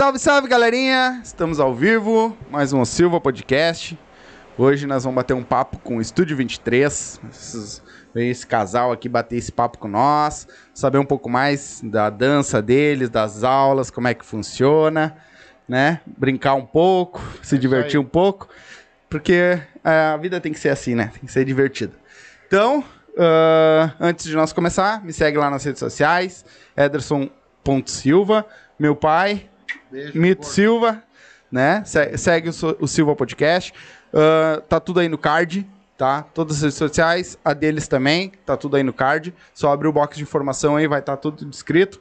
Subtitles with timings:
[0.00, 1.20] Salve, salve, galerinha!
[1.22, 3.98] Estamos ao vivo, mais um Silva Podcast.
[4.56, 7.20] Hoje nós vamos bater um papo com o Estúdio 23.
[7.30, 7.82] Esses,
[8.14, 12.62] veio esse casal aqui bater esse papo com nós, saber um pouco mais da dança
[12.62, 15.14] deles, das aulas, como é que funciona,
[15.68, 16.00] né?
[16.06, 18.48] Brincar um pouco, se divertir um pouco,
[19.06, 21.10] porque a vida tem que ser assim, né?
[21.12, 21.92] Tem que ser divertida.
[22.46, 26.42] Então, uh, antes de nós começar, me segue lá nas redes sociais,
[26.74, 28.46] ederson.silva,
[28.78, 29.49] meu pai,
[29.90, 30.52] Beijo, Mito porra.
[30.52, 31.02] Silva,
[31.50, 31.82] né?
[31.84, 33.72] Se- Segue o, o Silva Podcast.
[34.12, 35.66] Ah, tá tudo aí no card,
[35.96, 36.22] tá?
[36.34, 39.34] Todas as redes sociais, a deles também, tá tudo aí no card.
[39.54, 42.00] Só abre o box de informação aí, vai estar tudo descrito.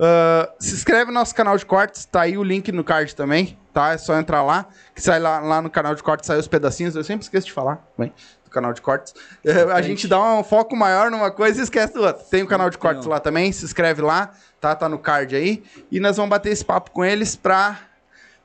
[0.00, 3.58] Ah, se inscreve no nosso canal de cortes, tá aí o link no card também,
[3.72, 3.92] tá?
[3.92, 6.94] É só entrar lá, que sai lá, lá no canal de cortes, sai os pedacinhos.
[6.94, 8.12] Eu sempre esqueço de falar, bem,
[8.44, 9.12] do canal de cortes.
[9.44, 12.24] Eh, a gente dá um foco maior numa coisa e esquece do outro.
[12.30, 14.30] Tem o canal de cortes lá também, se inscreve lá,
[14.60, 14.74] tá?
[14.74, 15.62] Tá no card aí.
[15.90, 17.80] E nós vamos bater esse papo com eles pra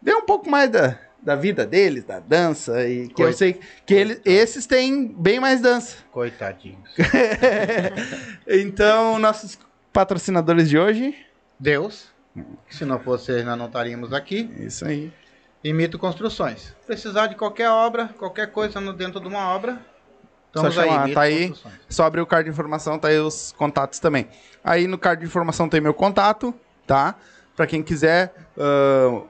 [0.02, 2.88] ver um pouco mais da, da vida deles, da dança.
[2.88, 3.38] E que eu Coisa.
[3.38, 5.98] sei que eles, esses têm bem mais dança.
[6.12, 6.90] Coitadinhos.
[8.48, 9.58] então, nossos
[9.92, 11.16] patrocinadores de hoje.
[11.60, 12.12] Deus,
[12.70, 14.52] se não fosse nós não estaríamos aqui.
[14.60, 15.12] Isso aí.
[15.64, 16.76] E Mito Construções.
[16.86, 19.80] Precisar de qualquer obra, qualquer coisa no dentro de uma obra,
[20.56, 21.14] estamos chamar, aí.
[21.14, 21.54] Tá aí.
[21.90, 24.28] Só abrir o card de informação, tá aí os contatos também.
[24.64, 26.54] Aí no card de informação tem meu contato,
[26.86, 27.16] tá?
[27.56, 29.22] Pra quem quiser ah,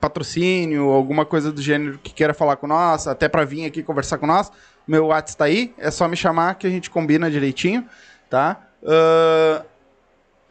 [0.00, 4.18] patrocínio, alguma coisa do gênero que queira falar com nós, até pra vir aqui conversar
[4.18, 4.50] com nós,
[4.86, 7.86] meu WhatsApp tá aí, é só me chamar que a gente combina direitinho,
[8.30, 8.60] tá?
[8.84, 9.62] Ah,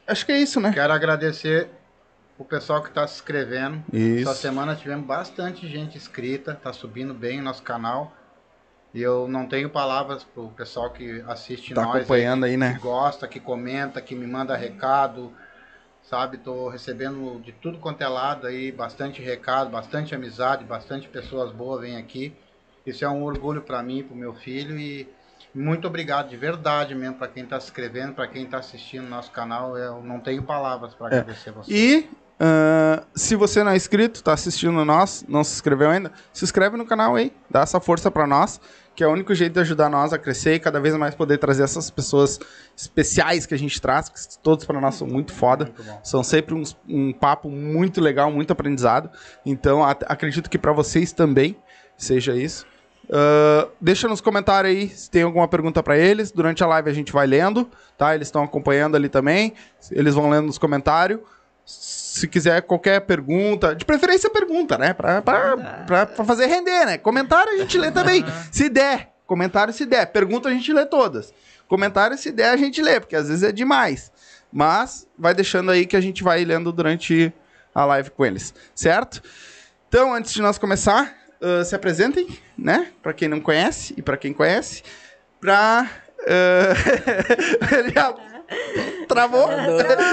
[0.07, 0.71] acho que é isso, né?
[0.73, 1.69] Quero agradecer
[2.37, 3.83] o pessoal que está se inscrevendo.
[3.93, 4.29] Isso.
[4.29, 8.13] Essa semana tivemos bastante gente inscrita, tá subindo bem o nosso canal.
[8.93, 11.95] E eu não tenho palavras pro pessoal que assiste Tá nós.
[11.97, 12.73] acompanhando aí, né?
[12.73, 15.31] que gosta, que comenta, que me manda recado,
[16.03, 16.37] sabe?
[16.37, 21.81] Tô recebendo de tudo quanto é lado aí, bastante recado, bastante amizade, bastante pessoas boas
[21.81, 22.33] vêm aqui.
[22.85, 25.07] Isso é um orgulho para mim, para o meu filho e
[25.53, 29.31] muito obrigado de verdade mesmo para quem está se inscrevendo, para quem está assistindo nosso
[29.31, 29.77] canal.
[29.77, 31.71] Eu não tenho palavras para agradecer você.
[31.73, 32.09] E
[32.43, 36.75] ah, se você não é inscrito, tá assistindo nós, não se inscreveu ainda, se inscreve
[36.75, 38.59] no canal aí, dá essa força pra nós,
[38.95, 41.37] que é o único jeito de ajudar nós a crescer e cada vez mais poder
[41.37, 42.39] trazer essas pessoas
[42.75, 45.65] especiais que a gente traz, que todos pra nós são muito foda.
[45.65, 45.99] Muito.
[46.03, 49.09] São sempre uns- um papo muito legal, muito aprendizado.
[49.45, 51.55] Então, acredito que pra vocês também
[51.95, 52.65] seja isso.
[53.09, 56.31] Ah, deixa nos comentários aí se tem alguma pergunta pra eles.
[56.31, 58.13] Durante a live a gente vai lendo, tá?
[58.15, 59.53] Eles estão acompanhando ali também.
[59.91, 61.19] Eles vão lendo nos comentários.
[62.13, 64.93] Se quiser qualquer pergunta, de preferência pergunta, né?
[64.93, 66.97] Pra, pra, pra, pra fazer render, né?
[66.97, 68.25] Comentário a gente lê também.
[68.51, 70.07] Se der, comentário se der.
[70.07, 71.33] Pergunta a gente lê todas.
[71.69, 74.11] Comentário se der a gente lê, porque às vezes é demais.
[74.51, 77.33] Mas vai deixando aí que a gente vai lendo durante
[77.73, 79.23] a live com eles, certo?
[79.87, 82.27] Então, antes de nós começar, ah, se apresentem,
[82.57, 82.87] né?
[83.01, 84.83] Pra quem não conhece e pra quem conhece.
[85.39, 85.89] Pra.
[86.27, 88.13] ah, Ele já
[89.07, 89.47] travou.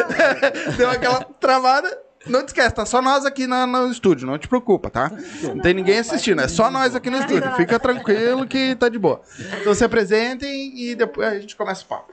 [0.76, 1.99] Deu aquela travada.
[2.26, 5.11] Não te esquece, tá só nós aqui na- no estúdio, não te preocupa, tá?
[5.43, 7.50] Não tem ninguém assistindo, é só nós aqui no estúdio.
[7.55, 9.23] Fica tranquilo que tá de boa.
[9.61, 12.12] Então se apresentem e depois a gente começa o papo.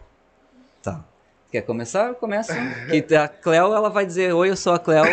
[1.56, 2.14] Quer começar?
[2.16, 2.54] Começa.
[3.08, 5.04] Que a Cleo, ela vai dizer, oi, eu sou a Cleo,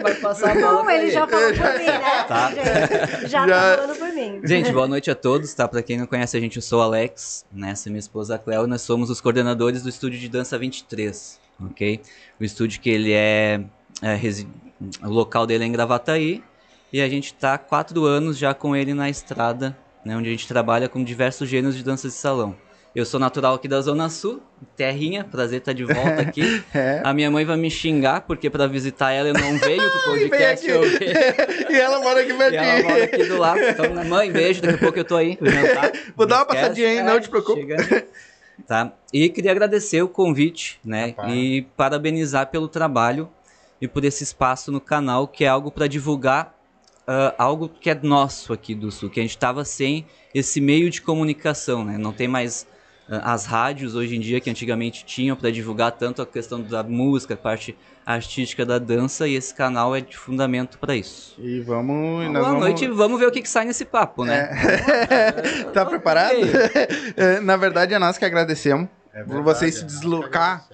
[0.00, 2.24] vai passar a bola Não, ele já falou por mim, né?
[2.28, 2.50] Tá.
[2.52, 4.40] Gente, já, Já- tá falando por mim.
[4.44, 5.66] Gente, boa noite a todos, tá?
[5.66, 7.70] Pra quem não conhece a gente, eu sou o Alex, né?
[7.70, 10.56] Essa é minha esposa a Cleo, e nós somos os coordenadores do Estúdio de Dança
[10.56, 12.00] 23, ok?
[12.40, 13.60] O estúdio que ele é,
[14.00, 14.46] é resi-
[15.02, 16.44] o local dele é em Gravataí,
[16.92, 20.16] e a gente tá há quatro anos já com ele na estrada, né?
[20.16, 22.54] Onde a gente trabalha com diversos gêneros de dança de salão.
[22.98, 24.42] Eu sou natural aqui da Zona Sul,
[24.76, 26.64] terrinha, prazer estar de volta aqui.
[26.74, 27.00] É.
[27.04, 30.18] A minha mãe vai me xingar, porque pra visitar ela eu não veio pro E
[30.26, 30.68] vem podcast.
[30.68, 30.76] aqui.
[30.76, 33.04] eu- e ela mora aqui e ela mora pertinho.
[33.04, 33.60] aqui do lado.
[33.60, 35.38] Então, né, mãe, beijo, daqui a pouco eu tô aí.
[36.16, 37.60] Vou dar uma passadinha aí, não te preocupe.
[37.60, 38.02] chegando.
[38.66, 38.92] Tá.
[39.12, 41.14] E queria agradecer o convite, né?
[41.16, 41.32] Rapaz.
[41.32, 43.28] E parabenizar pelo trabalho
[43.80, 46.52] e por esse espaço no canal, que é algo para divulgar
[47.06, 50.04] ah, algo que é nosso aqui do Sul, que a gente estava sem
[50.34, 51.96] esse meio de comunicação, né?
[51.96, 52.77] Não tem mais ah,
[53.08, 57.34] as rádios hoje em dia que antigamente tinham para divulgar tanto a questão da música,
[57.34, 61.34] a parte artística da dança, e esse canal é de fundamento para isso.
[61.38, 62.24] E vamos.
[62.24, 62.60] e Boa vamos...
[62.60, 64.50] noite, vamos ver o que, que sai nesse papo, né?
[65.72, 66.36] tá preparado?
[67.16, 70.66] É, Na verdade, é nós que agradecemos É por verdade, vocês se é deslocar.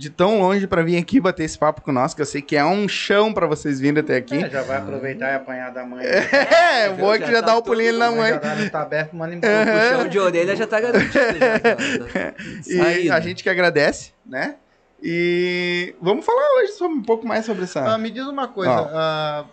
[0.00, 2.56] De tão longe pra vir aqui bater esse papo com nós, que eu sei que
[2.56, 4.42] é um chão pra vocês virem até aqui.
[4.42, 6.02] É, já vai aproveitar e apanhar da mãe.
[6.80, 8.32] É, o bom é que Já já tá dá o pulinho ali na mãe.
[8.70, 9.66] Tá aberto, manda O embora.
[9.90, 11.18] puxão de orelha já tá garantido.
[11.38, 12.34] já.
[12.66, 13.20] E Aí, a né?
[13.22, 14.54] gente que agradece, né?
[15.02, 17.84] E vamos falar hoje sobre um pouco mais sobre essa.
[17.84, 18.72] Ah, me diz uma coisa.
[18.72, 19.44] Ah,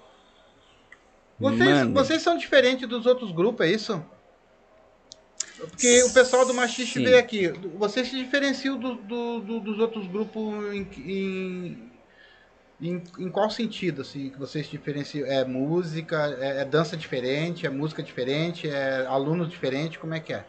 [1.37, 4.01] vocês, vocês são diferentes dos outros grupos, é isso?
[5.57, 7.03] Porque o pessoal do Machixe Sim.
[7.03, 7.47] veio aqui.
[7.77, 11.91] Vocês se diferenciam do- do- do- dos outros grupos em, em,
[12.79, 14.01] em, em qual sentido?
[14.01, 15.27] Assim, que vocês se diferenciam?
[15.27, 19.97] É música, é, é dança diferente, é música diferente, é alunos diferentes?
[19.97, 20.45] Como é que é?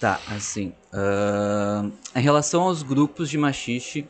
[0.00, 0.72] Tá, assim.
[0.92, 4.08] ahn, em relação aos grupos de machixe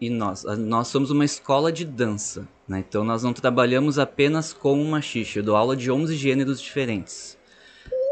[0.00, 2.84] e nós, nós somos uma escola de dança, né?
[2.86, 5.38] Então nós não trabalhamos apenas com o machixe.
[5.38, 7.38] Eu dou aula de 11 gêneros diferentes.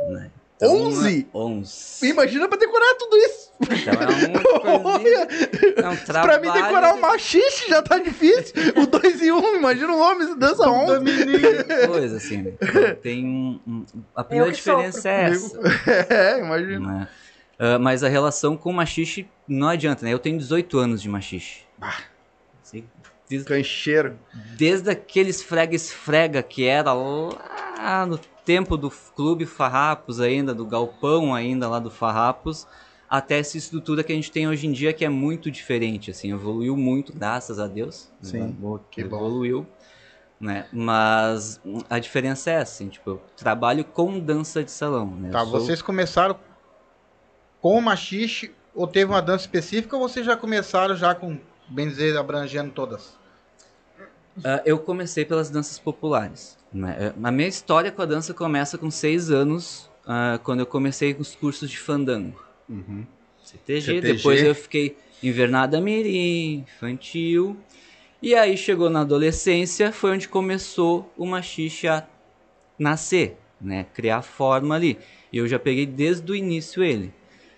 [0.08, 0.30] Né?
[0.64, 1.26] Então, 11?
[1.32, 2.06] é 11.
[2.08, 3.52] Imagina pra decorar tudo isso.
[3.62, 8.54] Então é um, é um pra mim trabalho decorar um de- machixe já tá difícil.
[8.76, 11.04] o 2 e 1, um, imagina um homem que dança 11.
[11.86, 12.38] coisa, assim.
[12.42, 12.52] né?
[12.60, 15.60] Então, tem um, um- a primeira diferença é essa.
[16.10, 16.80] É, imagina.
[16.92, 17.08] né?
[17.58, 20.12] Ah, mas a relação com o machixe não adianta, né?
[20.12, 21.60] Eu tenho 18 anos de machixe.
[22.64, 22.84] Assim,
[23.28, 24.18] des- Cancheiro.
[24.56, 31.68] desde aquele esfrega-esfrega que era lá no tempo do clube Farrapos ainda, do galpão ainda
[31.68, 32.66] lá do Farrapos,
[33.08, 36.32] até essa estrutura que a gente tem hoje em dia que é muito diferente, assim,
[36.32, 38.10] evoluiu muito, graças a Deus.
[38.22, 38.28] né?
[38.30, 39.16] Sim, Boa, que bom.
[39.16, 39.66] evoluiu.
[40.40, 40.66] Né?
[40.72, 45.06] Mas a diferença é essa, assim, tipo, eu trabalho com dança de salão.
[45.06, 45.30] Né?
[45.30, 46.36] Tá, sou- vocês começaram
[47.60, 51.88] com o machixe ou teve uma dança específica ou vocês já começaram já com, bem
[51.88, 53.16] dizer, abrangendo todas?
[54.42, 56.58] Ah, eu comecei pelas danças populares.
[56.72, 56.96] Né?
[56.98, 61.14] Eh, A minha história com a dança começa com seis anos, ah, quando eu comecei
[61.18, 62.42] os cursos de fandango.
[63.44, 64.00] CTG, CTG.
[64.14, 67.56] depois eu fiquei invernada mirim, infantil.
[68.20, 72.06] E aí chegou na adolescência, foi onde começou o machixe a
[72.78, 73.84] nascer, né?
[73.92, 74.96] Criar forma ali.
[75.32, 77.12] E eu já peguei desde o início ele.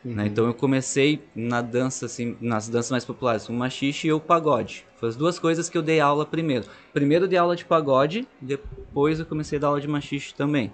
[0.05, 0.27] Né?
[0.27, 4.85] Então eu comecei na dança, assim, nas danças mais populares, o machixe e o pagode.
[4.97, 6.67] Foi as duas coisas que eu dei aula primeiro.
[6.93, 10.73] Primeiro eu dei aula de pagode, depois eu comecei a dar aula de machixe também.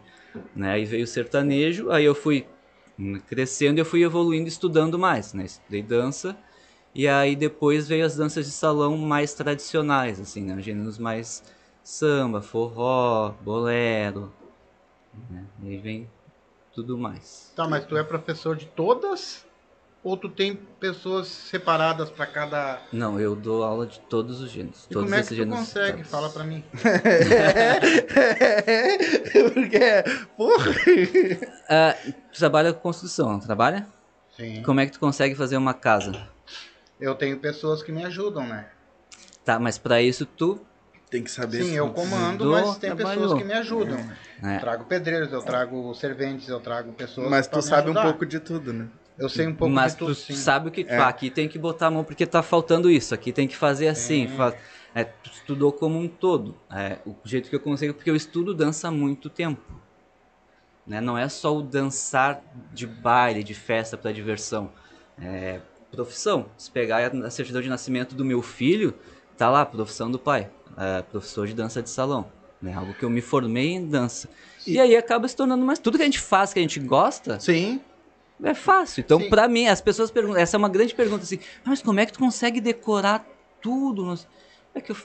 [0.55, 0.73] Né?
[0.73, 2.47] Aí veio o sertanejo, aí eu fui
[3.29, 5.45] crescendo e eu fui evoluindo estudando mais, né?
[5.45, 6.37] Estudei dança
[6.95, 10.61] e aí depois veio as danças de salão mais tradicionais, assim, né?
[10.61, 11.43] Gêneros mais
[11.83, 14.33] samba, forró, bolero,
[15.31, 15.45] né?
[15.63, 16.09] E aí vem
[16.75, 17.53] tudo mais.
[17.55, 19.45] Tá, mas tu é professor de todas
[20.03, 22.81] ou tu tem pessoas separadas para cada...
[22.91, 24.87] Não, eu dou aula de todos os gêneros.
[24.87, 25.99] E todos como é que tu consegue?
[25.99, 26.11] todos.
[26.11, 26.65] Fala pra mim.
[29.55, 30.05] Porque,
[30.37, 30.71] porra.
[31.73, 31.95] Ah,
[32.33, 33.87] tu trabalha com construção, não trabalha?
[34.37, 34.63] Sim.
[34.63, 36.29] Como é que tu consegue fazer uma casa?
[36.99, 38.69] Eu tenho pessoas que me ajudam, né?
[39.45, 40.61] Tá, mas pra isso tu,
[41.11, 41.65] Tem que saber.
[41.65, 43.37] Sim, se- eu comando, mas tem pessoas trabalhou.
[43.37, 43.97] que me ajudam.
[44.41, 44.55] né?
[44.57, 47.93] Eu trago pedreiros, eu trago serventes, eu trago pessoas Mas pra tu me sabe um
[47.93, 48.03] ajudar.
[48.05, 48.89] pouco de tudo, né?
[49.19, 50.35] Eu sei um pouco Mas de tudo, tu sim.
[50.35, 50.97] sabe o que É.
[50.97, 53.89] pá, aqui tem que botar a mão porque tá faltando isso, aqui tem que fazer
[53.89, 54.29] assim.
[54.95, 56.57] É, tu estudou como um todo.
[56.73, 59.61] É, o jeito que eu consigo, porque eu estudo dança há muito tempo.
[60.87, 61.01] Né?
[61.01, 62.41] Não é só o dançar
[62.73, 64.71] de baile, de festa para diversão.
[65.21, 66.47] É profissão.
[66.57, 68.95] Se pegar a certidão de nascimento do meu filho,
[69.37, 70.49] tá lá, profissão do pai.
[70.81, 72.31] É, professor de dança de salão.
[72.61, 72.73] Né?
[72.75, 74.29] Algo que eu me formei em dança.
[74.67, 75.79] E, aí acaba se tornando mais.
[75.79, 77.81] Tudo que a gente faz, que a gente gosta, Sim.
[78.43, 79.01] é fácil.
[79.01, 82.01] Então, pra mim, as pessoas perguntam, essa é uma grande pergunta assim, "Ah, mas como
[82.01, 83.27] é que tu consegue decorar
[83.61, 84.05] tudo?
[84.05, 84.27] Não sei."
[84.75, 84.97] É que eu,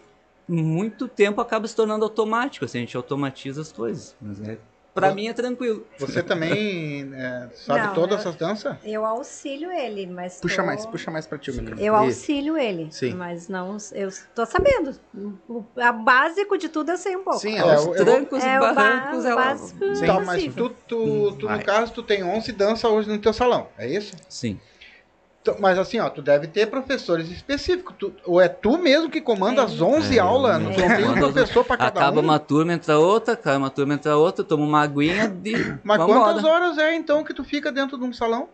[0.48, 4.16] muito tempo acaba se tornando automático, assim, a gente automatiza as coisas.
[4.22, 4.58] Mas é,
[4.96, 5.86] pra mim é tranquilo.
[6.00, 8.78] Você também é, sabe Não, todas eu- essas danças?
[8.84, 10.40] Eu auxilio ele, mas.
[10.40, 11.86] Puxa tô- mais, puxa mais pra ti o microfone.
[11.86, 12.88] Eu auxilio ele.
[12.92, 13.14] Sim.
[13.14, 13.78] Mas não.
[13.92, 14.98] Eu tô sabendo.
[15.48, 17.40] O a básico de tudo eu sei um pouco.
[17.40, 19.36] Sim, É, ela- eu- eu- Trancos É e o ba- barrancos, ela...
[19.46, 20.06] básico Sim.
[20.06, 21.58] Tá, mas tu, tu, tu Vai.
[21.58, 24.16] no caso, tu tem 11 danças hoje no teu salão, é isso?
[24.30, 24.60] Sim.
[25.60, 27.96] Mas assim, ó, tu deve ter professores específicos.
[28.00, 30.62] Tu- ou é tu mesmo que comanda as 11 É, aulas?
[30.62, 32.24] eu Não tem um professor para cada Acaba um?
[32.24, 36.44] uma turma, entra outra, acaba uma turma, entra outra, toma uma aguinha e Mas quantas
[36.44, 38.50] horas é então que tu fica dentro de um salão?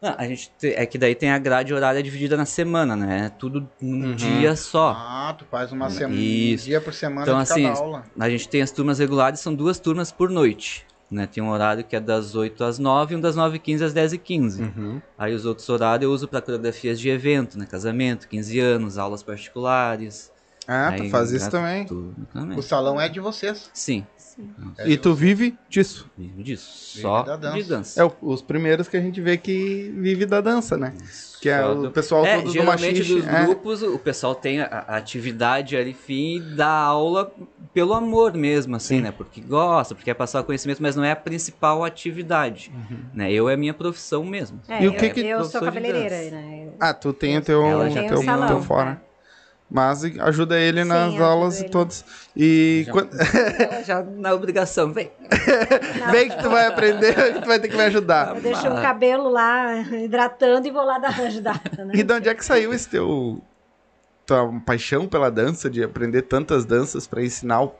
[0.00, 3.26] Não, a gente te- é que daí tem a grade horária dividida na semana, né?
[3.26, 4.14] É Tudo num Uhum.
[4.16, 4.96] dia só.
[4.98, 8.04] Ah, tu faz uma semana, um dia por semana Então, de assim, aula.
[8.18, 10.84] A gente tem as turmas regulares, são duas turmas por noite.
[11.12, 11.26] Né?
[11.26, 14.60] Tem um horário que é das 8 às 9 e um das 9h15 às 10h15.
[14.60, 15.02] Uhum.
[15.18, 17.66] Aí os outros horários eu uso para coreografias de evento, né?
[17.66, 20.32] Casamento, 15 anos, aulas particulares.
[20.66, 21.84] Ah, tu Aí, faz isso também.
[21.84, 22.58] Tudo também.
[22.58, 23.70] O salão é de vocês.
[23.74, 24.06] Sim.
[24.34, 24.50] Sim.
[24.78, 26.10] É E tu vive disso.
[26.16, 26.90] Vivo disso.
[26.94, 27.56] Vive Só da dança.
[27.56, 28.00] de dança.
[28.00, 30.94] É o- os primeiros que a gente vê que vive da dança, né?
[31.40, 33.14] Que é o do- pessoal É, todo do geralmente machixe.
[33.16, 33.44] dos é.
[33.44, 37.32] grupos, o pessoal tem a, a atividade ali, fim, da aula
[37.74, 39.10] pelo amor mesmo, assim, né?
[39.10, 42.98] Porque gosta, porque quer passar o conhecimento, mas não é a principal atividade, Uhum.
[43.14, 43.32] né?
[43.32, 44.60] Eu é a minha profissão mesmo.
[44.68, 46.68] É, E o eu, que que- eu sou cabeleireira, né?
[46.80, 49.02] Ah, tu tem o teu, teu, um teu fora.
[49.74, 51.70] Mas ajuda ele Sim, nas aulas e ele.
[51.70, 52.04] todas.
[52.36, 55.10] E Já- quando- Ela já na obrigação, vem.
[56.12, 58.36] vem que tu vai aprender, que tu vai ter que me ajudar.
[58.36, 61.62] Eu deixo o cabelo lá hidratando e vou lá dar ajudar.
[61.78, 61.92] Né?
[61.94, 63.40] E de onde é que saiu esse teu
[64.26, 67.62] tua paixão pela dança, de aprender tantas danças pra ensinar?
[67.62, 67.74] o-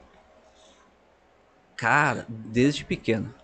[1.77, 3.35] Cara, desde pequeno.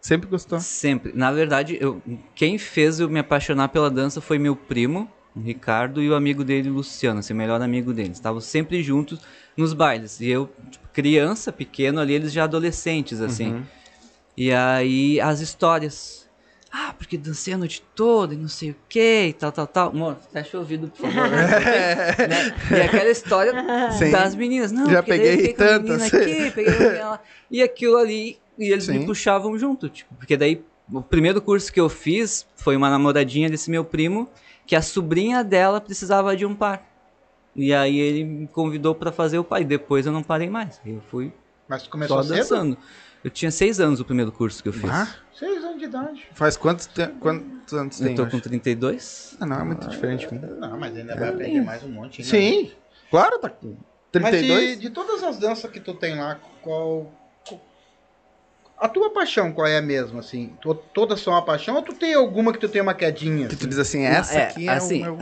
[0.00, 0.60] Sempre gostou?
[0.60, 1.12] Sempre.
[1.14, 2.00] Na verdade, eu,
[2.34, 6.44] quem fez eu me apaixonar pela dança foi meu primo, o Ricardo, e o amigo
[6.44, 8.10] dele, o Luciano, assim, o melhor amigo dele.
[8.10, 9.20] Estavam sempre juntos
[9.56, 10.20] nos bailes.
[10.20, 13.54] E eu, tipo, criança, pequeno ali, eles já adolescentes, assim.
[13.54, 13.62] Uhum.
[14.36, 16.28] E aí, as histórias.
[16.70, 19.88] Ah, porque dancei a noite toda e não sei o que e tal, tal, tal.
[19.88, 21.28] Amor, fecha o ouvido, por favor.
[22.68, 22.78] Né?
[22.78, 23.52] E aquela história
[23.92, 24.10] Sim.
[24.10, 24.70] das meninas.
[24.70, 26.02] Não, Já peguei tantas.
[26.02, 27.20] Aqui, peguei lá.
[27.50, 28.98] E aquilo ali, e eles Sim.
[28.98, 33.48] me puxavam junto, tipo, porque daí o primeiro curso que eu fiz foi uma namoradinha
[33.48, 34.28] desse meu primo,
[34.68, 36.86] que a sobrinha dela precisava de um par.
[37.56, 40.78] E aí ele me convidou pra fazer o par, e depois eu não parei mais.
[40.86, 41.32] Eu fui
[41.66, 42.36] Mas começou só cedo?
[42.36, 42.78] dançando.
[43.24, 44.88] Eu tinha seis anos o primeiro curso que eu fiz.
[44.90, 46.28] Ah, Seis anos de idade.
[46.34, 47.06] faz quantos, te...
[47.18, 49.36] quantos anos tem eu tô com 32.
[49.40, 50.28] Ah, não, é muito diferente.
[50.28, 50.46] comigo.
[50.54, 52.20] Não, mas ainda vai aprender mais um monte.
[52.20, 52.30] ainda.
[52.30, 52.72] Sim,
[53.10, 53.70] claro, tá com
[54.14, 54.70] Mas 32.
[54.70, 57.10] de, de todas as danças que tu tem lá, qual.
[58.80, 60.52] A tua paixão qual é mesmo, assim?
[60.60, 63.48] To- Todas são uma paixão ou tu tem alguma que tu tem uma quedinha?
[63.48, 63.68] Que tu assim?
[63.68, 65.18] diz assim, essa É, aqui é assim, o meu...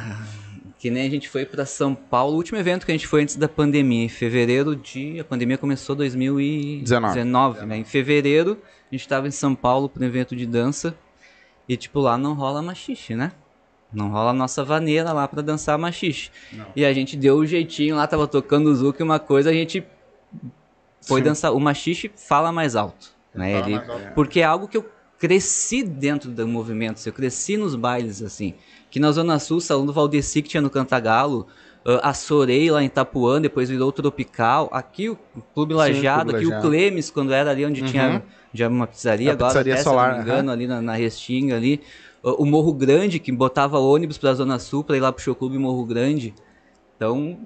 [0.79, 3.23] Que nem a gente foi pra São Paulo, o último evento que a gente foi
[3.23, 5.19] antes da pandemia, em fevereiro de.
[5.19, 7.79] A pandemia começou em 2019, né?
[7.79, 8.61] Em fevereiro,
[8.93, 10.95] a gente tava em São Paulo para um evento de dança.
[11.67, 13.33] E, tipo, lá não rola machixe, né?
[13.91, 16.31] Não rola a nossa vaneira lá pra dançar machixe.
[16.53, 16.67] Não.
[16.77, 19.83] E a gente deu o jeitinho lá, tava tocando o Zuki, uma coisa, a gente
[21.01, 21.25] foi Sim.
[21.25, 21.53] dançar.
[21.55, 23.59] O machixe fala mais alto, né?
[23.59, 23.81] Ele,
[24.14, 24.85] porque é algo que eu
[25.19, 28.55] cresci dentro do movimento, eu cresci nos bailes, assim.
[28.90, 31.47] Que na Zona Sul, o salão do Valdeci que tinha no Cantagalo,
[31.85, 34.69] ah, a Sorei lá em Itapuã, depois virou Tropical.
[34.73, 35.16] Aqui o
[35.55, 36.61] Clube Sim, Clube aqui o.
[36.61, 37.87] Clemes, quando era ali onde Uhum.
[37.87, 40.52] tinha já uma pizzaria, A agora pizzaria até, solar, se não me engano, aham.
[40.52, 41.81] ali na, na Restinga ali.
[42.25, 45.35] Ah, O Morro Grande, que botava ônibus pra Zona Sul pra ir lá pro Show
[45.35, 46.35] Clube Morro Grande.
[46.97, 47.38] Então,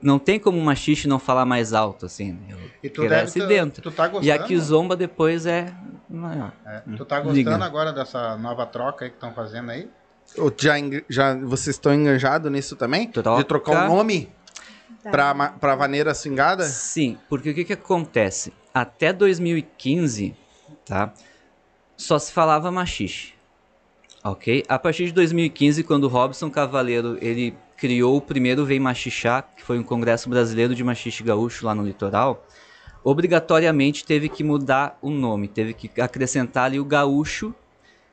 [0.00, 2.38] não tem como uma xixi não falar mais alto, assim.
[2.48, 3.82] Eu E tu deve cresce tá- dentro.
[3.82, 4.26] Tu tá gostando?
[4.26, 5.72] E a Kizomba depois é
[6.08, 6.52] maior.
[6.64, 7.62] É, tu tá gostando Diga.
[7.64, 9.88] agora dessa nova troca aí que estão fazendo aí?
[10.58, 10.74] Já,
[11.08, 13.06] já vocês estão enganjados nisso também?
[13.08, 13.42] Troca.
[13.42, 14.30] De trocar o nome
[15.02, 15.10] Tá.
[15.10, 16.64] pra, pra vaneira swingada?
[16.64, 18.54] Sim, porque o que, que acontece?
[18.72, 20.34] Até 2015,
[20.86, 21.12] tá?
[21.94, 23.34] Só se falava machixe.
[24.24, 24.64] Ok?
[24.66, 29.62] A partir de 2015, quando o Robson Cavaleiro ele criou o primeiro Vem Machixá, que
[29.62, 32.46] foi um congresso brasileiro de machixe gaúcho lá no litoral,
[33.02, 37.54] obrigatoriamente teve que mudar o nome, teve que acrescentar ali o gaúcho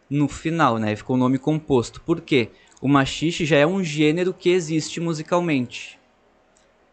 [0.09, 0.95] no final, né?
[0.95, 2.01] Ficou o nome composto.
[2.01, 2.49] Por quê?
[2.81, 6.00] O machixe já é um gênero que existe musicalmente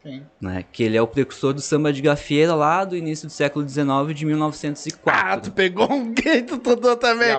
[0.09, 0.23] Sim.
[0.41, 0.65] né?
[0.73, 4.15] Que ele é o precursor do samba de gafieira lá do início do século XIX
[4.15, 5.21] de 1904.
[5.31, 7.37] Ah, tu pegou um gay, tu tudou E também.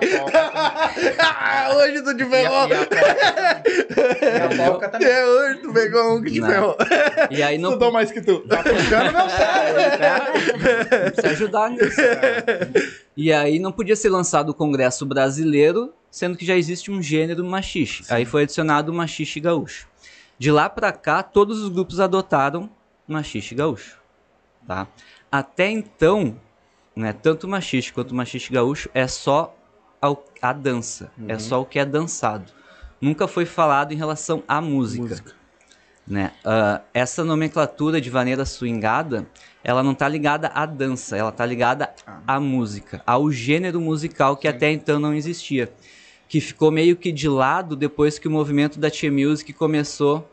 [1.18, 2.68] Ah, hoje tu te ferrou.
[2.68, 4.48] e a
[4.88, 5.08] também.
[5.08, 6.76] É, hoje tu pegou um que te ferrou.
[7.30, 8.40] E aí não Tudou mais que tu.
[8.40, 11.20] Tá puxando meu cérebro.
[11.20, 12.00] se ajudar nisso.
[13.16, 17.44] E aí não podia ser lançado o Congresso Brasileiro, sendo que já existe um gênero
[17.44, 18.04] machixe.
[18.08, 19.89] Aí foi adicionado o machixe gaúcho.
[20.40, 22.70] De lá pra cá, todos os grupos adotaram
[23.06, 23.98] machixe gaúcho,
[24.66, 24.86] tá?
[25.30, 26.34] Até então,
[26.96, 29.54] né, tanto o machixe quanto o machixe gaúcho é só
[30.00, 32.50] ao- a dança, é só o que é dançado.
[32.98, 35.02] Nunca foi falado em relação à música.
[36.06, 36.32] Né?
[36.42, 39.28] Ah, essa nomenclatura de vaneira swingada,
[39.62, 41.92] ela não tá ligada à dança, ela tá ligada
[42.26, 45.70] à música, ao gênero musical que até então não existia.
[46.28, 50.29] Que ficou meio que de lado depois que o movimento da Tia Music começou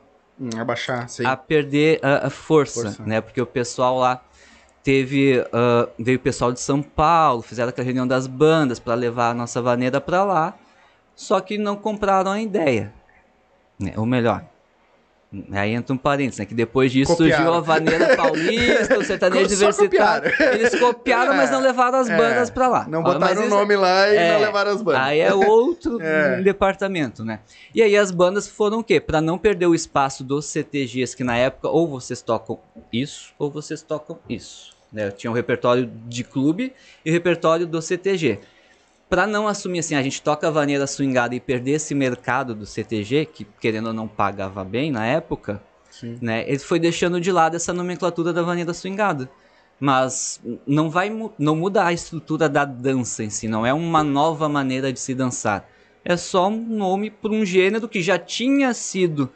[0.57, 1.25] abaixar, sim.
[1.25, 3.03] a perder a, a força, Força.
[3.03, 3.21] né?
[3.21, 4.21] Porque o pessoal lá
[4.83, 9.31] teve ah, veio o pessoal de São Paulo, fizeram aquela reunião das bandas para levar
[9.31, 10.57] a nossa vaneira para lá,
[11.15, 12.93] só que não compraram a ideia,
[13.79, 13.93] né?
[13.97, 14.45] ou melhor.
[15.51, 16.45] Aí entra um parênteses, né?
[16.45, 17.35] Que depois disso Copiaram.
[17.43, 20.31] surgiu a vaneira paulista, o sertanejo diversitário.
[20.31, 20.53] copiaram.
[20.53, 22.15] Eles copiaram, mas não levaram as É.
[22.15, 22.87] bandas pra lá.
[22.87, 25.01] Não botaram o nome lá e é, não levaram as bandas.
[25.01, 26.41] Aí é outro É.
[26.41, 27.41] departamento, né?
[27.75, 29.01] E aí as bandas foram o quê?
[29.01, 32.57] Pra não perder o espaço dos CTGs, que na época ou vocês tocam
[32.91, 34.77] isso, ou vocês tocam isso.
[34.93, 35.11] Né?
[35.11, 36.71] Tinha o repertório de clube
[37.05, 38.39] e o repertório do CTG.
[39.09, 42.65] Para não assumir assim, a gente toca a vaneira swingada e perder esse mercado do
[42.65, 46.17] CTG, que querendo ou não pagava bem na época, Sim.
[46.21, 46.43] né?
[46.47, 49.29] Ele foi deixando de lado essa nomenclatura da vaneira swingada.
[49.79, 54.49] Mas não vai não muda a estrutura da dança em si, não é uma nova
[54.49, 55.69] maneira de se dançar.
[56.03, 59.29] É só um nome para um gênero que já tinha sido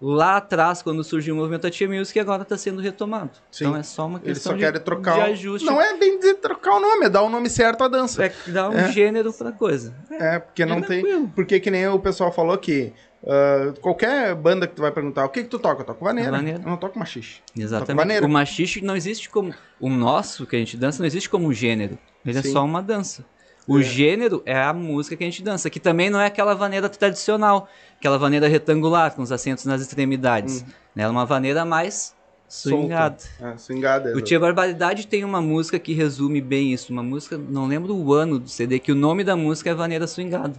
[0.00, 3.30] lá atrás quando surgiu o movimento Atia Music agora está sendo retomado.
[3.50, 3.64] Sim.
[3.64, 5.14] Então é só uma Eles questão só de, trocar.
[5.14, 5.66] de ajuste.
[5.66, 8.24] Não é bem dizer trocar o nome, é dar o nome certo à dança.
[8.24, 8.92] É dar um É.
[8.92, 9.94] gênero pra coisa.
[10.10, 11.00] É, porque não É tem.
[11.02, 11.32] tranquilo.
[11.34, 12.92] Porque que nem o pessoal falou que
[13.26, 16.30] ah, qualquer banda que tu vai perguntar o que, que tu toca, eu toco vaneira.
[16.30, 16.60] Vaneira.
[16.62, 17.40] Eu não toco machixe.
[17.56, 17.96] Exatamente.
[17.96, 18.24] maneira.
[18.26, 19.52] O machixe não existe como.
[19.80, 21.98] O nosso que a gente dança não existe como um gênero.
[22.24, 22.48] Ele Sim.
[22.48, 23.24] é só uma dança.
[23.68, 23.82] O É.
[23.82, 27.68] gênero é a música que a gente dança, que também não é aquela vaneira tradicional,
[27.98, 30.64] aquela vaneira retangular, com os acentos nas extremidades.
[30.94, 31.02] Né?
[31.04, 32.14] É uma vaneira mais
[32.48, 33.16] swingada.
[33.40, 34.04] É, swingada.
[34.06, 34.24] O exato.
[34.24, 36.92] Tia Barbaridade tem uma música que resume bem isso.
[36.92, 40.06] Uma música, não lembro o ano do CD, que o nome da música é Vaneira
[40.06, 40.54] Swingada.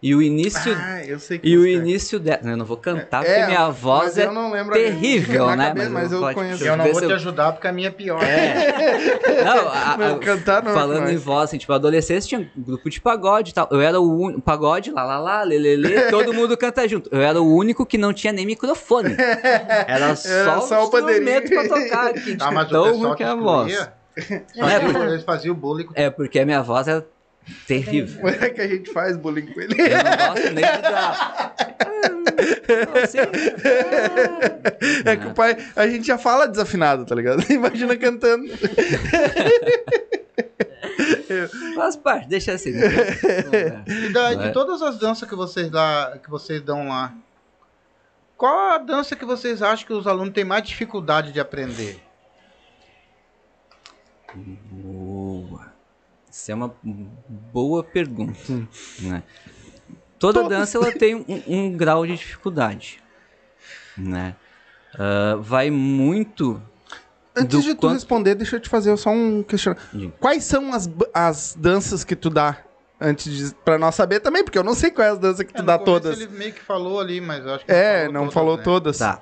[0.00, 0.76] E o início.
[0.80, 1.70] Ah, eu sei que e o é.
[1.70, 2.38] início dela.
[2.44, 5.66] Eu não vou cantar É, porque minha voz mas é eu terrível, né?
[5.68, 6.64] cabeça, mas eu pode- conheço.
[6.64, 8.20] Eu não vou se te ajudar porque a minha é pior.
[9.44, 11.12] Não, a- a- Não, cantar não é falando mais.
[11.12, 13.68] em voz, assim, tipo, a adolescência tinha um grupo de pagode e tal.
[13.72, 14.40] Eu era o único.
[14.40, 17.08] Pagode, lá, lá, lá, lelele, todo mundo canta junto.
[17.12, 19.16] Eu era o único que não tinha nem microfone.
[19.86, 22.12] Era só, Era só o instrumento pra tocar.
[22.14, 23.88] Que Ah, mas tão o ruim que é a voz.
[24.16, 27.06] É, eles faziam bullying é, porque a minha voz era
[27.66, 28.16] terrível.
[28.20, 29.74] Como é que a gente faz bullying com ele?
[29.80, 31.54] Eu não gosto nem de dar.
[35.04, 37.42] É que o pai, a gente já fala desafinado, tá ligado?
[37.50, 38.44] Imagina cantando.
[41.74, 42.70] faz parte, deixa assim.
[42.70, 44.46] E da- Vai.
[44.48, 47.12] de todas as danças que vocês, dá, que vocês dão lá,
[48.36, 52.00] qual a dança que vocês acham que os alunos têm mais dificuldade de aprender?
[54.70, 55.67] Boa.
[56.38, 56.72] Isso é uma
[57.52, 58.38] boa pergunta.
[59.00, 59.24] Né?
[60.20, 60.56] Toda Todas.
[60.58, 63.02] dança ela tem um, um grau de dificuldade.
[63.96, 64.36] Né?
[64.96, 66.62] Ah, vai muito.
[67.36, 70.12] Antes de tu quanto- responder, deixa eu te fazer só um questionamento.
[70.20, 72.58] Quais são as, as danças que tu dá?
[73.00, 75.58] Antes de, pra nós saber também, porque eu não sei quais as danças que tu
[75.58, 76.20] É, no dá todas.
[76.20, 78.62] Ele meio que falou ali, mas eu acho que É, não falou né?
[78.62, 78.98] todas.
[78.98, 79.20] Tá.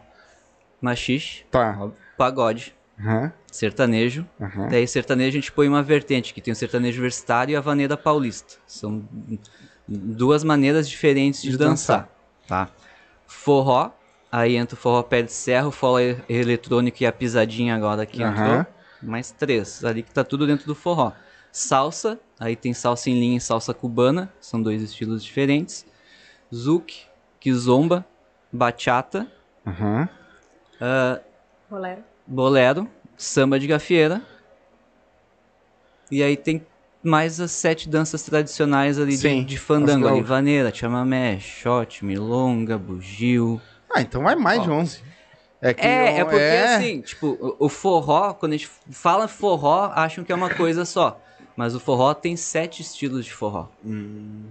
[0.82, 1.88] Machixe, Tá.
[2.18, 4.26] pagode, Aham, sertanejo.
[4.40, 4.68] aham.
[4.68, 7.96] Daí sertanejo a gente põe uma vertente, que tem o sertanejo universitário e a vaneira
[7.96, 8.54] paulista.
[8.66, 9.06] São
[9.86, 12.08] duas maneiras diferentes de, De dançar.
[12.48, 12.68] Tá?
[13.26, 13.90] Forró,
[14.30, 18.22] aí entra o forró pé de serra, o forró eletrônico e a pisadinha agora que
[18.22, 18.54] entrou.
[18.54, 18.66] Aham.
[19.02, 21.12] Mais três, ali que tá tudo dentro do forró.
[21.52, 25.86] Salsa, aí tem salsa em linha e salsa cubana, são dois estilos diferentes.
[26.54, 27.06] Zouk,
[27.38, 28.04] kizomba,
[28.52, 29.26] bachata,
[29.66, 30.08] Aham.
[31.68, 32.02] Bolero.
[32.26, 34.22] Bolero, samba de gafieira.
[36.10, 36.64] E aí tem
[37.02, 40.22] mais as sete danças tradicionais ali de, Sim, de fandango as ali.
[40.22, 43.60] Vaneira, chamamé, shot, milonga, bugio.
[43.94, 44.74] Ah, então vai mais de Ó.
[44.74, 45.02] 11.
[45.60, 49.26] É, que É, é porque é- assim, tipo, o, o forró, quando a gente fala
[49.26, 51.20] forró, acham que é uma coisa só.
[51.56, 53.68] Mas o forró tem sete estilos de forró.
[53.84, 54.50] Hum,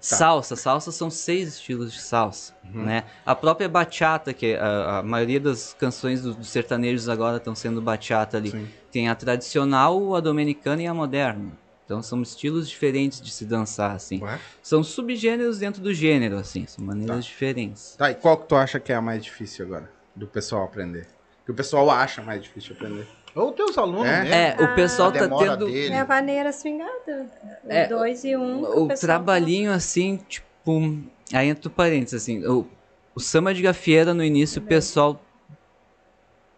[0.00, 2.84] Salsa, salsa são seis estilos de salsa, Uhum.
[2.84, 3.04] né?
[3.26, 7.82] A própria bachata, que a, a maioria das canções do- dos sertanejos agora estão sendo
[7.82, 8.50] bachata ali.
[8.50, 8.68] Sim.
[8.90, 11.52] Tem a tradicional, a dominicana e a moderna.
[11.84, 14.22] Então são estilos diferentes de se dançar, assim.
[14.22, 14.38] Ué?
[14.62, 16.64] São subgêneros dentro do gênero, assim.
[16.66, 17.20] São maneiras Tá.
[17.22, 17.96] diferentes.
[17.96, 19.90] Tá, e qual que tu acha que é a mais difícil agora?
[20.16, 21.08] Do pessoal aprender?
[21.44, 23.06] Que o pessoal acha mais difícil aprender.
[23.34, 24.22] Ou teus alunos É?
[24.22, 24.34] mesmo.
[24.34, 25.66] É, o pessoal a tá tendo...
[25.66, 25.94] dele.
[25.94, 27.30] É a vaneira swingada.
[27.64, 28.62] O É, dois e um.
[28.62, 30.98] o pessoal trabalhinho assim, tipo,
[31.32, 32.66] aí entre parênteses, assim, o,
[33.14, 35.20] o samba de gafieira no início o pessoal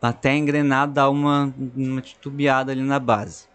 [0.00, 3.46] até engrenar dá uma, uma titubeada ali na base.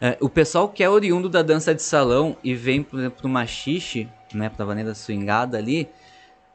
[0.00, 4.08] É, o pessoal que é oriundo da dança de salão e vem pro, pro machixe,
[4.34, 5.88] né, pra vaneira swingada ali,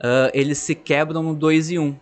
[0.04, 1.84] ah, eles se quebram no 2 e 1.
[1.84, 1.96] Um.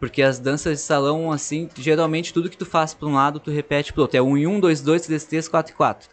[0.00, 3.50] Porque as danças de salão, assim, geralmente tudo que tu faz pra um lado, tu
[3.50, 4.16] repete pro outro.
[4.16, 6.08] É 1 um e 1, 2, 2, 3, 3, 4 e 4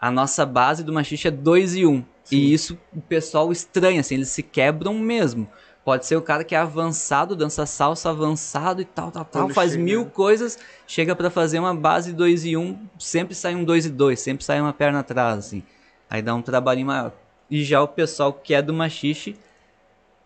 [0.00, 1.92] a nossa base do machixe é 2 e 1.
[1.92, 2.04] Um.
[2.32, 5.46] E isso o pessoal estranha, assim, eles se quebram mesmo.
[5.84, 9.54] Pode ser o cara que é avançado, dança salsa avançado e tal, tal, tal, Quando
[9.54, 13.54] faz chega- mil coisas, chega pra fazer uma base 2 e 1, um, sempre sai
[13.54, 15.62] um 2 e 2, sempre sai uma perna atrás, assim.
[16.08, 17.12] Aí dá um trabalhinho maior.
[17.50, 19.36] E já o pessoal que é do machixe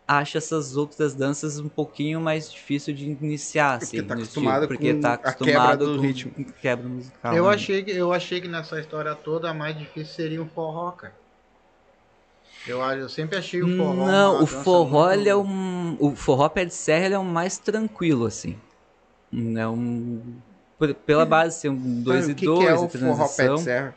[0.07, 3.97] acha essas outras danças um pouquinho mais difícil de iniciar, assim.
[3.99, 6.33] Porque tá acostumado estilo, porque com tá a quebra acostumado do com ritmo.
[6.61, 7.35] quebra musical.
[7.35, 7.55] Eu né?
[7.55, 11.15] achei, que, eu achei que nessa história toda a mais difícil seria o forró, cara.
[12.67, 14.07] Eu, acho- eu sempre achei o forró.
[14.07, 17.15] Não, uma o dança forró muito- ele é um, o forró pé de serra ele
[17.15, 18.59] é um mais tranquilo assim.
[19.57, 20.23] É um
[21.07, 23.61] pela base, ser um 2 o e que, 2 que é o forró pé de
[23.63, 23.97] serra?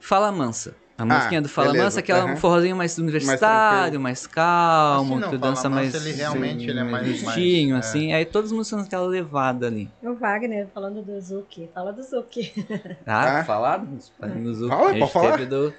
[0.00, 0.74] Fala Mansa.
[0.98, 2.32] A Ah, musiquinha do Fala beleza, Mansa, aquela aham.
[2.34, 6.68] um forrozinho mais universitário, mais, calmo, Assim não, que Fala dança Mansa, mais ele realmente,
[6.68, 7.88] ele é mais- justinho, mais, é.
[7.88, 8.12] assim.
[8.12, 9.90] Aí todas as músicas naquela levada ali.
[10.02, 11.68] O Wagner falando do Zuki.
[11.74, 12.52] Fala do Zuki.
[13.06, 13.44] Ah, Ah.
[13.44, 15.46] falar do Fala, A gente pode falar.
[15.46, 15.74] do-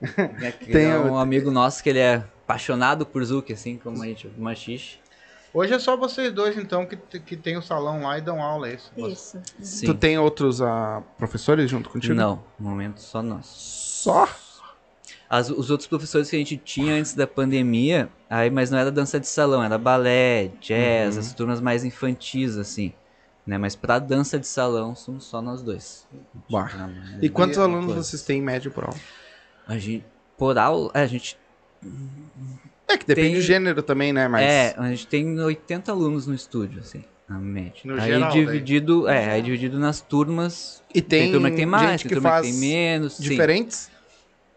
[0.42, 4.02] É que Tem é um amigo nosso que ele é apaixonado por Zuki, assim como
[4.02, 4.98] a gente, o Machixe.
[5.54, 8.68] Hoje é só vocês dois, então, que, que tem o salão lá e dão aula,
[8.70, 8.90] é isso?
[8.96, 9.38] Isso.
[9.60, 9.84] Sim.
[9.86, 12.14] Tu tem outros ah, professores junto contigo?
[12.14, 13.91] Não, no momento só nós.
[14.02, 14.28] Só?
[15.30, 18.90] As- os outros professores que a gente tinha antes da pandemia, aí, mas não era
[18.90, 21.20] dança de salão, era balé, jazz, Uhum.
[21.20, 22.92] as turmas mais infantis, assim.
[23.46, 23.56] Né?
[23.58, 26.06] Mas pra dança de salão, somos só nós dois.
[26.50, 26.70] Bah.
[26.74, 26.88] Ah,
[27.22, 28.02] E quantos E- alunos coisa.
[28.02, 28.96] vocês têm em média por aula?
[29.66, 30.04] A gente,
[30.36, 31.38] por aula, é, a gente
[32.88, 34.28] É que depende Tem- do gênero também, né?
[34.28, 37.80] Mas É, a gente tem 80 alunos no estúdio, assim, na média.
[37.84, 40.82] No aí geral, dividido, é, aí dividido nas turmas.
[40.94, 43.14] E tem, turma que tem mais, gente tem que turma faz que tem menos.
[43.14, 43.22] sim.
[43.22, 43.90] diferentes?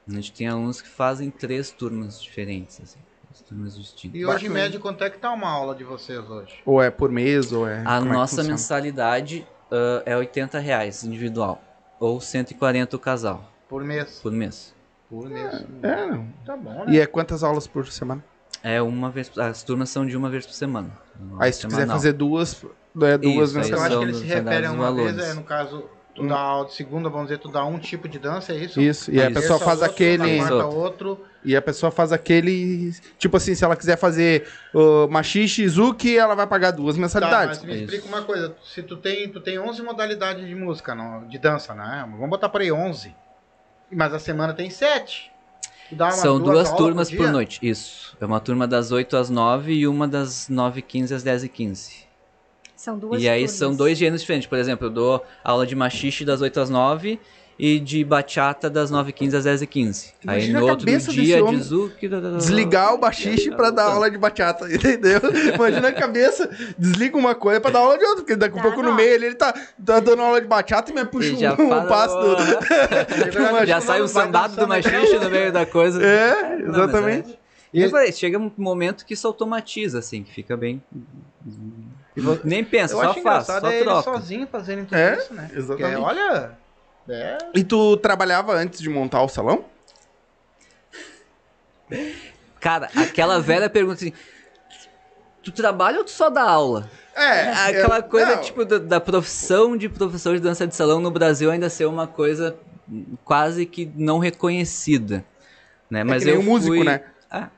[0.08, 3.00] A gente tem alunos que fazem três turmas diferentes, assim,
[3.32, 4.20] as turmas distintas.
[4.20, 6.54] E hoje, em média, quanto é que tá uma aula de vocês hoje?
[6.66, 7.80] Ou é por mês, ou é.
[7.80, 8.50] A como é que nossa funciona?
[8.50, 11.62] mensalidade ah, é 80 reais individual,
[12.00, 14.20] ou 140 o casal, Por mês?
[14.22, 14.76] por mês.
[15.10, 15.66] Por mês.
[15.82, 16.28] É, não.
[16.46, 16.94] Tá bom, né?
[16.94, 18.24] E é quantas aulas por semana?
[18.62, 21.05] É uma vez, as turmas são de uma vez por semana.
[21.40, 22.64] Aí se tu quiser fazer duas,
[23.02, 25.30] é duas Isso, Então, eu acho que ele dos se refere a uma vez, valores.
[25.30, 26.28] é, no caso, tu Hum.
[26.28, 28.80] dá segunda, vamos dizer, tu dá um tipo de dança, é isso?
[28.82, 29.34] Isso, e a Isso.
[29.34, 30.42] pessoa é faz outro, aquele.
[30.64, 31.20] Outro.
[31.44, 32.92] E a pessoa faz aquele.
[33.20, 37.02] Tipo assim, se ela quiser fazer uh, machixe e zuki, ela vai pagar duas Tá,
[37.02, 37.60] mensalidades.
[37.60, 37.84] mas me Isso.
[37.84, 38.56] explica uma coisa.
[38.64, 42.04] Se tu tem, tu tem 11 modalidades de música, não, de dança, né?
[42.12, 43.16] Vamos botar por aí 11.
[43.92, 45.32] Mas a semana tem 7.
[46.12, 47.32] São duas aulas turmas por, dia?
[47.32, 48.18] noite, isso.
[48.20, 52.06] É uma turma das 8 às 9 e uma das 9h15 às 10h15.
[52.76, 53.52] São duas E aí turmas.
[53.58, 54.48] são dois gêneros diferentes.
[54.48, 57.20] Por exemplo, eu dou aula de machixe das 8 às 9
[57.58, 60.12] e de bachata das 9h15 às 10h15.
[60.28, 61.00] Aí no a outro dia,
[61.42, 62.08] de zuki...
[62.10, 65.22] da- da- da- Desligar o bachiche pra dar aula de bachata, entendeu?
[65.56, 68.68] Imagina a cabeça, desliga uma coisa pra dar aula de outra, porque daqui a Dá
[68.68, 68.96] pouco no nó.
[68.96, 71.66] meio ele, ele tá, tá dando aula de bachata e me puxa E já um,
[71.66, 72.36] um fala- passo do...
[73.66, 76.04] já sai um sambado do machixe no meio da coisa.
[76.06, 77.40] É, Não, mas exatamente.
[77.74, 80.82] E eu falei, chega um momento que isso automatiza, assim, que fica bem.
[82.44, 84.04] Nem pensa, Eu só acho faz, só é ele troca.
[84.04, 85.50] sozinho fazendo tudo É, isso, né?
[85.54, 85.92] exatamente.
[85.96, 86.52] Porque, olha,
[87.10, 89.66] é, E tu trabalhava antes de montar o salão?
[92.60, 94.14] Cara, aquela velha pergunta assim:
[95.44, 96.90] tu trabalha ou tu só dá aula?
[97.16, 101.00] É, Aquela eu- coisa, não, tipo, da, da profissão de professor de dança de salão
[101.00, 102.58] no Brasil ainda ser uma coisa
[103.24, 105.24] quase que não reconhecida.
[105.90, 106.02] Né?
[106.02, 107.04] é Mas que nem eu músico, fui- né?
[107.30, 107.50] Ah,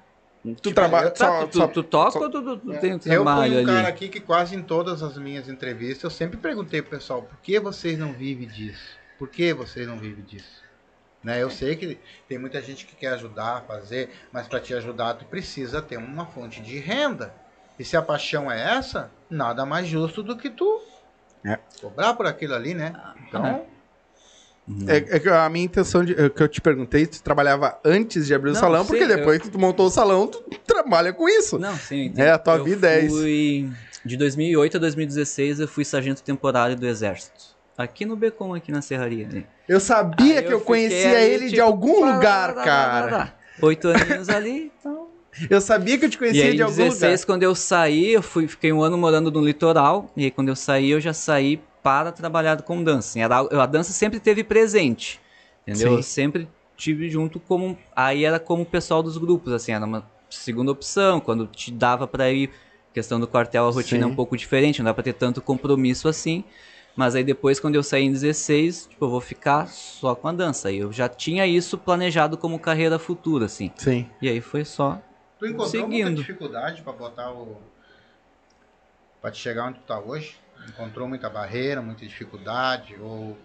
[0.44, 1.08] Tu tipo, trabalha...
[1.10, 3.52] eu- só- tu, só- tu toca só- ou tu, tu, tu tem um Eu trabalho
[3.54, 3.66] fui um ali?
[3.66, 7.38] cara aqui que quase em todas as minhas entrevistas eu sempre perguntei pro pessoal, por
[7.40, 8.97] que vocês não vivem disso?
[9.18, 10.66] Por que vocês não vivem disso?
[11.24, 11.98] Né, eu sei que
[12.30, 15.98] tem muita gente que quer ajudar a fazer, mas para te ajudar tu precisa ter
[15.98, 17.34] uma fonte de renda.
[17.78, 20.82] E se a paixão é essa, nada mais justo do que tu
[21.44, 21.60] É.
[21.82, 22.94] cobrar por aquilo ali, né?
[23.28, 23.66] Então,
[24.68, 24.86] Uhum.
[24.86, 28.28] É, é que a minha intenção de, é que eu te perguntei, tu trabalhava antes
[28.28, 31.14] de abrir o Não, salão, sim, porque depois que tu montou o salão, tu trabalha
[31.14, 31.58] com isso.
[31.58, 32.26] Não, sim, eu entendo.
[32.26, 33.16] É, a tua eu vida é isso.
[33.18, 33.72] fui...
[34.04, 37.57] De 2008 a 2016 eu fui sargento temporário do Exército.
[37.78, 39.28] Aqui no Becom, aqui na Serraria.
[39.28, 39.46] ali.
[39.68, 43.34] Eu sabia Aí que eu fiquei conhecia ali, ele de tipo, algum pá, lugar, cara.
[43.62, 45.08] Oito aninhos ali, então...
[45.50, 47.26] Eu sabia que eu te conhecia aí, de algum 16, lugar.
[47.28, 50.12] quando eu saí, eu fui, fiquei um ano morando no litoral.
[50.18, 53.20] E aí, quando eu saí, eu já saí para trabalhar com dança.
[53.20, 55.22] era a dança sempre teve presente.
[55.62, 55.90] Entendeu?
[55.90, 55.96] Sim.
[55.98, 57.78] Eu sempre tive junto como.
[57.96, 61.20] Aí era como o pessoal dos grupos, assim, era uma segunda opção.
[61.20, 62.50] Quando te dava para ir,
[62.94, 64.12] questão do quartel, a rotina é Sim.
[64.12, 66.44] um pouco diferente, não dá para ter tanto compromisso assim.
[66.98, 70.34] Mas aí depois, quando eu saí em 16, tipo, eu vou ficar só com a
[70.34, 70.72] dança.
[70.72, 73.72] E eu já tinha isso planejado como carreira futura, assim.
[73.78, 74.10] Sim.
[74.20, 75.00] E aí foi só
[75.38, 76.18] tu encontrou muita Seguindo.
[76.18, 77.62] dificuldade para botar o
[79.22, 80.38] para te chegar onde tu tá hoje?
[80.68, 83.38] Encontrou muita barreira, muita dificuldade ou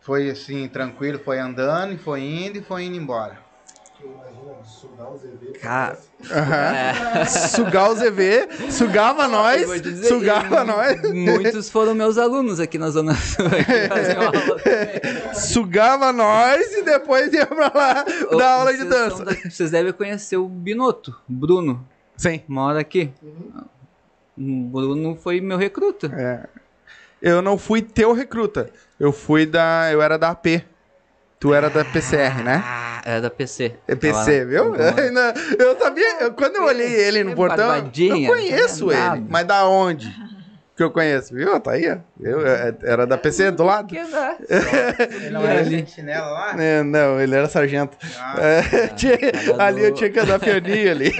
[0.00, 3.38] foi assim, tranquilo, foi andando e foi indo e foi indo embora.
[5.60, 5.98] Cara,
[6.30, 7.24] Aham.
[7.26, 12.18] Sugar o ZV, sugava nós, Eu vou te dizer, sugava e nós, Muitos foram meus
[12.18, 13.46] alunos aqui na Zona Sul.
[13.46, 15.34] aula.
[15.34, 19.24] sugava nós e depois ia pra lá Ô, dar aula de dança.
[19.24, 21.86] da- Vocês devem conhecer o Binotto, Bruno.
[22.16, 22.42] Sim.
[22.46, 23.10] Mora aqui.
[24.36, 26.06] O Bruno foi meu recruta.
[26.14, 26.48] É.
[27.20, 28.70] Eu não fui teu recruta.
[28.98, 29.90] Eu fui da.
[29.92, 30.46] Eu era da AP.
[31.40, 32.62] Tu era da PCR, né?
[32.62, 33.74] Ah, era da PC.
[33.88, 34.74] É PC, viu?
[35.58, 36.20] Eu, sabia.
[36.20, 39.24] eu- quando eu olhei ele no É portão, eu conheço é ele.
[39.28, 40.14] Mas da onde?
[40.76, 41.58] que eu conheço, viu?
[41.60, 41.96] Tá aí, ó.
[42.20, 43.86] Eu, é, era da PC do lado.
[43.88, 44.36] Que dá.
[45.14, 46.54] Ele não era sentinela lá?
[46.62, 47.98] É, não, ele era sargento.
[48.18, 51.12] Ah, É, tinha- tava ali eu tinha que andar pianinho ali.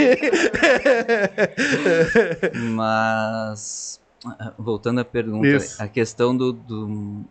[2.74, 5.82] Mas ah, voltando à pergunta, Isso.
[5.82, 7.24] a questão do, do-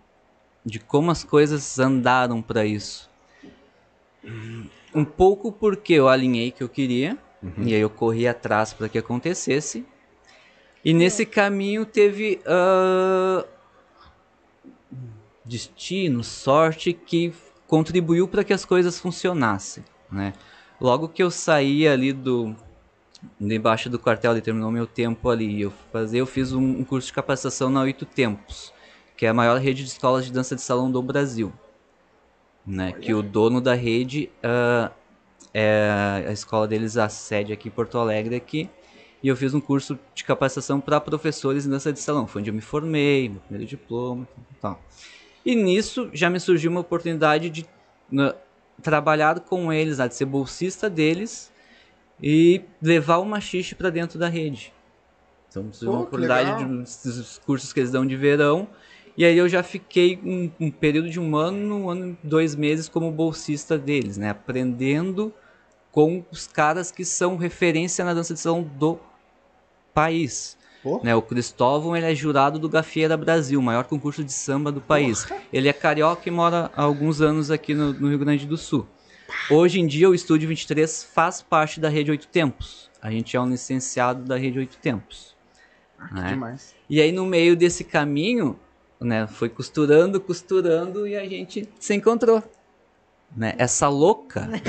[0.66, 3.10] de como as coisas andaram para isso.
[4.94, 7.18] Um pouco porque eu alinhei que eu queria
[7.58, 9.86] e aí eu corri atrás para que acontecesse.
[10.84, 13.46] E nesse caminho teve ah,
[15.44, 17.34] destino, sorte que
[17.68, 20.34] contribuiu para que as coisas funcionassem, né?
[20.80, 22.56] Logo que eu saí ali do
[23.40, 27.08] debaixo do quartel e terminou meu tempo ali, eu fazer, eu fiz um, um curso
[27.08, 28.74] de capacitação na Oito Tempos,
[29.20, 31.52] que é a maior rede de escolas de dança de salão do Brasil,
[32.66, 32.94] né?
[32.94, 34.94] Que o dono da rede ah,
[35.54, 38.70] é a escola deles a sede aqui em Porto Alegre aqui.
[39.22, 42.26] E eu fiz um curso de capacitação para professores em dança de salão.
[42.28, 44.82] Foi onde eu me formei, meu primeiro diploma e tal.
[45.46, 47.66] E nisso já me surgiu uma oportunidade de
[48.82, 51.52] trabalhar com eles, né, de ser bolsista deles
[52.24, 54.72] e levar o machixe para dentro da rede.
[55.50, 58.66] Então, surgiu uma oportunidade dos cursos que eles dão de verão.
[59.20, 62.88] E aí eu já fiquei um, um período de um ano, um ano, dois meses
[62.88, 64.30] como bolsista deles, né?
[64.30, 65.34] Aprendendo
[65.92, 68.98] com os caras que são referência na dança de salão do
[69.94, 70.58] país.
[70.82, 71.02] Pô.
[71.04, 74.80] Né, o Cristóvão ele é jurado do Gafieira Brasil, o maior concurso de samba do
[74.80, 75.28] país.
[75.52, 78.88] Ele é carioca e mora há alguns anos aqui no, no Rio Grande do Sul.
[79.52, 82.90] Hoje em dia o Estúdio 23 faz parte da Rede Oito Tempos.
[83.02, 85.36] A gente é um licenciado da Rede Oito Tempos.
[86.10, 86.30] né?
[86.30, 86.74] Demais.
[86.90, 88.58] E aí no meio desse caminho,
[89.00, 92.44] né, foi costurando, costurando e a gente se encontrou.
[93.36, 93.54] Né?
[93.60, 94.50] Essa louca.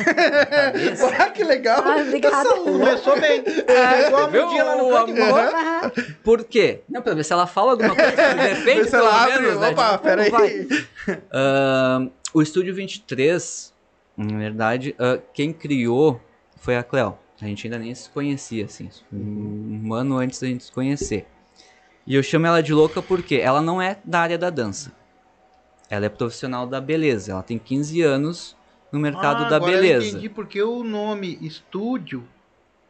[1.19, 1.83] Ah, que legal.
[1.85, 1.99] Ah.
[2.01, 2.71] Essa louca.
[2.73, 3.43] Começou bem.
[3.67, 5.23] É, igual a Viu mudinha lá no canto.
[5.23, 5.41] amor?
[5.41, 5.93] Aham.
[6.23, 6.83] Por quê?
[6.89, 8.11] Não, pra ver se ela fala alguma coisa.
[8.35, 9.41] De repente, Vê se ela abre.
[9.41, 9.69] menos, né?
[9.71, 10.69] Opa, Tipo, peraí.
[11.33, 13.73] Ahn, o Estúdio 23,
[14.17, 16.21] na verdade, ah, quem criou
[16.59, 17.17] foi a Cleo.
[17.41, 18.91] A gente ainda nem se conhecia, assim.
[19.11, 21.27] Um ano antes da gente se conhecer.
[22.11, 24.91] E eu chamo ela de louca porque ela não é da área da dança.
[25.89, 27.31] Ela é profissional da beleza.
[27.31, 28.57] Ela tem 15 anos
[28.91, 30.09] no mercado Ah, da agora Eu beleza.
[30.09, 32.27] entendi porque o nome Estúdio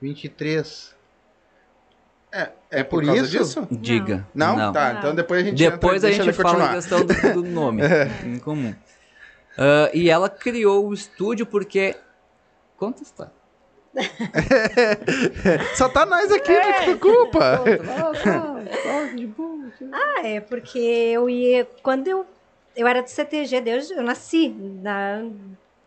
[0.00, 0.96] 23.
[2.32, 3.30] É, É por causa isso?
[3.30, 3.68] disso?
[3.70, 4.26] Diga.
[4.34, 4.72] Não?
[4.72, 4.98] Tá, Não.
[5.00, 7.82] então depois a gente Depois entra, a gente fala a questão do, do nome
[8.24, 8.74] em comum.
[9.58, 11.94] Ah, e ela criou o estúdio porque.
[12.78, 13.39] Conta a história.
[15.76, 17.38] Só tá nós aqui, não te preocupa.
[19.92, 21.64] Ah, é porque eu ia.
[21.82, 22.26] Quando eu.
[22.76, 25.24] Eu era do CTG, desde, eu nasci na,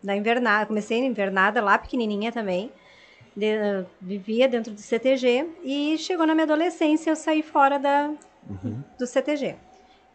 [0.03, 0.65] na invernada.
[0.65, 2.71] Comecei na invernada lá, pequenininha também.
[3.35, 5.47] De- vivia dentro do CTG.
[5.63, 8.11] E chegou na minha adolescência, eu saí fora da,
[8.99, 9.55] do CTG.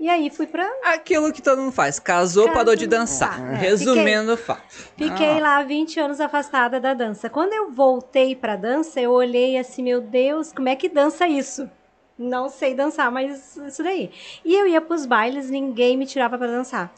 [0.01, 0.65] E aí fui pra.
[0.85, 1.99] Aquilo que todo mundo faz.
[1.99, 3.41] Casou, Casou, parou de dançar.
[3.53, 3.57] É.
[3.57, 4.63] Resumindo o fato.
[4.97, 5.41] Fiquei Ah.
[5.41, 7.29] lá 20 anos afastada da dança.
[7.29, 11.69] Quando eu voltei pra dança, eu olhei assim, meu Deus, como é que dança isso?
[12.17, 14.11] Não sei dançar, mas isso daí.
[14.45, 16.93] E eu ia pros bailes, ninguém me tirava pra dançar.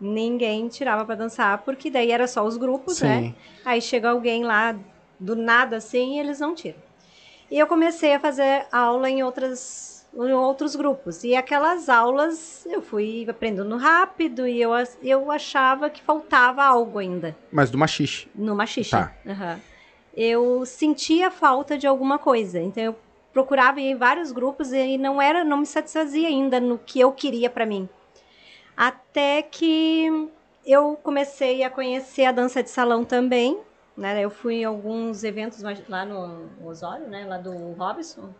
[0.00, 3.18] Ninguém tirava pra dançar, porque daí era só os grupos, né?
[3.22, 3.34] Sim.
[3.64, 4.76] Aí chega alguém lá
[5.18, 6.78] do nada assim e eles não tiram.
[7.50, 11.24] E eu comecei a fazer aula em outras em outros grupos.
[11.24, 14.70] E aquelas aulas eu fui aprendendo rápido e eu,
[15.02, 18.28] eu achava que faltava algo ainda Mas do machixe.
[18.34, 18.90] no machixe.
[18.92, 19.12] Tá.
[19.26, 19.60] Aham.
[20.16, 22.60] Eu sentia falta de alguma coisa.
[22.60, 22.96] Então eu
[23.32, 27.50] procurava em vários grupos e não era, não me satisfazia ainda no que eu queria
[27.50, 27.88] pra mim.
[28.76, 30.28] Até que
[30.64, 33.58] eu comecei a conhecer a dança de salão também.
[33.96, 34.20] Né?
[34.24, 37.24] Eu fui em alguns eventos mais- lá no Osório, né?
[37.26, 38.30] Lá do Robson,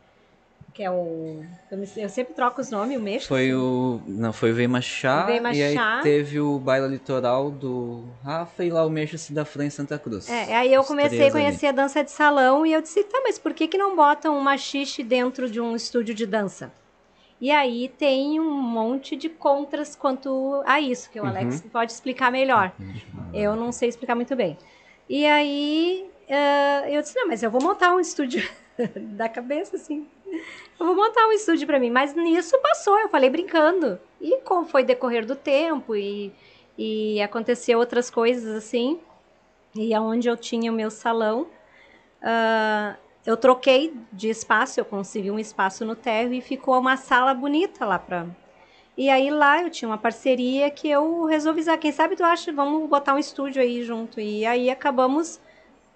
[0.74, 1.44] que é o.
[1.70, 3.28] Eu, me- eu sempre troco os nomes, o Mexo.
[3.28, 4.00] Foi o.
[4.06, 5.22] Não, foi o Vem Machá.
[5.22, 9.66] Vem E aí teve o baile litoral do Rafa e lá o Mexa-se da Fran
[9.66, 10.28] em Santa Cruz.
[10.28, 13.38] É, aí eu comecei a conhecer a dança de salão e eu disse, tá, mas
[13.38, 16.72] por que que não botam um machixe dentro de um estúdio de dança?
[17.40, 22.32] E aí tem um monte de contras quanto a isso, que o Alex pode explicar
[22.32, 22.72] melhor.
[23.32, 24.56] Eu não sei explicar muito bem.
[25.08, 28.42] E aí eh, eu disse, não, mas eu vou montar um estúdio
[29.14, 30.06] da cabeça, assim.
[30.78, 31.90] Eu vou montar um estúdio pra mim.
[31.90, 33.98] Mas nisso passou, eu falei brincando.
[34.20, 36.32] E como foi decorrer do tempo e,
[36.76, 38.98] e aconteceu outras coisas assim,
[39.74, 41.46] e aonde eu tinha o meu salão,
[42.22, 47.34] ah, eu troquei de espaço, eu consegui um espaço no térreo e ficou uma sala
[47.34, 48.26] bonita lá pra.
[48.96, 51.76] E aí lá eu tinha uma parceria que eu resolvi usar.
[51.78, 54.20] Quem sabe tu acha, vamos botar um estúdio aí junto.
[54.20, 55.40] E aí acabamos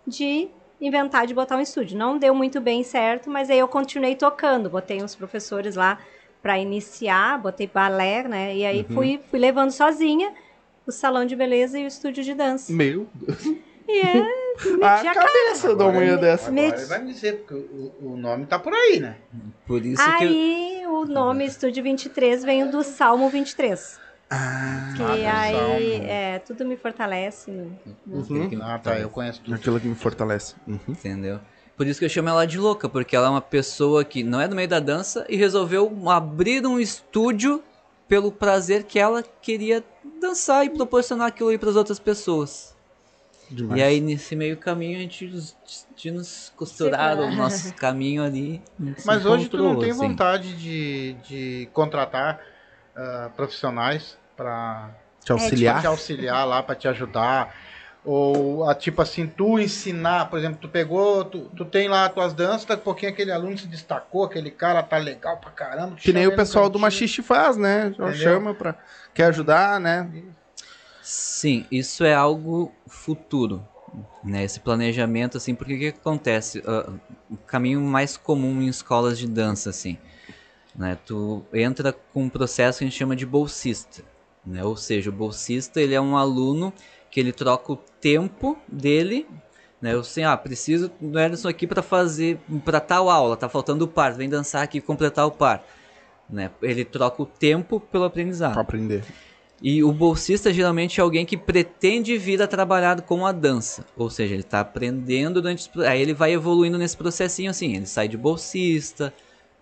[0.07, 0.49] de
[0.81, 1.99] inventar de botar um estúdio.
[1.99, 4.71] Não deu muito bem certo, mas aí eu continuei tocando.
[4.71, 5.99] Botei uns professores lá
[6.43, 8.55] para iniciar, botei balé, né?
[8.57, 8.95] E aí Uhum.
[8.95, 10.33] fui, fui levando sozinha
[10.87, 12.73] o salão de beleza e o estúdio de dança.
[12.73, 13.07] Meu
[13.89, 14.23] E é, A
[14.79, 16.51] meti a cabeça da manhã dessa.
[16.51, 19.17] Agora Meti- vai me dizer, porque o, o nome tá por aí, né?
[19.67, 24.01] Por isso que eu, Aí o nome Estúdio 23 vem do Salmo 23.
[24.31, 27.51] Ah, Que Ah, aí é, tudo me fortalece.
[27.51, 27.67] né?
[28.07, 28.49] Uhum.
[28.63, 29.55] Ah, tá, eu conheço tudo.
[29.55, 30.55] Aquilo que me fortalece.
[30.67, 30.79] Uhum.
[30.89, 31.41] Entendeu?
[31.77, 34.41] Por isso que eu chamo ela de louca, porque ela é uma pessoa que não
[34.41, 37.63] é do meio da dança e resolveu abrir um estúdio
[38.09, 39.85] pelo prazer que ela queria
[40.21, 42.77] dançar e proporcionar aquilo aí para as outras pessoas.
[43.51, 43.81] Demais.
[43.81, 48.61] E aí, nesse meio caminho, a gente os destinos costuraram o nosso caminho ali.
[48.79, 50.01] a Mas hoje tu não tem assim.
[50.01, 52.41] vontade de, de contratar
[52.99, 54.91] ah, profissionais para
[55.25, 55.81] Te auxiliar.
[55.81, 57.55] te auxiliar lá, para te ajudar.
[58.05, 62.13] Ou, a, tipo assim, tu ensinar, por exemplo, tu pegou, tu, tu tem lá as
[62.13, 65.97] tuas danças, daqui a pouquinho aquele aluno se destacou, aquele cara tá legal pra caramba.
[65.97, 66.79] Que nem chama o pessoal do.
[66.79, 67.93] Machixe faz, né?
[67.97, 68.75] Já chama pra.
[69.13, 70.09] Quer ajudar, né?
[71.03, 73.67] Sim, isso é algo futuro,
[74.23, 74.45] né?
[74.45, 76.63] Esse planejamento, assim, porque o que acontece?
[76.67, 76.91] Ah,
[77.31, 79.99] o caminho mais comum em escolas de dança, assim,
[80.79, 80.97] né?
[81.05, 84.05] Tu entra com um processo que a gente chama de bolsista,
[84.47, 84.65] né?
[84.65, 86.73] Ou seja, o bolsista, ele é um aluno
[87.11, 89.27] que ele troca o tempo dele,
[89.83, 89.93] né?
[89.93, 93.89] Eu sei, ah, preciso do Ederson aqui para fazer, para tal aula, tá faltando o
[93.89, 95.67] par, vem dançar aqui e completar o par,
[96.31, 96.51] né?
[96.63, 98.53] Ele troca o tempo pelo aprendizado.
[98.53, 99.03] Pra aprender.
[99.61, 103.85] E o bolsista geralmente é alguém que pretende vir a trabalhar com a dança.
[103.97, 105.69] Ou seja, ele está aprendendo durante.
[105.81, 107.75] Aí ele vai evoluindo nesse processinho assim.
[107.75, 109.13] Ele sai de bolsista,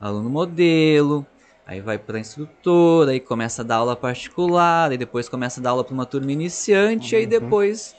[0.01, 1.27] aluno modelo,
[1.67, 5.71] aí vai para instrutor, aí começa a dar aula particular, aí depois começa a dar
[5.71, 7.95] aula para uma turma iniciante, aí depois.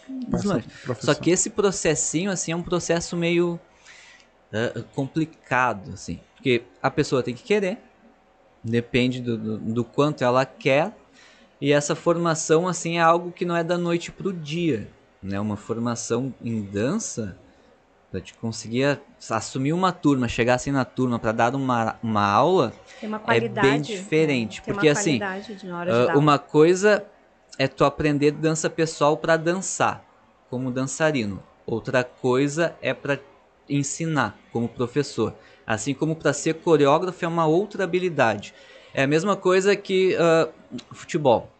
[1.00, 3.60] Só que esse processinho assim é um processo meio
[4.54, 6.20] ah, complicado, assim.
[6.36, 7.78] Porque a pessoa tem que querer,
[8.64, 10.96] depende do, do, do quanto ela quer.
[11.60, 14.88] E essa formação, assim, é algo que não é da noite pro dia,
[15.22, 15.40] né?
[15.40, 17.36] Uma formação em dança,
[18.12, 19.00] para te conseguir
[19.30, 23.40] assumir uma turma, chegar assim na turma para dar uma, uma aula, Tem uma É
[23.48, 26.18] bem diferente, Tem porque, uma assim, dar.
[26.18, 27.06] uma coisa
[27.58, 30.06] é tu aprender dança pessoal para dançar,
[30.50, 31.44] como dançarino.
[31.66, 33.20] Outra coisa é para
[33.70, 35.34] ensinar, como professor.
[35.66, 38.54] Assim como para ser coreógrafo é uma outra habilidade.
[38.94, 40.48] É a mesma coisa que ah,
[40.92, 41.52] futebol.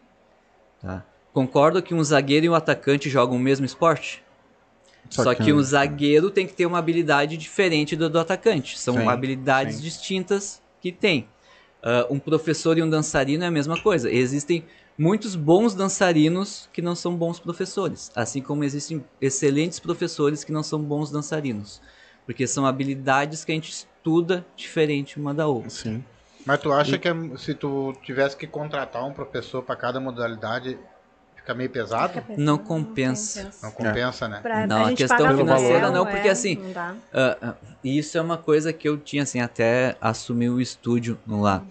[0.80, 1.04] Tá?
[1.32, 4.24] Concordo que um zagueiro e um atacante jogam o mesmo esporte?
[5.10, 8.78] Só, que, um zagueiro tem que ter uma habilidade diferente do, do atacante.
[8.78, 9.82] São Sim, habilidades sim.
[9.82, 11.28] distintas que tem.
[11.82, 14.10] Ah, um professor e um dançarino é a mesma coisa.
[14.10, 14.64] Existem
[14.96, 18.10] muitos bons dançarinos que não são bons professores.
[18.14, 21.80] Assim como existem excelentes professores que não são bons dançarinos.
[22.26, 25.70] Porque são habilidades que a gente estuda diferente uma da outra.
[25.70, 26.04] Sim.
[26.44, 30.78] Mas tu acha que é- se tu tivesse que contratar um professor para cada modalidade,
[31.48, 32.22] fica meio pesado?
[32.36, 33.50] Não compensa.
[33.62, 34.40] Não compensa, né?
[34.42, 38.18] Pra, Não, a a questão financeira aluguel, não, porque é, assim, não ah, e isso
[38.18, 41.64] é uma coisa que eu tinha, assim, até assumir o estúdio lá.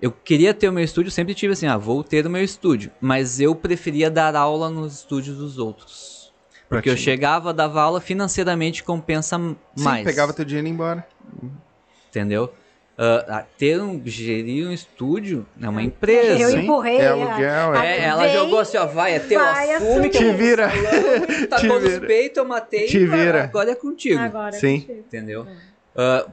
[0.00, 2.90] Eu queria ter o meu estúdio, sempre tive assim, ah, vou ter o meu estúdio.
[3.00, 6.32] Mas eu preferia dar aula nos estúdios dos outros.
[6.68, 10.04] Porque eu chegava, dava aula, financeiramente compensa Sim, mais.
[10.04, 11.06] pegava teu dinheiro e ia embora.
[12.08, 12.52] Entendeu?
[13.04, 16.38] Ah, ter um, gerir um estúdio é uma empresa.
[16.40, 16.98] Eu Sim, empurrei.
[16.98, 17.98] É aluguel, a- é.
[17.98, 20.70] É, ela Vem, jogou assim, ó, vai, é teu, vai, assume que Te eu vira.
[21.50, 22.06] tá Te com vira.
[22.06, 23.44] peitos, eu matei, Te vira.
[23.44, 24.20] agora é contigo.
[24.20, 24.80] Agora, Sim.
[24.82, 25.00] contigo.
[25.00, 25.46] Entendeu?
[25.96, 26.26] Ah,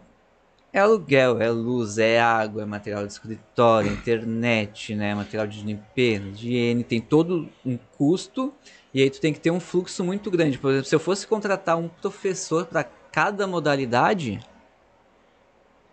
[0.71, 5.15] é aluguel, é luz, é água, é material de escritório, internet, né?
[5.15, 8.53] Material de limpeza, higiene, tem todo um custo
[8.93, 10.59] e aí tu tem que ter um fluxo muito grande.
[10.59, 14.39] Por exemplo, se eu fosse contratar um professor para cada modalidade,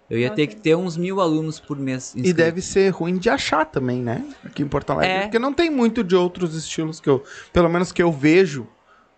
[0.08, 0.46] eu ia ter Ok.
[0.48, 2.14] que ter uns mil alunos por mês.
[2.14, 2.34] E inscritos.
[2.34, 4.24] deve ser ruim de achar também, né?
[4.44, 5.12] Aqui em Porto Alegre.
[5.16, 5.20] É.
[5.22, 7.22] Porque não tem muito de outros estilos que eu.
[7.52, 8.66] Pelo menos que eu vejo,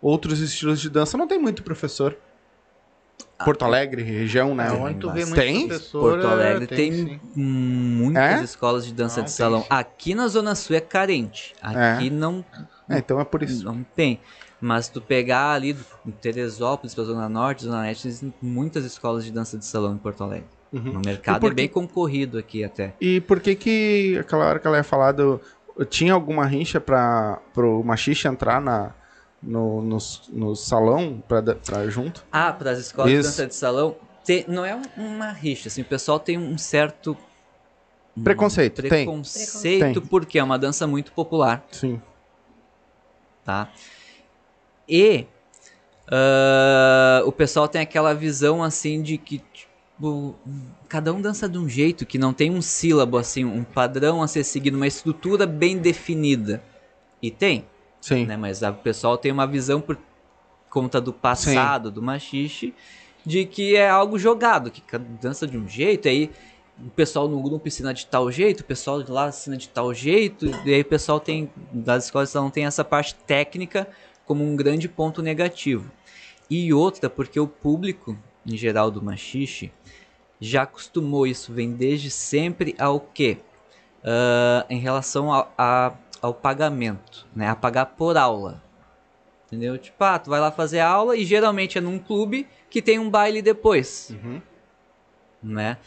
[0.01, 2.17] outros estilos de dança, não tem muito professor.
[3.45, 4.67] Porto Alegre, região, né?
[4.67, 5.69] É, tem onde tu vê muito Tem?
[5.69, 7.21] professor, Porto é, Alegre tem, sim.
[7.37, 8.43] muitas É?
[8.45, 9.61] escolas de dança Não, de tem salão.
[9.61, 9.67] sim.
[9.71, 11.55] Aqui na Zona Sul é carente.
[11.63, 12.45] Aqui não
[12.89, 13.65] É, então é por isso.
[13.65, 14.21] Não tem.
[14.61, 19.31] Mas tu pegar ali do Teresópolis pra Zona Norte, Zona Leste, existem muitas escolas de
[19.31, 20.49] dança de salão em Porto Alegre.
[20.73, 20.99] Uhum.
[20.99, 22.95] O mercado E por é bem concorrido aqui até.
[23.01, 25.41] E por que que aquela hora que ela ia falar do...
[25.89, 28.93] Tinha alguma rincha para pro machixe entrar na,
[29.43, 29.99] no, no,
[30.31, 31.41] no salão pra
[31.89, 32.25] junto?
[32.33, 33.23] Ah, para as escolas Isso.
[33.23, 36.59] de dança de salão, tem- não é um- uma rixa, assim, o pessoal tem um
[36.59, 37.17] certo
[38.17, 38.91] um Preconceito, tem.
[38.91, 40.09] preconceito Tem.
[40.11, 42.03] porque é uma dança muito popular, Sim.
[43.45, 43.71] tá?
[44.89, 45.25] E
[46.11, 49.68] ah, o pessoal tem aquela visão assim de que o-
[50.89, 54.29] cada um dança de um jeito que não tem um sílabo assim, um padrão a
[54.29, 56.63] ser seguido, uma estrutura bem definida.
[57.21, 57.65] E tem,
[58.01, 58.27] Sim.
[58.27, 58.37] né?
[58.37, 59.99] Mas a- o pessoal tem uma visão por
[60.71, 62.73] conta do passado, do machixe,
[63.25, 64.83] de que é algo jogado, que
[65.21, 66.31] dança de um jeito, aí
[66.79, 69.93] o pessoal no grupo ensina de tal jeito, o pessoal de lá ensina de tal
[69.93, 73.89] jeito, e aí o pessoal tem, das escolas não tem essa parte técnica
[74.25, 75.91] como um grande ponto negativo.
[76.49, 78.17] E outra, porque o público,
[78.47, 79.73] em geral, do machixe,
[80.41, 83.39] já acostumou isso, vem desde sempre ao quê?
[84.05, 87.49] Ah, em relação ao, a- ao pagamento, né?
[87.49, 88.63] A pagar por aula.
[89.47, 89.79] Entendeu?
[89.79, 93.09] Tipo, ah, tu vai lá fazer aula e geralmente é num clube que tem um
[93.11, 94.41] baile depois, Uhum.
[95.43, 95.79] né?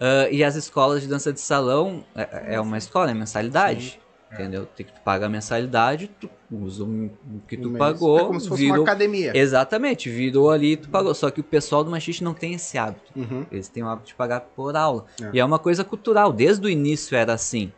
[0.00, 3.98] Ah, e as escolas de dança de salão é, é uma escola, é mensalidade.
[4.30, 4.66] Entendeu?
[4.66, 7.10] Tem que tu paga a mensalidade, tu usa o
[7.48, 8.18] que tu pagou.
[8.18, 9.32] É como se fosse virou- uma academia.
[9.34, 11.14] Exatamente, virou ali tu pagou.
[11.14, 13.10] Só que o pessoal do machixe não tem esse hábito.
[13.16, 13.46] Uhum.
[13.50, 15.06] Eles têm o hábito de pagar por aula.
[15.22, 15.30] É.
[15.32, 17.72] E é uma coisa cultural, desde o início era assim.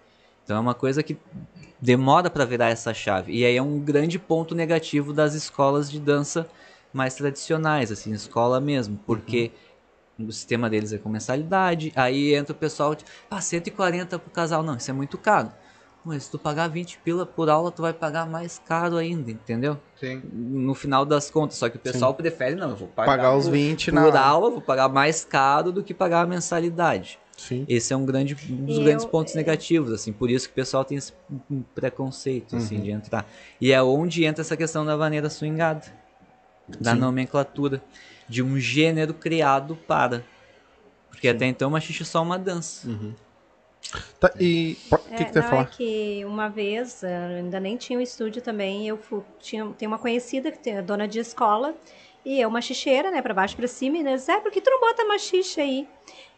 [0.45, 1.17] Então é uma coisa que
[1.81, 3.33] demora para virar essa chave.
[3.33, 6.49] E aí é um grande ponto negativo das escolas de dança
[6.93, 9.53] mais tradicionais, assim, escola mesmo, porque
[10.19, 14.63] o sistema deles é com mensalidade, aí entra o pessoal, tipo, ah, 140 pro casal,
[14.65, 15.51] não, isso é muito caro.
[16.05, 19.79] Mas se tu pagar 20 pila por aula, tu vai pagar mais caro ainda, entendeu?
[19.99, 20.23] Sim.
[20.33, 23.45] No final das contas, só que o pessoal prefere, não, eu vou pagar, Pagar os
[23.45, 24.21] por- 20 por na.
[24.21, 27.19] aula, vou pagar mais caro do que pagar a mensalidade.
[27.37, 27.65] Sim.
[27.69, 30.55] Esse é um grande um dos Eu- grandes pontos negativos, assim, por isso que o
[30.55, 31.13] pessoal tem esse
[31.51, 32.83] um preconceito assim Uhum.
[32.83, 33.27] de entrar.
[33.61, 35.85] E é onde entra essa questão da maneira swingada,
[36.81, 36.99] da Sim.
[37.01, 37.83] nomenclatura,
[38.29, 40.25] de um gênero criado para.
[41.11, 42.89] Porque até então o machixe é só uma dança.
[42.89, 43.13] Uhum.
[44.20, 45.62] Tá, e o que, É, que tu ia não, falar?
[45.62, 49.89] é que uma vez, eh, ainda nem tinha o estúdio também, eu fu- tinha, tem
[49.89, 51.74] uma conhecida que a dona de escola,
[52.24, 54.61] e eu uma xixeira, né, pra baixo e pra cima, e eles, é, por que
[54.61, 55.89] tu não bota machixe aí?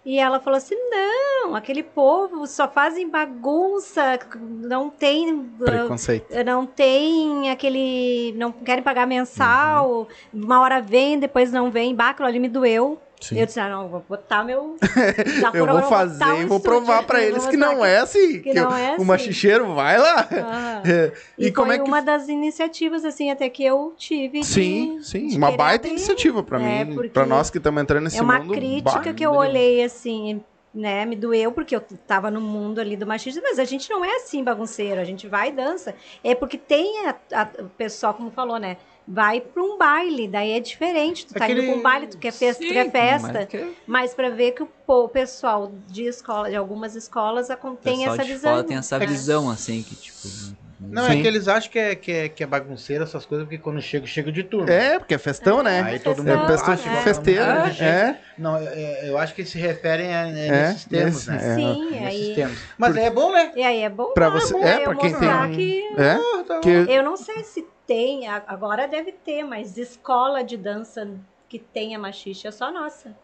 [0.05, 5.31] E ela falou assim, não, aquele povo só fazem bagunça, não tem...
[5.61, 6.45] ah, Preconceito.
[6.45, 8.33] não tem aquele.
[8.37, 11.95] Não querem pagar mensal, uma hora vem, depois não vem.
[11.97, 13.01] Aquilo ali me doeu.
[13.23, 13.39] Sim.
[13.39, 14.77] Eu disse, ah, não, vou botar meu.
[15.55, 18.33] Eu vou fazer e vou provar vou eles que não é assim.
[18.43, 19.05] que que não o- é o assim.
[19.05, 20.29] machicheiro vai lá.
[20.33, 20.83] Ah.
[20.85, 21.85] É, E, E, como é que.
[21.89, 24.41] uma das iniciativas, assim, até que eu tive.
[24.41, 25.29] de- Sim, sim.
[25.29, 25.91] de Uma baita abrir.
[25.99, 26.95] iniciativa pra É, mim.
[26.95, 28.55] porque Pra nós que estamos entrando nesse É uma mundo.
[28.55, 30.43] crítica que eu olhei, assim,
[30.75, 31.05] né?
[31.05, 34.17] Me doeu, porque eu tava no mundo ali do machismo, mas a gente não é
[34.17, 35.95] assim bagunceiro, a gente vai e dança.
[36.25, 38.77] É porque tem a, a- o pessoal, como falou, né?
[39.07, 41.27] Vai pra um baile, daí é diferente.
[41.27, 43.33] Tu tá indo Aquele- pra um baile, tu quer festa, tu Sim, quer festa.
[43.33, 47.49] mas que- Mas pra ver que o, po- o pessoal de escola, de algumas escolas,
[47.83, 48.53] tem essa de visão.
[48.53, 50.63] fora tem essa É visão, assim, que tipo.
[50.85, 51.19] Não, Sim.
[51.19, 53.81] é que eles acham que é, que, é, que é bagunceira essas coisas, porque quando
[53.81, 54.69] chega, chega de turma.
[54.69, 55.81] É, porque é festão, né?
[55.81, 57.03] Aí todo Festão, mundo É festão bate, é.
[57.03, 57.41] festeiro.
[57.47, 57.77] né?
[57.81, 58.21] "Ah, É.
[58.37, 61.37] Não, é- eu acho que se referem a, a É, nesses termos, né?
[61.37, 61.55] é.
[61.55, 62.35] Sim, Nesses aí.
[62.35, 62.59] termos.
[62.77, 63.53] Mas é bom, né?
[63.55, 66.13] E aí é bom, Pra você- é, é, pra quem tem que É.
[66.15, 71.09] Ah, tá Que, Eu não sei se tem, agora deve ter, mas escola de dança
[71.49, 73.17] que tenha machixe é só nossa.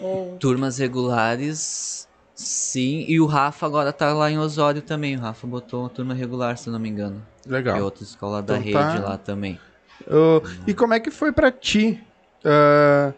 [0.00, 3.04] Ou Turmas regulares, sim.
[3.06, 5.16] E o Rafa agora tá lá em Osório também.
[5.16, 7.24] O Rafa botou uma turma regular, se eu não me engano.
[7.46, 7.80] É legal.
[7.82, 9.04] outra escola da Então rede tá.
[9.04, 9.60] lá também.
[10.06, 12.02] Ô, e como é que foi pra ti?
[12.44, 13.12] ah,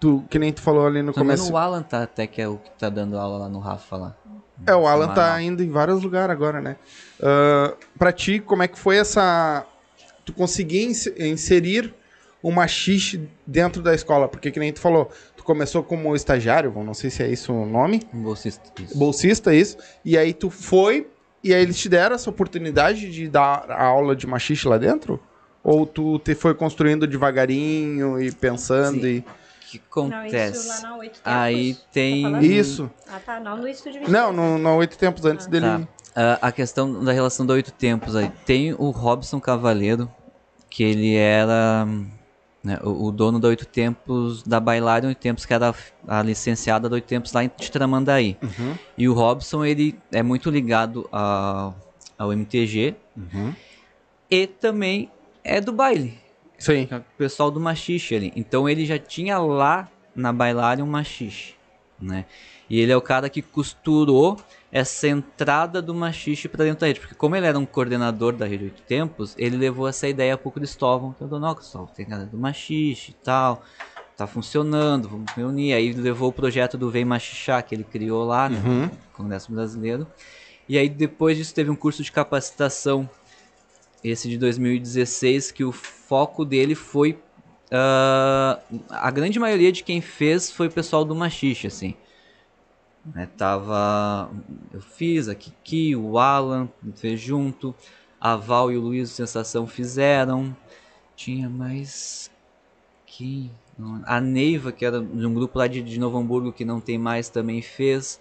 [0.00, 1.52] tu, que nem tu falou ali no engano, começo.
[1.52, 4.16] o Alan tá até que é o que tá dando aula lá no Rafa lá.
[4.66, 6.76] É, o Alan tá indo em vários lugares agora, né?
[7.22, 9.64] Ah, pra ti, como é que foi essa.
[10.24, 11.94] Tu conseguir ins- inserir
[12.42, 14.28] o machixe dentro da escola?
[14.28, 17.64] Porque, que nem tu falou, tu começou como estagiário, não sei se é isso o
[17.66, 18.70] nome, bolsista.
[18.82, 18.98] isso.
[18.98, 21.08] bolsista, isso, e aí tu foi,
[21.42, 25.18] e aí eles te deram essa oportunidade de dar a aula de machixe lá dentro?
[25.64, 29.06] Ou tu te foi construindo devagarinho e pensando Sim.
[29.06, 29.24] e.
[29.78, 30.68] O que não, isso acontece?
[30.68, 31.32] lá na oito tempos.
[31.32, 32.32] Aí tem.
[32.32, 32.42] Tá?
[32.42, 32.90] Isso.
[33.08, 34.12] Ah, tá, não no estúdio 23.
[34.12, 35.66] Não, no, no oito tempos antes dele.
[35.66, 35.88] Tá.
[36.14, 38.30] Ah, a questão da relação do Oito Tempos aí.
[38.44, 40.10] Tem o Robson Cavaleiro,
[40.68, 41.86] que ele era
[42.62, 45.74] né, o, o dono da Oito Tempos, da Bailar Oito Tempos, que era
[46.06, 48.36] a licenciada da Oito Tempos lá em Tramandaí.
[48.42, 51.74] Uhum, E o Robson, ele é muito ligado ao,
[52.18, 53.54] ao MTG uhum.
[54.30, 55.10] e também
[55.44, 56.19] é do baile.
[56.60, 56.86] Sim.
[56.92, 58.32] o pessoal do machixe ali.
[58.36, 61.54] Então ele já tinha lá na Bailária um machixe,
[62.00, 62.26] né?
[62.68, 64.38] E ele é o cara que costurou
[64.70, 67.00] essa entrada do machixe pra dentro da rede.
[67.00, 70.52] Porque como ele era um coordenador da Rede Oito Tempos, ele levou essa ideia pro
[70.52, 71.12] Cristóvão.
[71.12, 73.64] Que eu não, Cristóvão, tem cara do machixe e tal.
[74.16, 75.72] Tá funcionando, vamos reunir.
[75.72, 78.62] Aí levou o projeto do Vem Machixá, que ele criou lá, né?
[78.64, 78.90] Uhum.
[79.14, 80.06] Congresso Brasileiro.
[80.68, 83.10] E aí depois disso teve um curso de capacitação,
[84.02, 87.18] esse de 2016, que o foco dele foi
[87.70, 91.94] ah, a grande maioria de quem fez foi o pessoal do Machixe, assim.
[93.14, 94.30] Né, tava.
[94.72, 97.74] Eu fiz, a Kiki, o Alan fez junto,
[98.20, 100.54] a Val e o Luiz Sensação fizeram.
[101.14, 102.30] Tinha mais.
[103.06, 103.50] Quem?
[104.04, 106.98] A Neiva, que era de um grupo lá de, de Novo Hamburgo que não tem
[106.98, 108.20] mais, também fez.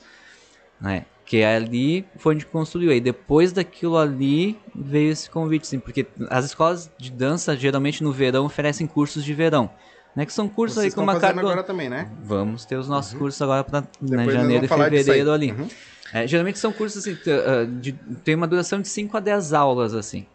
[0.79, 1.05] Né?
[1.25, 2.91] Que ali foi onde construiu.
[2.91, 8.11] Aí depois daquilo ali veio esse convite, assim, porque as escolas de dança geralmente no
[8.11, 9.69] verão oferecem cursos de verão.
[10.15, 10.25] Né?
[10.25, 11.39] Que são cursos Vocês aí com uma carga.
[11.39, 12.09] agora também, né?
[12.23, 15.51] Vamos ter os nossos cursos agora para nós janeiro e fevereiro ali.
[15.51, 15.67] Uhum.
[16.11, 19.93] É, geralmente são cursos assim, ah, de, tem uma duração de 5 a 10 aulas,
[19.93, 20.25] assim.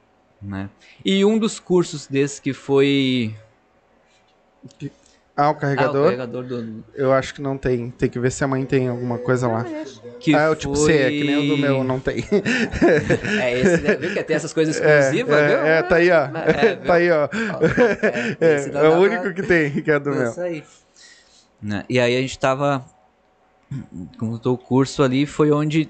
[0.41, 0.69] Né?
[1.05, 3.35] E um dos cursos desses que foi.
[5.37, 6.05] Ah, o Ah, o carregador.
[6.05, 6.85] carregador do.
[6.95, 7.91] Eu acho que não tem.
[7.91, 9.65] Tem que ver se a mãe tem alguma coisa lá.
[10.21, 10.93] Que ah, é o tipo foi...
[10.93, 12.25] C, é que nem o do meu, não tem.
[13.43, 13.97] É esse, né?
[13.97, 15.57] Viu que tem essas coisas É, exclusivas, viu?
[15.59, 16.25] é, é, tá aí, ó.
[16.39, 17.29] É, tá aí, ó.
[18.41, 20.31] É, É, é o pra- único que tem, que é do meu.
[20.31, 20.63] Isso aí.
[21.61, 21.85] Né?
[21.89, 22.85] E aí a gente tava.
[24.19, 25.89] Contou o curso ali, foi onde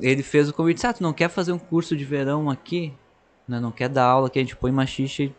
[0.00, 0.86] ele fez o convite.
[0.86, 2.92] Ah, tu não quer fazer um curso de verão aqui?
[3.48, 3.58] Né?
[3.58, 5.34] Não quer dar aula que a gente põe machixe e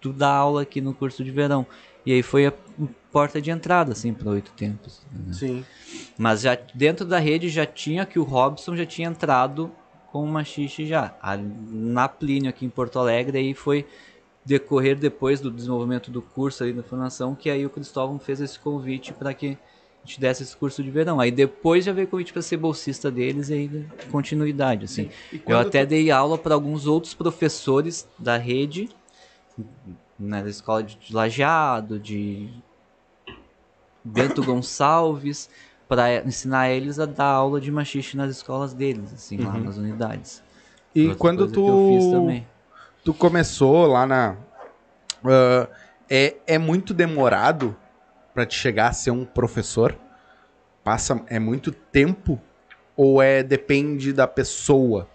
[0.00, 1.66] tu dá aula aqui no curso de verão.
[2.04, 2.52] E aí foi a
[3.12, 5.00] porta de entrada, assim, para oito tempos.
[5.12, 5.32] né?
[5.32, 5.64] Sim.
[6.18, 9.70] Mas já dentro da rede já tinha que o Robson já tinha entrado
[10.10, 11.14] com o machixe já.
[11.22, 13.86] A- na Plínio aqui em Porto Alegre, aí foi
[14.44, 18.58] decorrer depois do desenvolvimento do curso ali da formação, que aí o Cristóvão fez esse
[18.58, 19.56] convite para que
[20.02, 21.20] a gente desse esse curso de verão.
[21.20, 25.08] Aí depois já veio o convite para ser bolsista deles e aí continuidade, assim.
[25.32, 28.88] E Eu até tu- dei aula para alguns outros professores da rede,
[30.26, 32.48] né, da escola de Lajeado, de
[34.04, 35.48] Bento Gonçalves,
[35.88, 39.64] para ensinar eles a dar aula de machixe nas escolas deles, assim, lá Uhum.
[39.64, 40.42] nas unidades.
[40.94, 41.60] E Outra quando tu,
[43.04, 44.36] tu começou lá na.
[45.24, 45.68] ah,
[46.10, 47.76] é, é muito demorado
[48.34, 49.96] pra te chegar a ser um professor?
[50.84, 51.22] Passa.
[51.28, 52.40] É muito tempo?
[52.96, 55.08] Ou é depende da pessoa?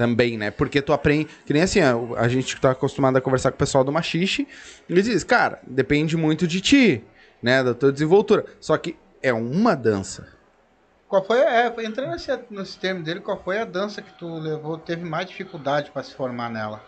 [0.00, 0.50] Também, né?
[0.50, 1.28] Porque tu aprende.
[1.44, 1.80] Que nem assim,
[2.16, 4.48] a gente tá acostumado a conversar com o pessoal do machixe.
[4.88, 7.04] Eles dizem, cara, depende muito de ti,
[7.42, 7.62] né?
[7.62, 8.46] Da tua desenvoltura.
[8.58, 10.26] Só que é uma dança.
[11.06, 14.78] Qual foi, é, entrando nesse, nesse termo dele, qual foi a dança que tu levou,
[14.78, 16.82] teve mais dificuldade para se formar nela?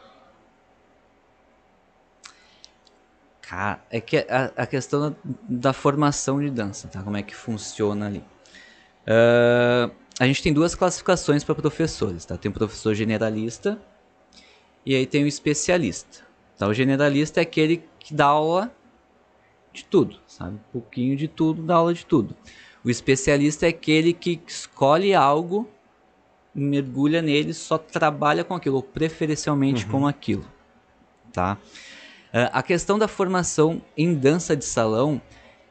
[3.42, 7.02] Cara, é que a, a questão da, da formação de dança, tá?
[7.02, 8.24] Como é que funciona ali.
[9.06, 9.90] Ah,
[10.22, 12.36] a gente tem duas classificações para professores, tá?
[12.36, 13.76] Tem o professor generalista
[14.86, 16.24] e aí tem o especialista.
[16.56, 16.68] Tá?
[16.68, 18.72] O generalista é aquele que dá aula
[19.72, 20.54] de tudo, sabe?
[20.54, 22.36] Um pouquinho de tudo, dá aula de tudo.
[22.84, 25.68] O especialista é aquele que escolhe algo,
[26.54, 30.46] mergulha nele, só trabalha com aquilo, ou preferencialmente com aquilo,
[31.32, 31.58] tá?
[32.32, 35.20] Ah, a questão da formação em dança de salão,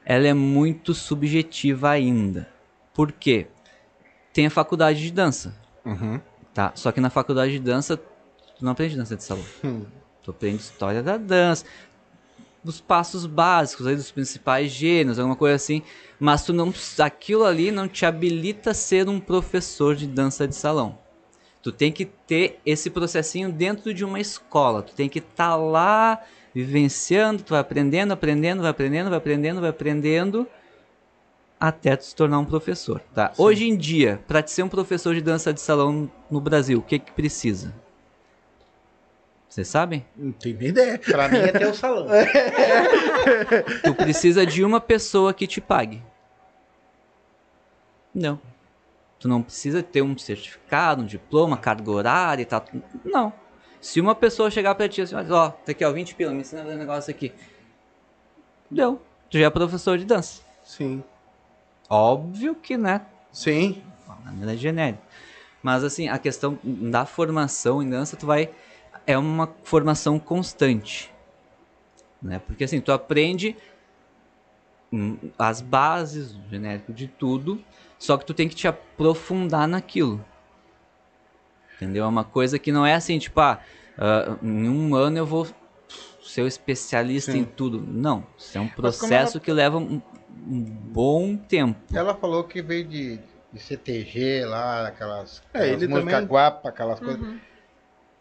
[0.03, 2.49] ela é muito subjetiva ainda.
[2.93, 3.47] Por quê?
[4.34, 5.53] Tem a faculdade de dança,
[5.86, 6.19] Uhum.
[6.53, 6.71] tá?
[6.75, 9.43] Só que na faculdade de dança, tu não aprende dança de salão.
[9.63, 9.86] Hum.
[10.23, 11.65] Tu aprende história da dança,
[12.63, 15.82] dos passos básicos, aí, dos principais gêneros, alguma coisa assim.
[16.19, 20.55] Mas tu não, aquilo ali não te habilita a ser um professor de dança de
[20.55, 20.97] salão.
[21.63, 24.82] Tu tem que ter esse processinho dentro de uma escola.
[24.84, 26.21] Tu tem que estar lá
[26.53, 30.47] vivenciando, tu vai aprendendo, aprendendo, vai aprendendo, vai aprendendo, vai aprendendo
[31.62, 33.32] até tu se tornar um professor, tá?
[33.38, 36.82] Hoje em dia, para te ser um professor de dança de salão no Brasil, o
[36.82, 37.72] que que precisa?
[39.47, 40.03] Vocês sabem?
[40.18, 40.97] Não tenho nem ideia.
[40.97, 42.07] Pra mim é ter o salão.
[43.84, 46.01] Tu precisa de uma pessoa que te pague.
[48.16, 48.41] Não.
[49.20, 52.66] Tu não precisa ter um certificado, um diploma, carga horária e tal.
[53.05, 53.32] Não.
[53.80, 56.62] Se uma pessoa chegar pra ti assim, ó, tá aqui ó, 20 pila, me ensina
[56.62, 57.32] a fazer um negócio aqui.
[58.70, 58.99] Deu.
[59.30, 60.41] Tu já é professor de dança.
[60.64, 61.03] Sim.
[61.93, 63.01] Óbvio que, né,
[63.33, 63.83] Sim.
[64.07, 65.03] de maneira genérica.
[65.61, 68.49] Mas assim, a questão da formação em dança, tu vai
[69.05, 71.11] é uma formação constante,
[72.21, 72.39] né?
[72.39, 73.55] Porque assim, tu aprende
[74.91, 77.61] hum, as bases, o genérico de tudo,
[77.99, 80.23] só que tu tem que te aprofundar naquilo.
[81.75, 82.05] Entendeu?
[82.05, 83.59] É uma coisa que não é assim, tipo, ah,
[83.97, 85.47] ah, em um ano eu vou
[86.23, 87.39] ser o especialista Sim.
[87.39, 87.81] em tudo.
[87.81, 90.01] Não, isso é um como processo ela- que leva um,
[90.47, 91.79] um bom tempo.
[91.93, 93.19] Ela falou que veio de,
[93.53, 97.21] de CTG lá, aquelas, É, aquelas ele músicas também- guapa, aquelas coisas.
[97.21, 97.39] Uhum.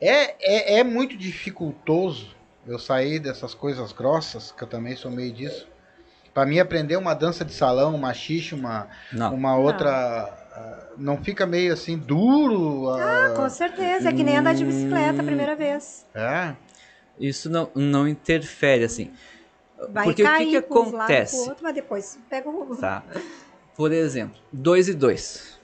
[0.00, 2.34] É, é, é muito dificultoso
[2.66, 5.66] eu sair dessas coisas grossas, que eu também sou meio disso.
[6.32, 9.34] Pra mim aprender uma dança de salão, uma xixa, uma, Não.
[9.34, 9.90] uma outra.
[9.90, 12.88] ah, Não fica meio assim duro?
[12.90, 14.08] ah, Ah, com certeza.
[14.10, 16.06] É que nem andar de bicicleta a primeira vez.
[16.14, 16.54] É.
[17.18, 19.10] Isso não, não interfere, assim.
[19.88, 21.36] Vai Porque o que cair que um acontece?
[21.36, 22.76] pro outro, mas depois pega o...
[22.76, 23.02] Tá.
[23.76, 25.58] Por exemplo, 2 e 2.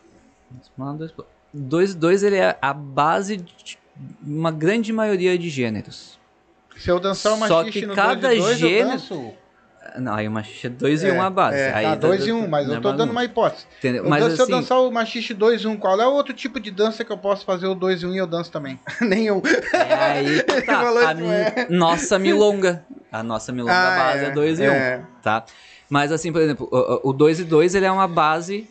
[1.52, 3.78] 2 e 2 ele é a base de
[4.22, 6.18] uma grande maioria de gêneros.
[6.76, 9.32] Se eu dançar uma Só que no cada 2 2, gênero- eu danço.
[9.98, 11.58] Não, aí uma xixi 2 e É, 1 a base.
[11.58, 13.24] É, aí tá, dá- 2 e dá- 1, um, mas eu tô dando uma bagunça.
[13.24, 13.66] hipótese.
[13.78, 14.04] Entendeu?
[14.04, 16.12] Eu Mas danço- se eu assim, dançar o machixe 2 e 1, qual é o
[16.12, 18.50] outro tipo de dança que eu posso fazer o 2 e 1 e eu danço
[18.50, 18.78] também?
[19.00, 19.40] Nenhum.
[19.72, 20.80] é aí que tá.
[20.80, 21.66] A isso, mi- é.
[21.70, 22.84] nossa milonga.
[23.12, 25.02] A nossa milonga Ah, base é 2 e 1, um, é.
[25.22, 25.44] tá?
[25.88, 26.68] Mas assim, por exemplo,
[27.04, 28.68] o 2 e 2 ele é uma base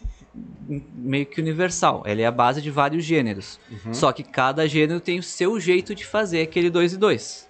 [0.68, 2.04] meio que universal.
[2.06, 3.60] Ele é a base de vários gêneros.
[3.72, 3.94] Uhum.
[3.94, 7.48] Só que cada gênero tem o seu jeito de fazer aquele 2 e 2.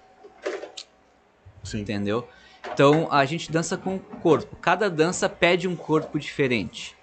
[1.64, 1.80] Sim.
[1.80, 2.28] Entendeu?
[2.76, 4.54] Então a gente dança com o corpo.
[4.56, 6.94] Cada dança pede um corpo diferente.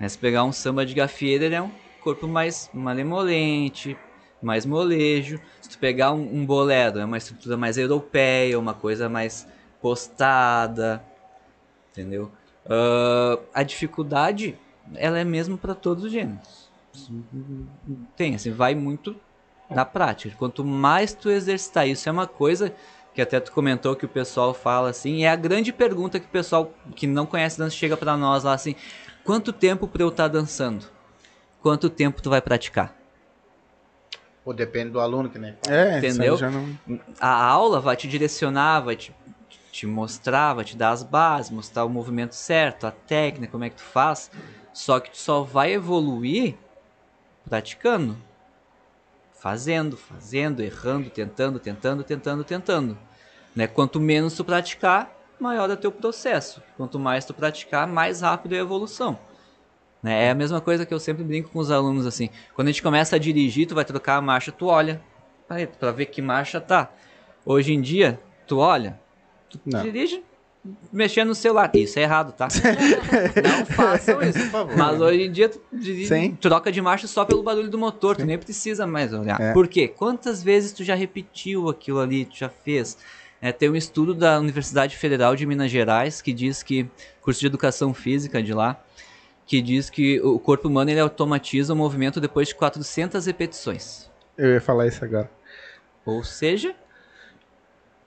[0.00, 0.08] Né?
[0.08, 1.70] Se pegar um samba de gafieira, ele é um
[2.00, 3.96] corpo mais malemolente,
[4.42, 5.40] mais molejo.
[5.60, 9.46] Se tu pegar um, um bolero, é uma estrutura mais europeia, uma coisa mais
[9.80, 11.00] postada.
[11.92, 12.28] Entendeu?
[12.68, 14.58] Ah, a dificuldade,
[14.96, 16.68] ela é mesmo para todos os gêneros.
[18.16, 19.14] Tem, assim, vai muito
[19.70, 20.34] na prática.
[20.36, 22.74] Quanto mais tu exercitar isso, é uma coisa
[23.14, 26.30] que até tu comentou que o pessoal fala assim, é a grande pergunta que o
[26.30, 28.74] pessoal que não conhece dança chega pra nós lá assim,
[29.24, 30.86] quanto tempo pra eu estar dançando?
[31.60, 32.96] Quanto tempo tu vai praticar?
[34.42, 35.54] Pô, depende do aluno que nem.
[35.68, 36.36] É, Entendeu?
[36.36, 36.78] já não-
[37.20, 39.14] A aula vai te direcionar, vai te,
[39.70, 43.70] te mostrar, vai te dar as bases, mostrar o movimento certo, a técnica, como é
[43.70, 44.30] que tu faz,
[44.72, 46.56] só que tu só vai evoluir
[47.44, 48.16] praticando.
[49.40, 52.98] Fazendo, fazendo, errando, tentando, tentando, tentando, tentando.
[53.56, 53.66] Né?
[53.66, 55.10] Quanto menos tu praticar,
[55.40, 56.62] maior é o teu processo.
[56.76, 59.18] Quanto mais tu praticar, mais rápido é a evolução.
[60.02, 60.26] Né?
[60.26, 62.28] É a mesma coisa que eu sempre brinco com os alunos assim.
[62.54, 65.00] Quando a gente começa a dirigir, tu vai trocar a marcha, tu olha
[65.78, 66.92] para ver que marcha tá.
[67.44, 69.00] Hoje em dia, tu olha,
[69.48, 69.82] tu Não.
[69.82, 70.22] dirige
[70.92, 71.70] mexendo no celular.
[71.74, 72.48] Isso é errado, tá?
[73.42, 74.38] Não façam isso.
[74.38, 74.76] Por favor.
[74.76, 75.60] Mas hoje em dia tu
[76.06, 76.36] Sim.
[76.40, 79.40] troca de marcha só pelo barulho do motor, tu nem precisa mais olhar.
[79.40, 79.52] É.
[79.52, 79.88] Por quê?
[79.88, 82.98] Quantas vezes tu já repetiu aquilo ali, tu já fez?
[83.42, 86.86] É, tem um estudo da Universidade Federal de Minas Gerais que diz que,
[87.22, 88.78] curso de educação física de lá,
[89.46, 94.10] que diz que o corpo humano ele automatiza o movimento depois de 400 repetições.
[94.36, 95.30] Eu ia falar isso agora.
[96.04, 96.74] Ou seja,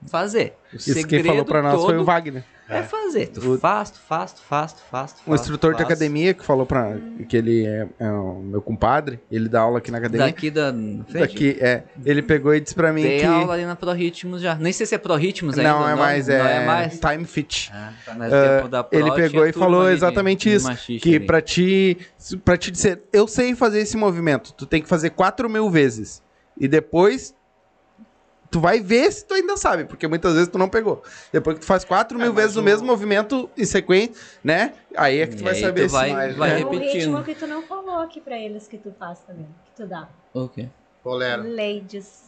[0.06, 0.54] fazer.
[0.72, 2.44] O Isso quem falou pra nós foi o Wagner.
[2.66, 3.26] É fazer.
[3.26, 5.82] Tu O- faz, tu faz, tu faz, tu faz, tu Um faz, instrutor tu de
[5.82, 5.92] faz.
[5.92, 6.96] academia que falou pra.
[7.28, 10.24] que ele é, é o meu compadre, ele dá aula aqui na academia.
[10.26, 10.72] Daqui da.
[11.12, 11.82] Daqui, é.
[12.06, 13.26] Ele pegou e disse pra mim Tem que.
[13.26, 14.54] aula ali na ProRitmos já.
[14.54, 15.70] Nem sei se é ProRitmos ainda.
[15.72, 16.98] não o é mais, é, Não é mais.
[16.98, 17.70] Time Fit.
[17.70, 20.70] Ah, tá no tempo da Pro, ele pegou e falou exatamente de isso,
[21.02, 21.20] Que ali.
[21.26, 21.98] pra ti,
[22.46, 26.22] pra te dizer, eu sei fazer esse movimento, tu tem que fazer 4 mil vezes.
[26.58, 27.34] E depois
[28.54, 31.02] tu vai ver se tu ainda sabe, porque muitas vezes tu não pegou.
[31.32, 34.74] Depois que tu faz 4 mil É, vezes o o- mesmo movimento em sequência, né?
[34.96, 36.60] Aí é que tu E vai saber tu se vai- mais- vai é.
[36.60, 36.92] É um repetindo.
[36.92, 40.08] ritmo que tu não falou aqui pra eles que tu faz também, que tu dá.
[40.32, 40.68] Ok.
[41.02, 41.42] Bolero.
[41.42, 42.22] Ladies.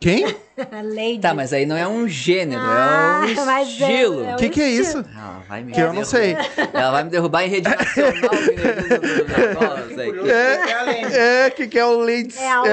[0.00, 0.24] Quem?
[0.82, 1.20] Ladies.
[1.20, 4.24] Tá, mas aí não é um gênero, Ah, é um é- estilo.
[4.24, 4.98] é O um que, que é isso?
[4.98, 6.36] Ela vai me Que eu não sei.
[6.72, 8.30] Ela vai me derrubar em rede nacional.
[10.24, 10.28] o.
[10.28, 12.36] É, é, que que é o Leites?
[12.36, 12.72] É aula É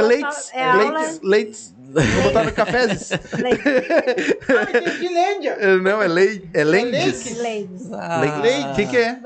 [0.54, 1.75] é aula- Leites?
[2.04, 3.10] Vou botar no cafés?
[3.10, 5.00] Ladies.
[5.00, 5.52] De Lândia.
[5.60, 7.26] É, Não, é Lei, é Lendes.
[7.94, 9.20] Ah, Lei- O que que é?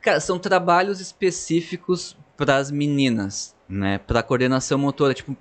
[0.00, 3.98] Cara, são trabalhos específicos para as meninas, né?
[4.06, 5.36] Para coordenação motora, tipo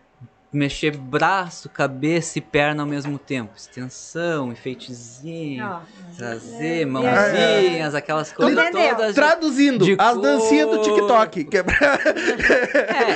[0.53, 5.81] mexer braço, cabeça e perna ao mesmo tempo, extensão, enfeitezinho,
[6.17, 8.89] trazer é, mãozinhas, aquelas coisas entendeu?
[8.95, 9.15] todas.
[9.15, 10.81] Traduzindo, De as dancinhas do.
[10.81, 11.43] TikTok.
[11.53, 11.99] Que é pra-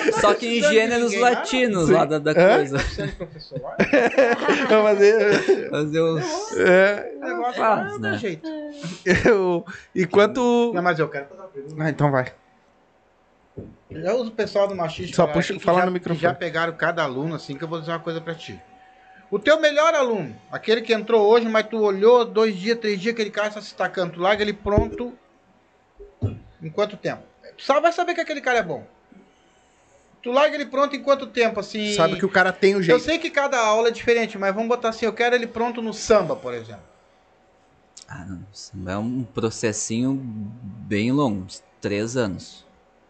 [0.08, 2.78] É, só que em gêneros ninguém, latinos lá da, da coisa.
[4.70, 5.70] Fazer.
[5.70, 6.58] Fazer os.
[6.58, 7.98] É, Negócio Faz, ah, né?
[8.00, 8.48] dá jeito.
[9.26, 9.66] eu,
[9.96, 10.72] enquanto.
[10.74, 11.84] Não, mas eu quero fazer uma pergunta.
[11.84, 12.32] Ah, então vai.
[13.90, 15.16] Já uso o pessoal do machismo.
[15.16, 16.22] Só que puxa- que fala já, no microfone.
[16.22, 18.62] Já pegaram cada aluno, assim, que eu vou dizer uma coisa pra ti.
[19.32, 23.14] O teu melhor aluno, aquele que entrou hoje, mas tu olhou dois dias, três dias,
[23.14, 25.18] aquele cara está se tacando, tu larga ele pronto
[26.62, 27.24] em quanto tempo?
[27.58, 28.86] Tu só vai saber que aquele cara é bom.
[30.22, 31.94] Tu larga ele pronto em quanto tempo, assim?
[31.94, 33.02] Sabe que o cara tem o Eu jeito.
[33.02, 35.94] sei que cada aula é diferente, mas vamos botar assim, eu quero ele pronto no
[35.94, 36.84] samba, por exemplo.
[38.08, 38.42] Ah, não.
[38.52, 42.66] samba É um processinho bem longo, uns três anos.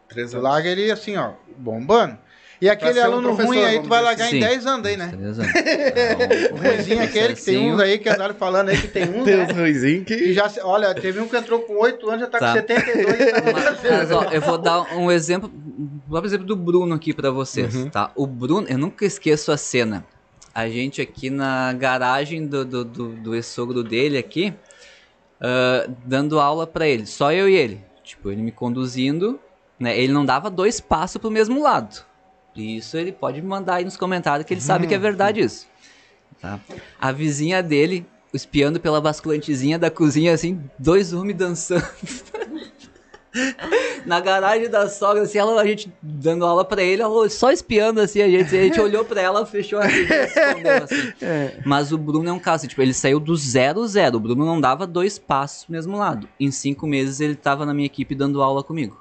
[0.07, 2.17] Três Tu larga ele assim, ó, bombando.
[2.59, 4.37] E aquele um aluno ruim aí, tu vai largar assim.
[4.37, 5.07] em 10 anos aí, Uns né?
[5.15, 5.51] Três anos.
[5.55, 9.03] É, O ruimzinho é aquele que tem uns aí que andaram falando aí que tem
[9.03, 9.45] uns, Tem né?
[9.47, 12.39] os ruizinhos Que já, se- olha, teve um que entrou com 8 anos, já tá,
[12.39, 12.47] Tá.
[12.47, 16.47] com 72 e tá Mas, mas, ó, eu vou dar um exemplo, o próprio exemplo
[16.47, 17.89] do Bruno aqui pra vocês, Uhum.
[17.91, 18.11] tá?
[18.15, 20.03] O Bruno, eu nunca esqueço a cena.
[20.55, 24.51] A gente aqui na garagem do, do, do, do ex-sogro dele aqui,
[25.39, 27.81] ah, dando aula pra ele, só eu e ele.
[28.03, 29.39] Tipo, ele me conduzindo,
[29.79, 29.97] né?
[29.97, 32.05] Ele não dava dois passos pro mesmo lado.
[32.55, 35.67] Isso ele pode mandar aí nos comentários que ele sabe que é verdade isso.
[36.41, 36.59] Tá?
[36.99, 41.87] A vizinha dele, espiando pela basculantezinha da cozinha, assim, dois homens dançando.
[44.05, 48.01] Na garagem da sogra, assim, ela, a gente dando aula pra ele, ela só espiando
[48.01, 48.55] assim a gente.
[48.55, 51.13] A gente olhou pra ela, fechou a escondeu, assim.
[51.63, 54.17] Mas o Bruno é um caso, tipo, ele saiu do zero zero.
[54.17, 56.27] O Bruno não dava dois passos pro mesmo lado.
[56.39, 58.97] Em cinco meses ele tava na minha equipe dando aula comigo.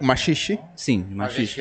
[0.00, 0.58] Uma xixi.
[0.76, 1.04] Sim,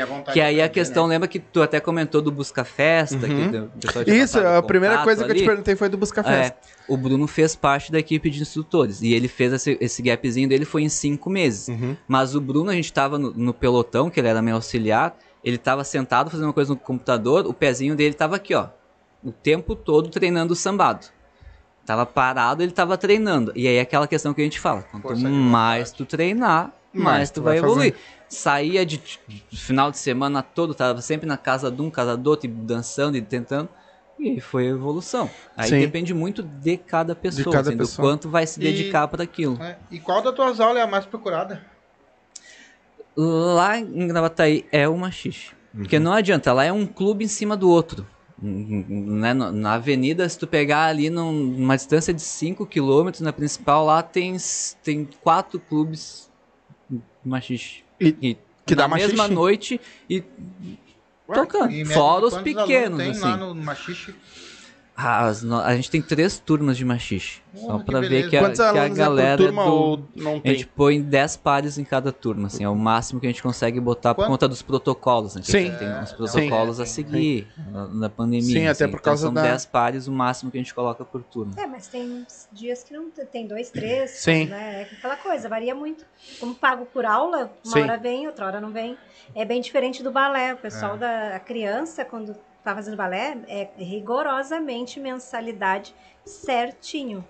[0.06, 1.16] vontade que aí a questão, né?
[1.16, 3.72] lembra que tu até comentou do Busca Festa, que Uhum.
[4.06, 5.48] Isso, a primeira coisa que eu te ali.
[5.48, 6.58] perguntei foi do Busca É, Festa.
[6.88, 9.02] o Bruno fez parte da equipe de instrutores.
[9.02, 11.68] E ele fez esse, esse gapzinho dele foi em cinco meses.
[11.68, 11.98] Uhum.
[12.08, 15.58] Mas o Bruno, a gente tava no, no pelotão, que ele era meu auxiliar, ele
[15.58, 18.68] tava sentado fazendo uma coisa no computador, o pezinho dele tava aqui, ó.
[19.24, 21.08] O tempo todo treinando o sambado.
[21.86, 23.52] Tava parado, ele tava treinando.
[23.56, 24.84] E aí é aquela questão que a gente fala.
[25.02, 27.96] Quanto mais tu treinar, Mais mais tu tu vai vai evoluir.
[28.30, 32.30] Saía de, de final de semana todo, tava sempre na casa de um, casa do
[32.30, 33.70] outro, e dançando e tentando.
[34.20, 35.30] E foi a evolução.
[35.56, 35.80] Aí Sim.
[35.80, 37.96] depende muito de cada pessoa, cada assim, pessoa.
[38.08, 39.62] do quanto vai se E- dedicar para aquilo.
[39.62, 41.62] É, E qual das tuas aulas é a mais procurada?
[43.16, 45.52] Lá em Gravataí é uma xixi.
[45.74, 48.06] Porque não adianta, lá é um clube em cima do outro.
[48.42, 53.86] Né, Na avenida, se tu pegar ali num- numa distância de 5 km, na principal,
[53.86, 54.38] lá tem,
[54.84, 56.27] tem quatro clubes
[57.28, 57.84] machixe.
[58.00, 59.34] E- que na dá mesma machixe?
[59.36, 60.24] noite e
[61.30, 61.72] Ué, Tocando.
[61.72, 63.40] e Fora os pequenos, tem lá assim.
[63.40, 63.54] no
[65.00, 67.40] As no- a gente tem três turmas de machixe.
[67.54, 70.38] Só pra ver que a, Quantos que a é galera por turma do- ou não
[70.38, 70.54] A tem?
[70.54, 73.80] gente põe 10 pares em cada turma, assim, é o máximo que a gente consegue
[73.80, 74.30] botar por Quanto?
[74.32, 75.42] conta dos protocolos, né?
[75.44, 75.58] Sim.
[75.58, 76.16] a gente tem É, uns sim.
[76.16, 76.94] protocolos a Sim.
[76.94, 78.42] seguir na, na pandemia.
[78.42, 78.92] Sim, até assim.
[78.92, 81.54] por Então causa são da- 10 pares o máximo que a gente coloca por turma.
[81.58, 84.46] É, mas tem dias que não tem- tem dois, três, Sim.
[84.46, 84.82] né?
[84.82, 86.06] É aquela coisa, varia muito.
[86.40, 87.82] Como pago por aula, uma Sim.
[87.84, 88.98] hora vem, outra hora não vem.
[89.36, 90.56] É bem diferente do balé.
[90.56, 90.98] O pessoal É.
[90.98, 92.36] da a criança, quando
[92.68, 95.96] tá fazendo balé, é rigorosamente mensalidade
[96.26, 97.26] certinho.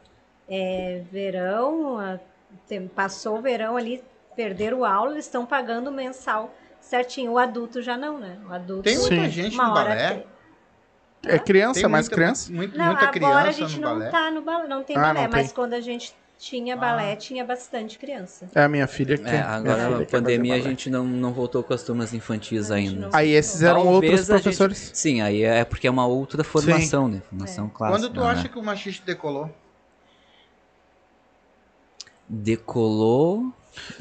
[0.49, 2.19] É, verão, a-
[2.67, 4.03] tem- passou o verão ali,
[4.35, 7.33] perderam aula, eles estão pagando mensal certinho.
[7.33, 8.37] O adulto já não, né?
[8.49, 8.83] O adulto.
[8.83, 9.29] Tem muita Sim.
[9.29, 10.13] gente no hora balé?
[10.13, 10.37] tem.
[11.25, 12.51] É criança, Tem mais muita, criança?
[12.53, 14.09] muito- Não, muita agora criança a gente no não balé?
[14.11, 15.55] tá no balé, não tem Ah, balé, não mas tem.
[15.55, 16.77] quando a gente tinha Ah.
[16.77, 18.49] balé, tinha bastante criança.
[18.53, 21.73] É a minha filha que É, agora na pandemia a gente não, não voltou com
[21.73, 23.09] as turmas infantis ainda.
[23.13, 24.91] Aí esses eram Talvez outros a gente- professores.
[24.93, 27.21] Sim, aí é porque é uma outra formação, né?
[27.29, 27.99] Formação clássica.
[27.99, 28.27] Quando tu né?
[28.27, 29.49] acha que o machiste decolou?
[32.29, 33.51] Decolou.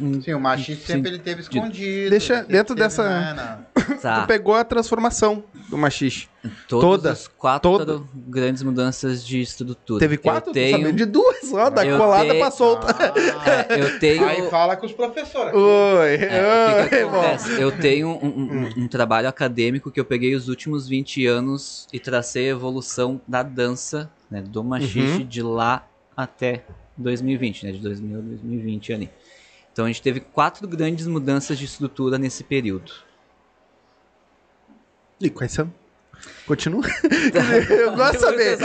[0.00, 0.92] Hum, Sim, o machiste Sim.
[0.94, 2.10] sempre ele teve escondido.
[2.10, 3.58] Deixa dentro teve, dessa- né,
[4.02, 4.22] Tá.
[4.22, 6.28] Tu pegou a transformação do machixe.
[6.68, 7.12] Todos Toda.
[7.12, 8.02] os quatro Toda.
[8.14, 10.00] grandes mudanças de estrutura.
[10.00, 10.50] Teve quatro?
[10.50, 12.86] Eu Tô sabendo tenho, de duas, ó, da Eu colada tenho- pra solta.
[12.98, 15.54] Ah, eu tenho Aí fala com os professores.
[15.54, 17.62] Oi, É, o que que oi?
[17.62, 21.86] Eu tenho um, um- um- um trabalho acadêmico que eu peguei os últimos 20 anos
[21.92, 25.26] e tracei a evolução da dança, né, do machixe Uhum.
[25.26, 26.64] de lá até
[26.96, 29.10] 2020, né, de 2000 a 2020 ali.
[29.76, 32.90] Então a gente teve quatro grandes mudanças de estrutura nesse período.
[35.20, 35.70] E quais são?
[36.46, 36.82] Continua.
[37.68, 38.58] eu gosto de saber.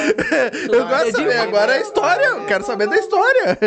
[0.72, 1.38] Eu gosto de saber.
[1.40, 2.26] Agora é a história.
[2.28, 3.58] Eu quero saber da história.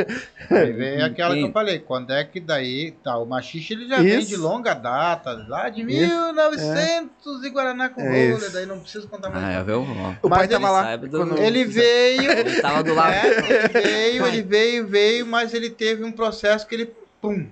[0.51, 3.99] Aí vem aquela que eu falei, quando é que daí, tá, o machixe ele já
[4.01, 4.28] vem Isso.
[4.28, 5.90] de longa data, lá de Isso.
[5.90, 8.51] 1900 e Guaraná com É isso.
[8.55, 9.45] daí não preciso contar mais.
[9.45, 9.70] Ah, nada.
[9.70, 9.92] eu vi
[10.22, 10.97] o- pai tava lá.
[10.97, 13.12] do- Ele veio, Ele tava do lado.
[13.12, 17.47] é, ele veio, ele veio, veio, mas ele teve um processo que ele, pum.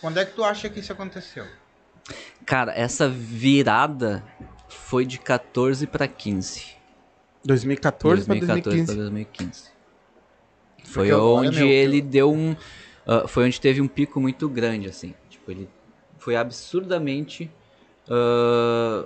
[0.00, 1.44] Quando é que tu acha que isso aconteceu?
[2.44, 4.22] Cara, essa virada
[4.68, 6.76] foi de 14 para 15.
[7.44, 8.96] 2014 pra 2014 para 2015.
[8.96, 9.76] 2015.
[10.84, 12.54] Foi onde meu, ele deu um.
[13.04, 15.12] ah, foi onde teve um pico muito grande, assim.
[15.28, 15.68] Tipo, ele
[16.16, 17.50] foi absurdamente.
[18.08, 19.04] ah,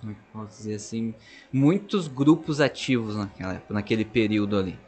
[0.00, 1.14] como é que eu posso dizer assim?
[1.50, 4.78] Muitos grupos ativos naquela, época, naquele período ali.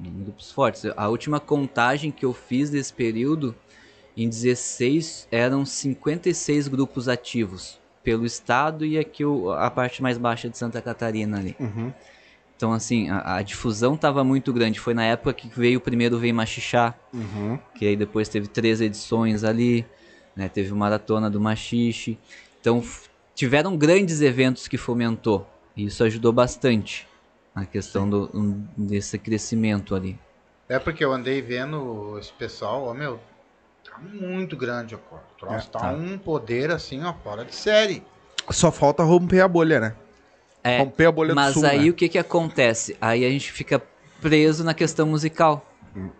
[0.00, 0.84] Grupos fortes.
[0.96, 3.54] A última contagem que eu fiz desse período,
[4.16, 10.48] em 16, eram 56 grupos ativos pelo estado e aqui o- a parte mais baixa
[10.48, 11.56] de Santa Catarina ali.
[11.58, 11.92] Uhum.
[12.56, 14.78] Então, assim, a, a difusão estava muito grande.
[14.80, 17.58] Foi na época que veio o primeiro Vem Machixá, Uhum.
[17.74, 19.84] que aí depois teve três edições ali,
[20.34, 20.48] né?
[20.48, 22.18] Teve o Maratona do Machixe.
[22.60, 22.82] Então,
[23.34, 25.48] tiveram grandes eventos que fomentou.
[25.76, 27.06] E isso ajudou bastante
[27.58, 30.18] na questão do, um, desse crescimento ali.
[30.68, 33.18] É porque eu andei vendo esse pessoal, ó, meu,
[33.84, 35.92] tá muito grande, ó, o troço É, tá, tá.
[35.92, 38.02] um poder assim, ó, fora de série.
[38.50, 39.96] Só falta romper a bolha, né?
[40.62, 41.90] É, romper a bolha do Mas sul, aí né?
[41.90, 42.96] o que que acontece?
[43.00, 43.82] Aí a gente fica
[44.20, 45.66] preso na questão musical.
[45.96, 46.10] Hum.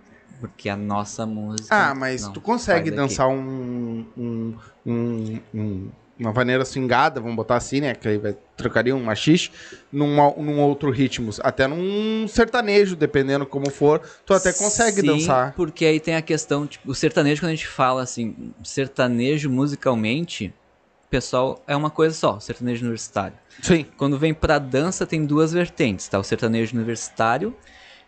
[0.41, 1.91] Porque a nossa música.
[1.91, 7.56] Ah, mas não tu consegue dançar um, um, um- um- uma vaneira swingada, vamos botar
[7.56, 7.94] assim, né?
[7.94, 9.50] Que aí vai, trocaria um machixe
[9.92, 11.30] num, num outro ritmo.
[11.40, 15.54] Até num sertanejo, dependendo como for, tu até consegue Sim, dançar.
[15.54, 20.52] Porque aí tem a questão, tipo, o sertanejo, quando a gente fala assim, sertanejo musicalmente,
[21.08, 23.36] pessoal, é uma coisa só, sertanejo universitário.
[23.62, 23.86] Sim.
[23.96, 26.18] Quando vem pra dança, tem duas vertentes, tá?
[26.18, 27.54] O sertanejo universitário,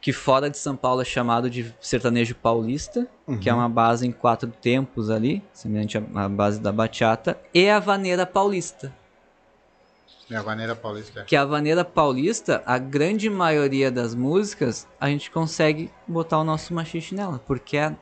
[0.01, 3.07] que fora de São Paulo é chamado de sertanejo paulista,
[3.41, 7.79] que é uma base em quatro tempos ali, semelhante à base da bachata, e a
[7.79, 8.93] vaneira paulista.
[10.29, 11.25] Minha maneira paulista.
[11.25, 16.73] Que a vaneira paulista, a grande maioria das músicas, a gente consegue botar o nosso
[16.73, 17.97] machixe nela, porque é a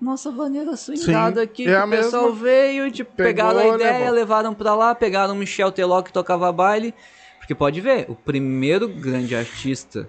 [0.00, 2.38] nossa vaneira swingada Sim, aqui, é que a o pessoal mesma.
[2.44, 4.14] veio, tipo, Pegou, pegaram a ideia, levou.
[4.14, 6.94] levaram pra lá, pegaram o Michel Teló que tocava baile,
[7.38, 10.08] porque pode ver, o primeiro grande artista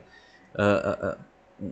[0.57, 1.17] ah,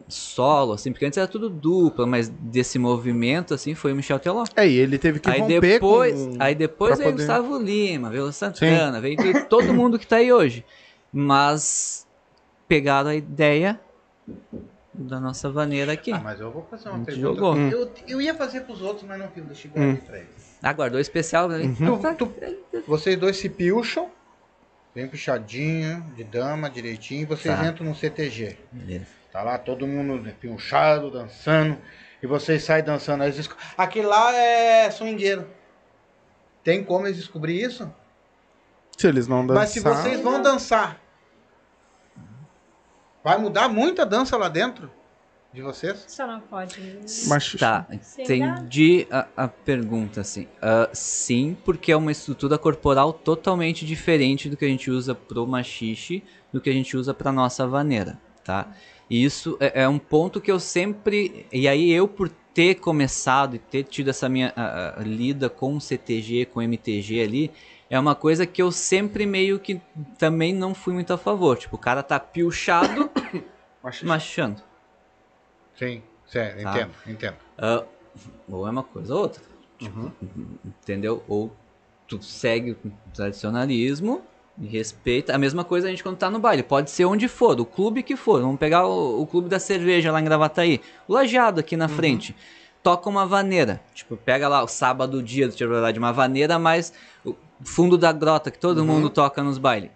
[0.07, 4.43] solo, assim, porque antes era tudo dupla, mas desse movimento, assim, foi o Michel Teló.
[4.55, 6.35] É, e ele teve que Aí romper depois, com...
[6.39, 10.31] aí depois veio poder- Gustavo Lima, veio o Santana, veio todo mundo que tá aí
[10.33, 10.65] hoje.
[11.11, 12.05] Mas
[12.67, 13.79] pegaram a ideia
[14.93, 16.11] da nossa vaneira aqui.
[16.11, 17.21] Ah, mas eu vou fazer uma pergunta.
[17.35, 17.57] jogou.
[17.57, 19.43] Eu, eu ia fazer pros outros, mas não fiz.
[19.45, 20.57] Deixa eu guardar pra eles.
[20.63, 21.59] Aguardou especial, né?
[21.59, 22.15] Uhum.
[22.15, 24.09] Tu- tu- vocês dois se pilcham,
[24.95, 27.67] bem puxadinho, de dama, direitinho, e vocês Tá.
[27.67, 28.57] entram no CTG.
[28.71, 29.07] Beleza.
[29.29, 31.77] Tá lá todo mundo pilchado, dançando,
[32.23, 33.21] e vocês saem dançando.
[33.23, 35.45] Aí eles Aquele lá é swingueiro.
[36.63, 37.93] Tem como eles descobrir isso?
[38.97, 39.61] Se eles não dançar...
[39.61, 40.97] Mas se vocês vão dançar,
[43.21, 44.89] vai mudar muita dança lá dentro
[45.55, 46.03] de vocês?
[46.07, 46.79] Só não pode.
[47.27, 47.57] Machixe.
[47.57, 47.87] Tá,
[48.19, 50.47] entendi a, a pergunta, assim.
[50.61, 55.47] Ah, sim, porque é uma estrutura corporal totalmente diferente do que a gente usa pro
[55.47, 58.71] machixe, do que a gente usa pra nossa vaneira, tá?
[59.09, 61.45] E isso é, é um ponto que eu sempre...
[61.51, 65.81] E aí eu, por ter começado e ter tido essa minha ah, lida com o
[65.81, 67.51] CTG, com o MTG ali,
[67.89, 69.79] é uma coisa que eu sempre meio que
[70.17, 71.57] também não fui muito a favor.
[71.57, 72.19] Tipo, o cara tá
[73.83, 74.05] Machixe.
[74.05, 74.74] machando.
[75.77, 76.71] Sim, certo, Tá.
[76.71, 77.35] entendo, entendo.
[77.57, 77.83] Ah,
[78.49, 79.41] ou é uma coisa ou outra.
[79.81, 80.11] Uhum.
[80.65, 81.23] Entendeu?
[81.27, 81.51] Ou
[82.07, 82.77] tu segue o
[83.13, 84.21] tradicionalismo
[84.57, 85.35] e respeita.
[85.35, 86.63] A mesma coisa a gente quando tá no baile.
[86.63, 88.41] Pode ser onde for, o clube que for.
[88.41, 90.81] Vamos pegar o, o clube da cerveja lá em Gravataí.
[91.07, 92.35] O lajeado aqui na frente.
[92.81, 93.81] Toca uma vaneira.
[93.93, 96.93] Tipo, pega lá o sábado dia do Tiro Verdade, uma vaneira mais
[97.25, 99.89] o fundo da grota que todo mundo toca nos bailes.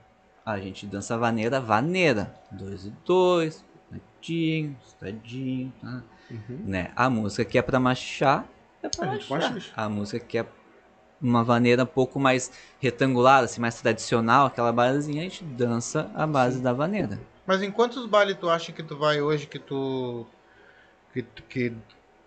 [0.43, 2.33] A gente dança vaneira, vaneira.
[2.51, 3.63] Dois e dois,
[4.19, 6.03] tadinho, tadinho, tá?
[6.63, 6.91] né?
[6.95, 8.47] A música que é pra machar,
[8.83, 9.57] é pra A gente machar.
[9.75, 10.45] A música que é
[11.21, 16.25] uma vaneira um pouco mais retangular, assim, mais tradicional, aquela basezinha, a gente dança a
[16.25, 17.19] base da vaneira.
[17.45, 20.25] Mas em quantos bailes tu acha que tu vai hoje que tu.
[21.13, 21.73] que, que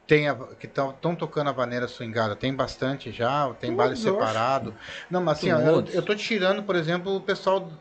[0.06, 0.26] tem
[0.58, 2.36] que estão tocando a vaneira swingada?
[2.36, 3.48] Tem bastante já?
[3.54, 4.12] Tem baile Todos, acho.
[4.12, 4.74] separado?
[5.08, 7.78] Não, mas assim, ó, eu, eu tô tirando, por exemplo, o pessoal do,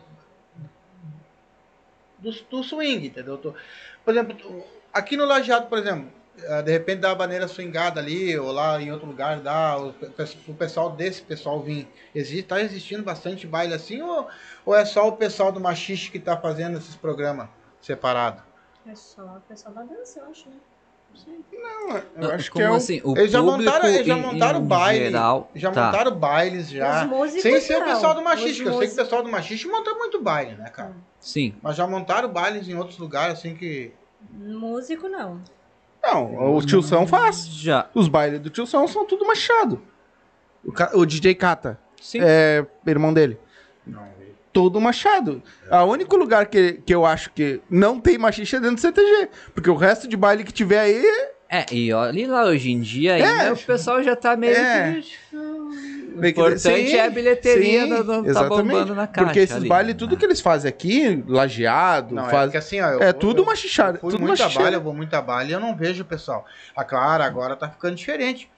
[2.49, 3.33] do swing, entendeu?
[3.33, 3.55] Eu tô-
[4.03, 8.37] por exemplo, aqui no Lajeado, por exemplo, eh, de repente dá a vaneira swingada ali,
[8.37, 10.11] ou lá em outro lugar dá, o, pe-
[10.47, 11.87] o pessoal desse pessoal vir.
[12.13, 14.27] Existe, tá existindo bastante baile assim, ou,
[14.65, 17.49] ou é só o pessoal do machixe que tá fazendo esses programas
[17.81, 18.43] separados?
[18.85, 20.55] É só o pessoal da dança, eu acho, né?
[22.15, 22.75] Eu acho Como que é o...
[22.75, 25.85] assim, o Eles já público montaram, eles já em- montaram em baile, geral, já tá.
[25.85, 27.07] montaram bailes já.
[27.41, 27.87] Sem ser o não.
[27.87, 28.37] pessoal do que eu
[28.77, 30.93] sei que o pessoal do machixe monta muito baile, né, cara?
[31.19, 31.53] Sim.
[31.61, 33.91] Mas já montaram bailes em outros lugares, assim que.
[34.31, 35.41] Músico não.
[36.01, 37.45] Não, o tio São faz.
[37.47, 37.89] Já.
[37.93, 39.81] Os bailes do tio São são tudo machado.
[40.63, 42.19] O, o DJ Kata Sim.
[42.21, 43.37] é irmão dele.
[43.85, 44.07] Não,
[44.53, 45.41] Todo machado.
[45.71, 49.29] O único lugar que, que eu acho que não tem machixe é dentro do CTG.
[49.53, 51.03] Porque o resto de baile que tiver aí
[51.49, 53.51] É, e olha lá, hoje em dia ainda É.
[53.51, 55.01] o pessoal já tá meio É.
[55.01, 55.37] que...
[56.13, 58.63] O importante sim, é a bilheteria, sim, do, do, tá exatamente.
[58.63, 60.19] bombando na caixa Porque esses ali, bailes, tudo né?
[60.19, 62.43] que eles fazem aqui, lajeado, Não, é faz...
[62.47, 62.89] porque assim, ó.
[62.89, 64.63] eu é tudo eu- machichado, eu Fui tudo muito a machichado.
[64.63, 66.45] baile, eu vou muito a baile e eu não vejo o pessoal.
[66.75, 68.49] Ah, claro, agora tá ficando diferente.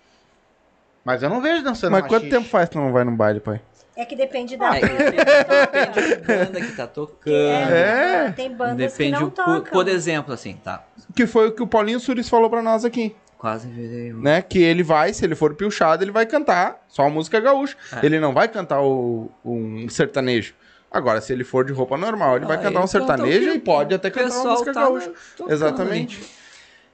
[1.05, 3.39] Mas eu não vejo dançando Mas quanto tempo faz que tu não vai no baile,
[3.39, 3.61] pai?
[3.95, 5.11] É que depende da É, banda.
[5.11, 7.33] depende da banda que tá tocando.
[7.73, 8.31] É.
[8.35, 9.71] Tem bandas Depende que não por, tocam.
[9.71, 10.83] por exemplo, assim, tá.
[11.15, 14.19] Que foi o que o Paulinho Suris falou pra nós aqui, Quase virei um.
[14.21, 14.41] né?
[14.41, 17.75] Que ele vai, se ele for pilchado, ele vai cantar só a música gaúcha.
[18.01, 18.05] É.
[18.05, 20.55] Ele não vai cantar o, um sertanejo.
[20.89, 23.93] Agora, se ele for de roupa normal, ele vai Ah, cantar um sertanejo e pode
[23.93, 25.11] até cantar uma música tá gaúcha.
[25.37, 26.17] tocando Exatamente.
[26.17, 26.25] ali.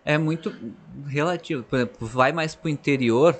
[0.05, 0.53] É muito
[1.07, 1.63] relativo.
[1.63, 3.37] Por exemplo, vai mais pro interior,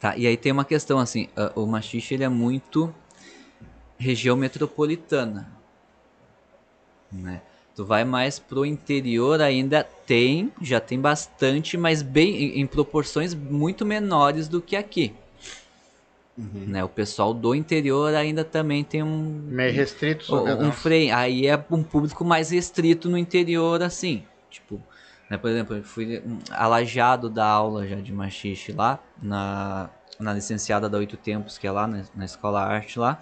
[0.00, 0.16] tá?
[0.16, 2.94] E aí tem uma questão assim, ah, o machixe ele é muito
[3.98, 5.50] região metropolitana,
[7.10, 7.40] né?
[7.74, 13.84] Tu vai mais pro interior ainda tem, já tem bastante, mas bem em, proporções muito
[13.84, 15.12] menores do que aqui.
[16.36, 16.84] Né?
[16.84, 20.72] O pessoal do interior ainda também tem um Meio restrito um dança.
[20.72, 21.14] freio.
[21.14, 24.22] Aí é um público mais restrito no interior, assim.
[24.50, 24.80] Tipo,
[25.30, 30.32] né, por exemplo, eu fui hum, alajado da aula já de machixe lá, na, na
[30.32, 33.20] licenciada da Oito Tempos, que é lá na, na Escola Arte lá.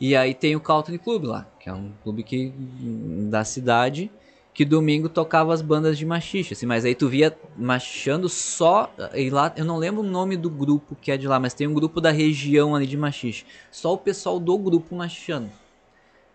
[0.00, 4.10] E aí tem o Country Club lá, que é um clube que, hum, da cidade,
[4.56, 9.28] que domingo tocava as bandas de machixe, assim, mas aí tu via machando só, e
[9.28, 11.74] lá, eu não lembro o nome do grupo que é de lá, mas tem um
[11.74, 15.50] grupo da região ali de machixe, só o pessoal do grupo machando,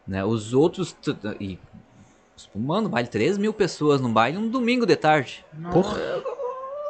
[0.07, 0.95] né, os outros,
[1.39, 1.57] e
[2.41, 5.97] espumando, baile, 3 mil pessoas no baile, um domingo de tarde, Porra,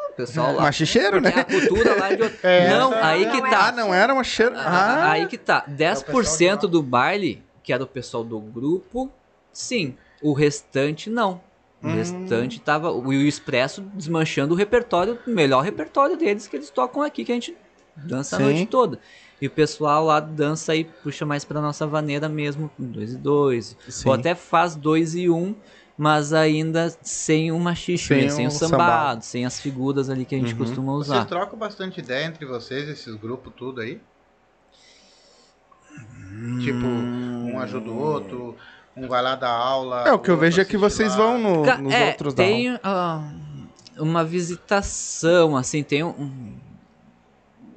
[0.10, 1.30] o pessoal lá, machicheiro, né?
[1.36, 2.38] a cultura lá de outro...
[2.44, 4.56] É, não, essa- aí que é tá, Ah, não era machicheiro?
[4.56, 4.62] ah,
[5.08, 5.62] Ah, Aí que tá.
[5.62, 6.72] pessoal 10% de lá.
[6.72, 9.12] do baile, que era o pessoal do grupo,
[9.52, 9.96] sim.
[10.22, 11.42] O restante, não.
[11.82, 11.96] O Hum.
[11.96, 12.92] restante tava.
[12.92, 17.32] O o Expresso desmanchando o repertório, o melhor repertório deles que eles tocam aqui, que
[17.32, 17.58] a gente
[17.96, 18.44] dança Sim.
[18.44, 19.00] a noite toda.
[19.42, 23.18] E o pessoal lá dança e puxa mais pra nossa vaneira mesmo, com 2 e
[23.18, 23.76] 2.
[23.90, 24.08] sim.
[24.08, 25.56] Ou até faz 2 e 1, um,
[25.98, 28.70] mas ainda sem o machixe, Sem sem, o o sambado.
[28.70, 30.60] sambado, sem as figuras ali que a gente Uhum.
[30.60, 31.26] costuma Vocês usar.
[31.26, 34.00] trocam bastante ideia entre vocês, esses grupos tudo aí?
[36.60, 38.56] Tipo, um ajuda o outro,
[38.96, 40.04] um vai lá dar aula.
[40.08, 41.18] É, o que eu vejo é que vocês lá.
[41.18, 43.32] vão no- nos é, outros da tem ah,
[43.98, 46.60] uma visitação, assim, tem um,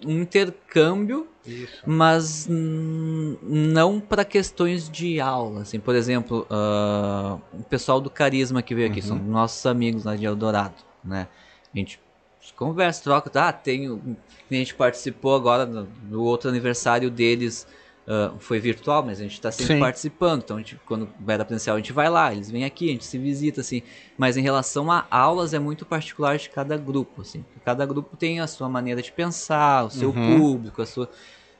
[0.05, 1.83] um intercâmbio, Isso.
[1.87, 8.75] mas não para questões de aula, assim, por exemplo, ah, o pessoal do Carisma que
[8.75, 9.07] veio aqui, Uhum.
[9.07, 11.29] são nossos amigos lá de Eldorado, né,
[11.75, 12.01] a gente
[12.57, 13.89] conversa, troca, ah, tem,
[14.51, 17.67] a gente participou agora do, outro aniversário deles,
[18.07, 19.81] ah, foi virtual, mas a gente está sempre Sim.
[19.81, 20.43] participando.
[20.43, 23.07] Então, gente, quando vai da presencial, a gente vai lá, eles vêm aqui, a gente
[23.07, 23.83] se visita, assim.
[24.19, 27.43] Mas em relação a aulas, é muito particular de cada grupo, assim.
[27.65, 30.39] Cada grupo tem a sua maneira de pensar, o seu Uhum.
[30.39, 31.09] público, a sua.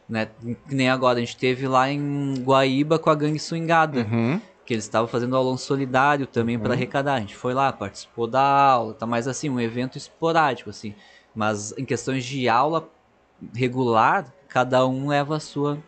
[0.09, 0.29] Né?
[0.69, 4.39] Que nem agora, a gente teve lá em Guaíba com a gangue swingada Uhum.
[4.67, 6.75] que eles estavam fazendo aulão solidário também para Uhum.
[6.75, 7.15] arrecadar.
[7.15, 10.95] A gente foi lá, participou da aula, tá mais assim, um evento esporádico assim.
[11.35, 12.87] Mas em questões de aula
[13.55, 15.79] regular, cada um leva a sua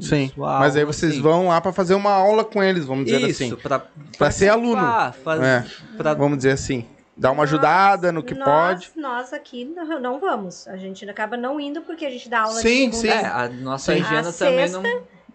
[0.00, 0.30] Sim.
[0.34, 1.20] sua Mas aí vocês assim.
[1.22, 3.56] vão lá pra fazer uma aula com eles, vamos dizer Isso, assim.
[3.56, 3.82] pra,
[4.16, 4.80] Pra ser aluno.
[5.24, 5.64] Faz, É.
[5.96, 6.86] pra- Vamos dizer assim.
[7.16, 8.92] Dar uma ajudada no que nós, pode.
[8.96, 10.66] Nós aqui não, não vamos.
[10.66, 13.02] A gente acaba não indo porque a gente dá aula Sim, de sim.
[13.08, 14.02] segunda é, a nossa Sim.
[14.02, 14.80] agenda A também sexta,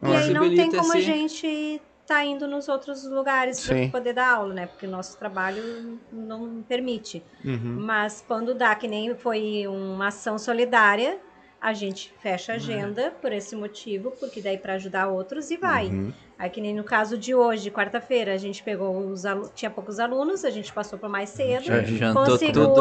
[0.02, 3.90] não E aí não tem como a gente tá indo nos outros lugares para Sim.
[3.90, 4.66] poder dar aula, né?
[4.66, 7.24] Porque o nosso trabalho não permite.
[7.46, 7.78] Uhum.
[7.80, 11.20] Mas quando dá, que nem foi uma ação solidária,
[11.62, 15.88] a gente fecha a agenda por esse motivo, porque daí para ajudar outros e vai.
[15.88, 16.14] Uhum.
[16.38, 20.00] Aí que nem no caso de hoje, quarta-feira, a gente pegou os alunos, tinha poucos
[20.00, 22.74] alunos, a gente passou para mais cedo Já jantou Conseguiu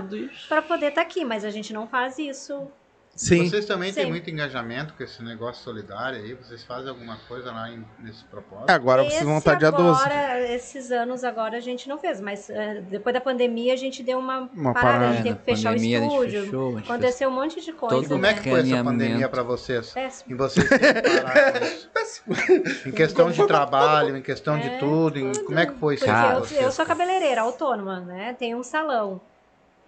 [0.00, 0.48] tudo isso.
[0.48, 2.68] para poder estar aqui, mas a gente não faz isso.
[3.14, 3.46] Sim.
[3.46, 4.10] Vocês também têm Sim.
[4.10, 6.32] muito engajamento com esse negócio solidário aí?
[6.32, 8.70] Vocês fazem alguma coisa lá em- nesse propósito?
[8.70, 10.00] É, Agora vocês vão estar dia 12.
[10.02, 14.02] agora, Esses anos agora a gente não fez, mas eh, depois da pandemia a gente
[14.02, 15.04] deu uma, Uma parada, parada.
[15.10, 16.44] a gente teve que fechar pandemia, o estúdio.
[16.44, 17.96] fechou, fez Aconteceu um monte de coisa.
[17.96, 19.90] todo como é que foi essa pandemia para vocês?
[19.92, 20.32] Péssimo.
[20.32, 22.22] Em vocês isso?
[22.88, 26.06] Em questão de trabalho, em questão de É, tudo, em- como é que foi isso
[26.06, 26.60] eu, vocês?
[26.62, 28.34] eu sou cabeleireira autônoma, né?
[28.38, 29.20] Tenho um salão.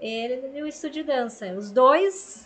[0.01, 1.47] Ele e o estúdio de dança.
[1.53, 2.44] Os dois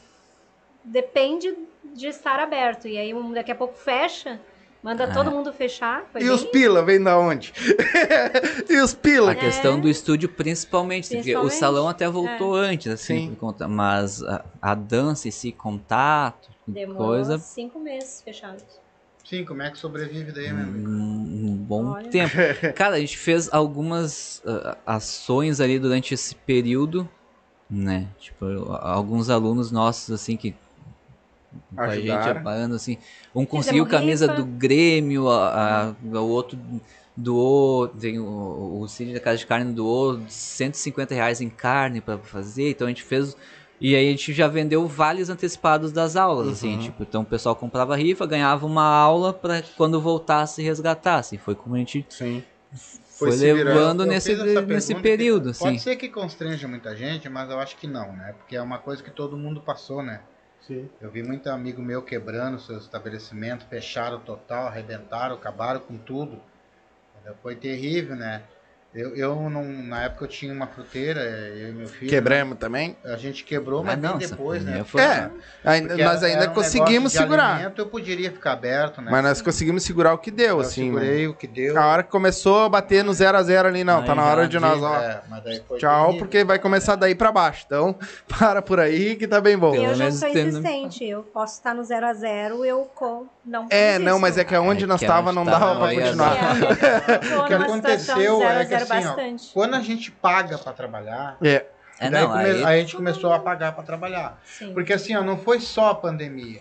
[0.85, 1.55] depende
[1.95, 2.87] de estar aberto.
[2.89, 4.41] E aí um, daqui a pouco fecha,
[4.83, 5.13] manda Ah.
[5.13, 6.05] todo mundo fechar.
[6.15, 7.53] E bem os pila, vem da onde?
[8.69, 9.33] e os pila?
[9.33, 9.81] A questão É.
[9.81, 11.59] do estúdio, principalmente, porque o Principalmente, é.
[11.59, 17.39] salão até voltou antes, assim, conta- mas a, a dança em si, contato, Demorou coisa,
[17.39, 18.65] cinco meses fechados.
[19.25, 20.89] Sim, como é que sobrevive daí, meu um, amigo?
[20.91, 22.09] um bom Olha.
[22.09, 22.35] tempo.
[22.75, 27.07] Cara, a gente fez algumas ah, ações ali durante esse período,
[27.69, 28.07] né?
[28.19, 28.47] Tipo,
[28.81, 30.55] alguns alunos nossos, assim, que
[31.75, 32.99] com a gente apoiando, assim,
[33.35, 34.37] um conseguiu Fizemos camisa rifa.
[34.37, 36.59] do Grêmio, a, a- o outro
[37.17, 42.19] doou, tem o, o Cine da Casa de Carne doou 150 reais em carne para
[42.19, 43.37] fazer, então a gente fez
[43.81, 46.79] e aí a gente já vendeu vales antecipados das aulas, assim, Uhum.
[46.81, 51.77] tipo, então o pessoal comprava rifa, ganhava uma aula para quando voltasse resgatasse, foi como
[51.77, 52.43] a gente Sim.
[53.19, 53.65] foi, virando.
[53.65, 54.35] levando nesse,
[54.67, 55.79] nesse período, que Pode assim.
[55.79, 58.35] ser que constrange muita gente, mas eu acho que não, né?
[58.39, 60.21] Porque é uma coisa que todo mundo passou, né?
[60.69, 60.87] Sim.
[61.01, 66.39] Eu vi muito amigo meu quebrando seus estabelecimentos, fecharam total, arrebentaram, acabaram com tudo.
[67.43, 68.43] Foi terrível, né?
[68.95, 72.11] Eu, eu não, na época eu tinha uma fruteira, eu e meu filho.
[72.11, 72.97] Quebramos também.
[73.05, 74.83] A gente quebrou, mas bem não, essa depois, né?
[74.83, 75.31] foi- É,
[75.63, 77.57] ainda- nós ainda era um conseguimos segurar.
[77.57, 79.11] alimento, eu poderia ficar aberto, né?
[79.11, 80.87] Mas nós conseguimos segurar o que deu, eu assim.
[80.87, 81.79] segurei o que deu.
[81.79, 84.25] A hora que começou a bater no 0 a 0 ali, não, Aí tá na
[84.25, 84.97] hora de nós, ó.
[84.97, 86.19] É, mas daí foi Tchau, terrível.
[86.19, 87.65] porque vai começar daí pra baixo.
[87.67, 87.95] Então,
[88.27, 89.75] para por aí que tá bem bom.
[89.75, 91.05] Eu já sou insistente.
[91.07, 93.27] Eu posso estar no 0 a 0 eu co...
[93.45, 96.37] não É, não, mas é que aonde É nós que tava não dava pra continuar.
[96.39, 99.51] É, O que aconteceu situação 0 a é que 0 assim, ó, bastante.
[99.53, 101.65] quando a gente paga pra trabalhar, É,
[102.01, 104.41] É, daí não, come- aí, a gente começou a pagar pra trabalhar.
[104.45, 104.73] Sim.
[104.73, 106.61] Porque assim, ó, não foi só a pandemia.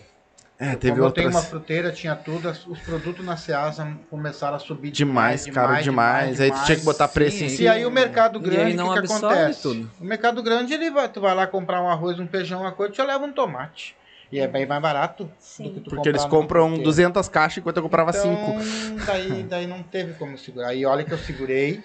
[0.60, 1.44] é teve Como eu tenho outras.
[1.44, 6.40] uma fruteira, tinha tudo, os produtos na Ceasa começaram a subir Demais, caro demais.
[6.40, 7.70] Aí tu tinha que botar preço em E cima.
[7.70, 9.62] aí o mercado E grande, o que, que acontece?
[9.62, 9.88] tudo.
[10.00, 12.92] O mercado grande, ele vai, tu vai lá comprar um arroz, um feijão, uma coisa,
[12.92, 13.94] tu já leva um tomate.
[14.32, 15.80] E é bem mais barato do que Sim.
[15.84, 16.84] tu Porque eles compram fruteira.
[16.84, 19.04] 200 caixas enquanto eu comprava então, 5.
[19.06, 20.74] Daí, daí não teve como segurar.
[20.74, 21.82] E olha que eu segurei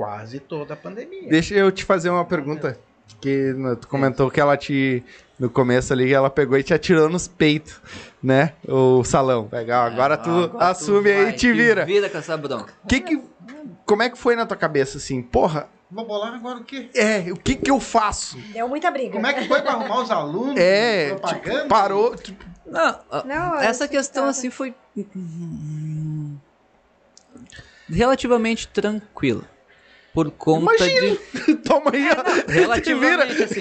[0.00, 1.28] quase toda a pandemia.
[1.28, 2.78] Deixa eu te fazer uma pergunta.
[3.20, 5.04] Que tu comentou que ela te.
[5.38, 7.78] No começo ali, ela pegou e te atirou nos peitos,
[8.22, 8.54] né?
[8.66, 9.46] O salão.
[9.52, 9.84] Legal.
[9.86, 11.84] Agora tu Agora tu assume aí vai, e te vira.
[11.84, 12.72] vira com essa bronca.
[12.88, 13.22] Que que,
[13.84, 15.20] como é que foi na tua cabeça assim?
[15.20, 16.88] Porra, Vou bolar agora o quê?
[16.94, 18.38] é, o que que eu faço?
[18.54, 19.12] Deu muita briga.
[19.12, 20.56] Como é que foi pra arrumar os alunos?
[20.56, 22.14] É, tipo, parou.
[22.16, 24.74] tipo, Não, Não, essa questão que assim foi
[27.88, 29.42] relativamente tranquila.
[30.12, 31.16] Por conta Imagina.
[31.46, 32.22] de toma aí, ó.
[32.50, 33.60] relativamente assim.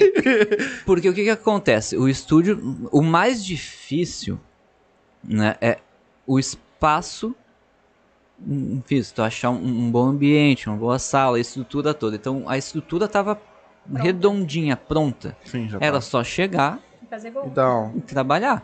[0.85, 1.95] Porque o que que acontece?
[1.95, 4.39] O estúdio, o mais difícil,
[5.23, 5.77] né, é
[6.26, 7.35] o espaço
[8.85, 12.15] físico, tu achar um, um bom ambiente, uma boa sala, a estrutura toda.
[12.15, 13.39] Então a estrutura tava
[13.93, 15.38] redondinha, pronta.
[15.45, 17.47] Sim, já Era só chegar Fazer gol.
[17.47, 18.63] Então, e trabalhar.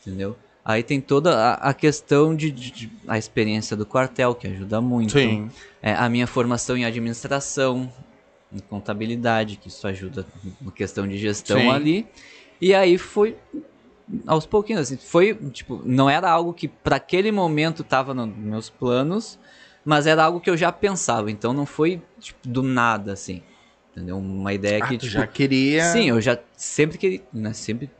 [0.00, 0.36] Entendeu?
[0.64, 4.80] Aí tem toda a, a questão de, de- de- a experiência do quartel, que ajuda
[4.80, 5.10] muito.
[5.10, 5.50] sim.
[5.82, 7.92] É, a minha formação em administração,
[8.50, 10.26] em contabilidade, que isso ajuda
[10.62, 11.68] na questão de gestão Sim.
[11.70, 12.06] ali.
[12.60, 13.36] E aí foi
[14.26, 18.70] aos pouquinhos, assim, foi, tipo, não era algo que para aquele momento estava nos meus
[18.70, 19.38] planos,
[19.84, 23.42] mas era algo que eu já pensava, então não foi tipo, do nada assim.
[23.90, 24.18] Entendeu?
[24.18, 25.84] Uma ideia Ah, que tu tipo, já queria.
[25.84, 27.90] Sim, eu já sempre queria, né, sempre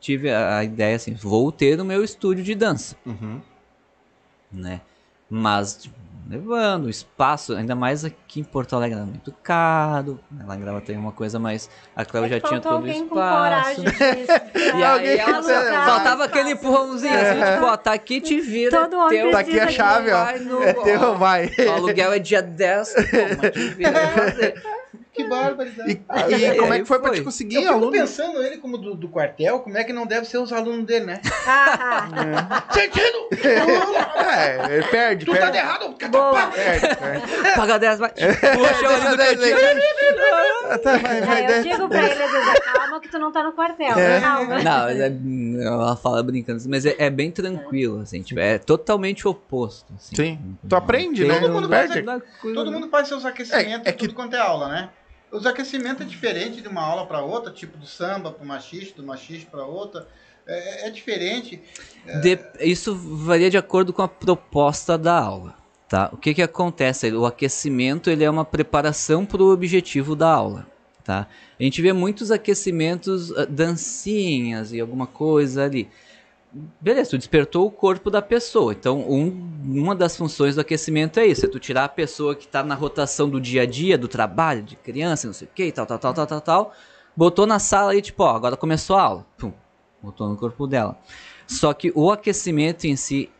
[0.00, 3.40] tive a, ideia assim, vou ter o meu estúdio de dança, Uhum.
[4.50, 4.80] né?
[5.28, 5.94] Mas tipo,
[6.28, 10.44] levando o espaço, ainda mais aqui em Porto Alegre era muito caro, né?
[10.46, 13.80] lá em Gravataí é uma coisa mais, a Cléo É já tinha todo o espaço.
[13.82, 13.96] disso.
[14.76, 18.80] E aí que ela- faltava aquele empurrãozinho, assim, tipo, ó, tá aqui, te vira.
[18.82, 20.24] Todo homem teu, Tá aqui a chave, ó.
[20.24, 21.46] vai no- É teu, vai.
[21.46, 24.62] O aluguel é dia 10, toma, te vira, fazer.
[25.22, 26.02] Que barbaridade.
[26.30, 27.18] E, e como é que foi pra Foi.
[27.18, 27.92] te conseguir, Eu fico aluno?
[27.92, 31.06] pensando ele como do, do quartel, como é que não deve ser os alunos dele,
[31.06, 31.20] né?
[32.72, 33.28] Sentido!
[34.16, 35.58] É, ele perde, Tu tá perde.
[35.58, 35.94] errado!
[36.10, 36.46] Boa.
[36.48, 37.54] Perde, perde.
[37.56, 38.10] Paga 10, vai.
[38.10, 39.56] Puxa ali do cantinho.
[40.70, 43.52] Ah, tá, É, eu digo pra ele, às vezes, calma que tu não tá no
[43.52, 43.98] quartel.
[43.98, 44.20] É.
[44.20, 44.62] Calma.
[44.62, 45.12] Não, mas é,
[45.64, 49.92] ela fala brincando, mas é, é bem tranquilo, assim, tipo, é totalmente oposto.
[49.96, 50.14] assim.
[50.16, 50.56] Sim.
[50.68, 51.40] Tu aprende, Tem né?
[51.40, 52.02] Todo mundo Perde.
[52.02, 52.22] coisa-
[52.54, 54.88] Todo mundo faz seus aquecimentos, É- é que- tudo quanto é aula, né?
[55.30, 59.06] Os aquecimentos é diferente de uma aula para outra, tipo do samba para machista, do
[59.06, 60.08] machista para outra.
[60.46, 61.60] É, é diferente.
[62.20, 65.54] De- isso varia de acordo com a proposta da aula,
[65.88, 66.10] tá?
[66.12, 67.12] O que que acontece?
[67.12, 70.66] O aquecimento ele é uma preparação para o objetivo da aula,
[71.04, 71.28] tá?
[71.58, 75.88] A gente vê muitos aquecimentos, ah, dancinhas e alguma coisa ali.
[76.80, 78.72] Beleza, tu despertou o corpo da pessoa.
[78.72, 79.28] Então, um-
[79.64, 82.74] uma das funções do aquecimento é isso: é tu tirar a pessoa que está na
[82.74, 85.98] rotação do dia a dia, do trabalho, de criança, não sei o que, tal, tal,
[85.98, 86.72] tal, tal, tal, tal.
[87.16, 89.26] Botou na sala e, tipo, ó, agora começou a aula.
[89.38, 89.52] Pum,
[90.02, 90.98] botou no corpo dela.
[91.46, 93.30] Só que o aquecimento em si,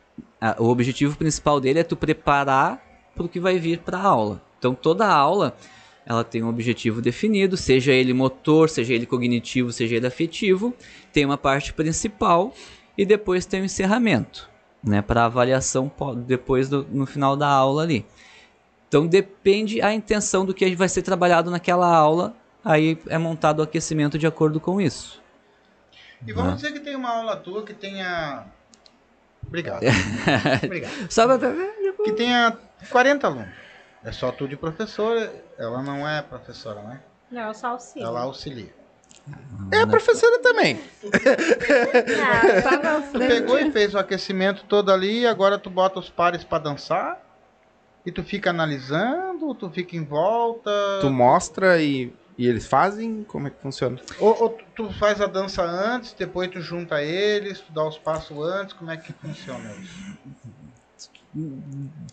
[0.41, 2.81] a- o objetivo principal dele é tu preparar
[3.15, 4.41] para o que vai vir para a aula.
[4.59, 5.57] Então, toda a aula
[6.07, 10.75] ela tem um objetivo definido, seja ele motor, seja ele cognitivo, seja ele afetivo.
[11.13, 12.53] Tem uma parte principal
[13.01, 14.49] e depois tem o encerramento,
[14.85, 18.05] né, para avaliação po- depois do, no final da aula ali.
[18.89, 23.63] Então depende a intenção do que vai ser trabalhado naquela aula, aí é montado o
[23.63, 25.23] aquecimento de acordo com isso.
[26.27, 26.57] E vamos Uhum.
[26.57, 28.45] dizer que tem uma aula tua que tenha.
[29.47, 29.81] Obrigado.
[30.65, 30.93] Obrigado.
[31.11, 31.39] Só pra...
[32.05, 32.59] Que tenha
[32.91, 33.49] 40 alunos.
[34.05, 37.01] É só tu de professora, ela não é professora, né?
[37.31, 38.07] Não, eu só auxílio.
[38.07, 38.75] Ela auxilia.
[39.73, 40.81] É a professora também.
[42.23, 43.29] Ah, tá Tu frente.
[43.29, 47.21] pegou e fez o aquecimento todo ali, agora tu bota os pares pra dançar.
[48.05, 50.71] E tu fica analisando, tu fica em volta.
[51.03, 53.23] Tu mostra e, e eles fazem?
[53.25, 54.01] Como é que funciona?
[54.19, 57.99] Ou, ou tu- tu faz a dança antes, depois tu junta eles, tu dá os
[57.99, 60.17] passos antes, como é que funciona isso?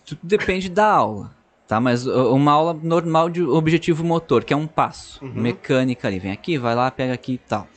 [0.06, 1.32] Tudo depende da aula,
[1.68, 5.34] Tá, mas uma aula normal de objetivo motor, que é um passo, Uhum.
[5.34, 7.68] mecânica ali, vem aqui, vai lá, pega aqui e tal.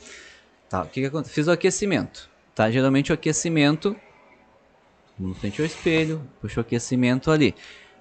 [0.69, 1.33] Tá, o que que acontece?
[1.33, 2.71] Fiz o aquecimento, tá?
[2.71, 3.93] Geralmente o aquecimento,
[5.19, 7.53] no frente ao espelho, puxa o aquecimento ali.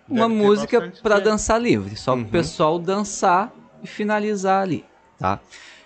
[0.09, 2.23] Uma Deve música para dançar livre, só Uhum.
[2.23, 3.53] pro pessoal dançar
[3.83, 4.85] e finalizar ali,
[5.19, 5.41] tá?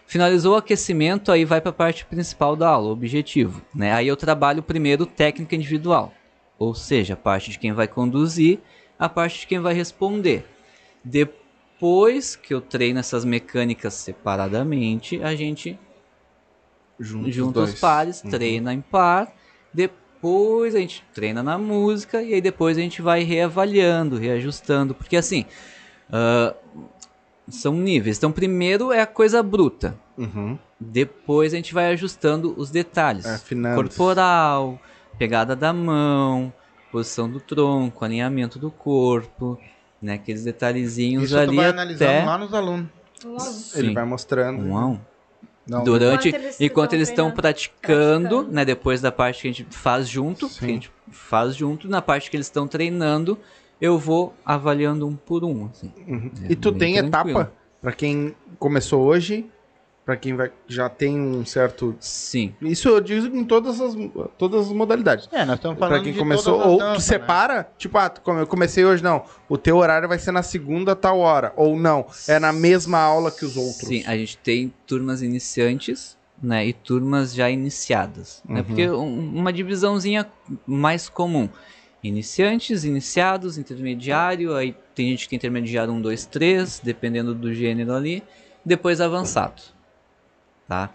[0.07, 3.93] Finalizou o aquecimento, aí vai para a parte principal da aula, o objetivo, né?
[3.95, 6.13] Aí eu trabalho primeiro técnica individual,
[6.59, 8.61] ou seja, a parte de quem vai conduzir,
[8.99, 10.47] a parte de quem vai responder.
[11.05, 15.79] Depois que eu treino essas mecânicas separadamente, a gente
[16.99, 17.81] Juntos junta os dois.
[17.81, 18.31] pares, Uhum.
[18.31, 19.33] treina em par,
[19.73, 25.17] depois a gente treina na música e aí depois a gente vai reavaliando, reajustando, porque
[25.17, 25.45] assim
[26.11, 26.55] ah,
[27.49, 28.17] são níveis.
[28.17, 30.57] Então primeiro é a coisa bruta, Uhum.
[30.79, 33.75] depois a gente vai ajustando os detalhes, É, afinando.
[33.75, 34.81] corporal,
[35.19, 36.53] pegada da mão,
[36.95, 39.59] posição do tronco, alinhamento do corpo,
[40.01, 42.87] né, aqueles detalhezinhos Isso tu ali vai analisando até lá nos alunos.
[43.25, 43.37] Um.
[43.79, 44.63] Ele vai mostrando.
[44.65, 45.01] um a um.
[45.67, 47.43] Não, Durante, Enquanto eles enquanto estão eles estão treinando.
[47.43, 48.53] praticando, Praticando.
[48.55, 48.65] né?
[48.65, 52.31] Depois da parte que a gente faz junto, que a gente faz junto, na parte
[52.31, 53.37] que eles estão treinando,
[53.81, 55.67] eu vou avaliando um por um.
[55.67, 55.91] assim.
[56.07, 56.31] Uhum.
[56.49, 57.09] É E tu tem tranquilo.
[57.41, 57.53] etapa
[57.83, 59.47] pra quem começou hoje,
[60.05, 61.95] pra quem vai, já tem um certo.
[61.99, 62.55] Sim.
[62.61, 63.95] Isso eu digo em todas as,
[64.39, 65.29] todas as modalidades.
[65.33, 67.19] É, nós estamos falando Pra quem de começou, ou danças, tu né?
[67.19, 69.25] separa, tipo, ah, eu comecei hoje, não.
[69.49, 71.53] O teu horário vai ser na segunda tal hora.
[71.57, 73.89] Ou não, é na mesma aula que os outros.
[73.89, 76.67] Sim, a gente tem turmas iniciantes, né?
[76.67, 78.43] E turmas já iniciadas.
[78.47, 78.65] Né, Uhum.
[78.67, 80.27] porque um- uma divisãozinha
[80.67, 81.49] mais comum.
[82.03, 87.95] Iniciantes, iniciados, intermediário, aí tem gente que é intermediário 1, 2, 3, dependendo do gênero
[87.95, 88.23] ali.
[88.63, 89.63] Depois avançado.
[90.69, 90.91] Tá?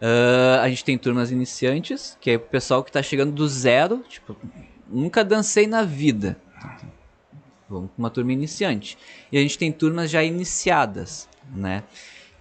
[0.00, 4.04] Ah, a gente tem turmas iniciantes, que é o pessoal que tá chegando do zero,
[4.08, 4.36] tipo,
[4.88, 6.36] nunca dancei na vida.
[7.68, 8.96] Vamos com uma turma iniciante.
[9.30, 11.82] E a gente tem turmas já iniciadas, né?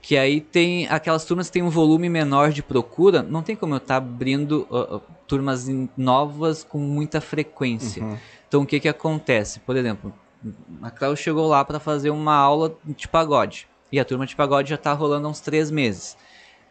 [0.01, 3.73] Que aí tem aquelas turmas que tem um volume menor de procura, não tem como
[3.73, 8.03] eu estar abrindo ah, ah, turmas novas com muita frequência.
[8.03, 8.17] Uhum.
[8.47, 9.59] Então o que que acontece?
[9.61, 10.13] Por exemplo,
[10.83, 13.67] a Cláudia chegou lá para fazer uma aula de pagode.
[13.91, 16.15] E a turma de pagode já está rolando há uns três meses.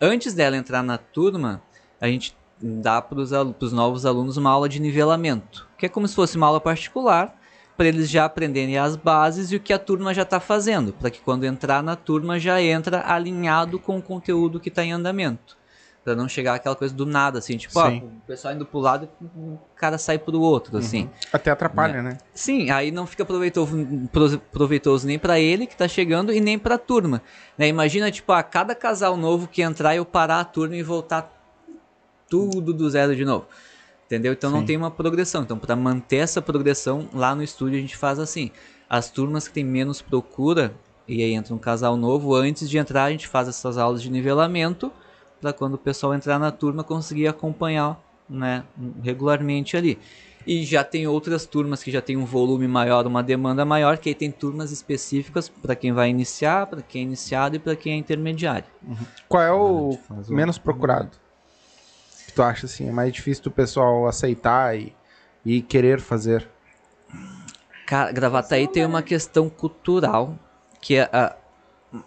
[0.06, 1.62] Antes dela entrar na turma,
[1.98, 6.14] a gente dá para os novos alunos uma aula de nivelamento, que é como se
[6.14, 7.34] fosse uma aula particular,
[7.74, 11.10] para eles já aprenderem as bases e o que a turma já está fazendo, para
[11.10, 15.56] que quando entrar na turma já entra alinhado com o conteúdo que está em andamento.
[16.04, 19.08] Para não chegar aquela coisa do nada, assim, tipo, ó, o pessoal indo pro lado
[19.22, 21.08] e o cara sai pro outro, assim.
[21.32, 22.18] Até atrapalha, né?
[22.34, 23.74] Sim, aí não fica proveitoso,
[24.12, 27.22] pro- proveitoso nem pra ele que tá chegando e nem pra turma.
[27.56, 27.68] Né?
[27.68, 31.32] Imagina, tipo, a cada casal novo que entrar, eu parar a turma e voltar
[32.28, 33.46] tudo do zero de novo.
[34.06, 34.32] Entendeu?
[34.34, 34.56] Então Sim.
[34.56, 35.42] não tem uma progressão.
[35.42, 38.50] Então, para manter essa progressão, lá no estúdio a gente faz assim:
[38.88, 40.74] as turmas que tem menos procura,
[41.08, 44.10] e aí entra um casal novo, antes de entrar, a gente faz essas aulas de
[44.10, 44.92] nivelamento,
[45.44, 48.64] para quando o pessoal entrar na turma conseguir acompanhar né,
[49.02, 49.98] regularmente ali.
[50.46, 54.08] E já tem outras turmas que já tem um volume maior, uma demanda maior, que
[54.08, 57.92] aí tem turmas específicas para quem vai iniciar, para quem é iniciado e para quem
[57.92, 58.64] é intermediário.
[59.28, 61.10] Qual é o o- menos procurado?
[62.26, 62.88] Que tu acha assim?
[62.88, 64.94] É mais difícil do pessoal aceitar e,
[65.44, 66.48] e querer fazer.
[67.86, 70.38] Cara, Gravataí tem uma questão cultural
[70.80, 71.36] que é a-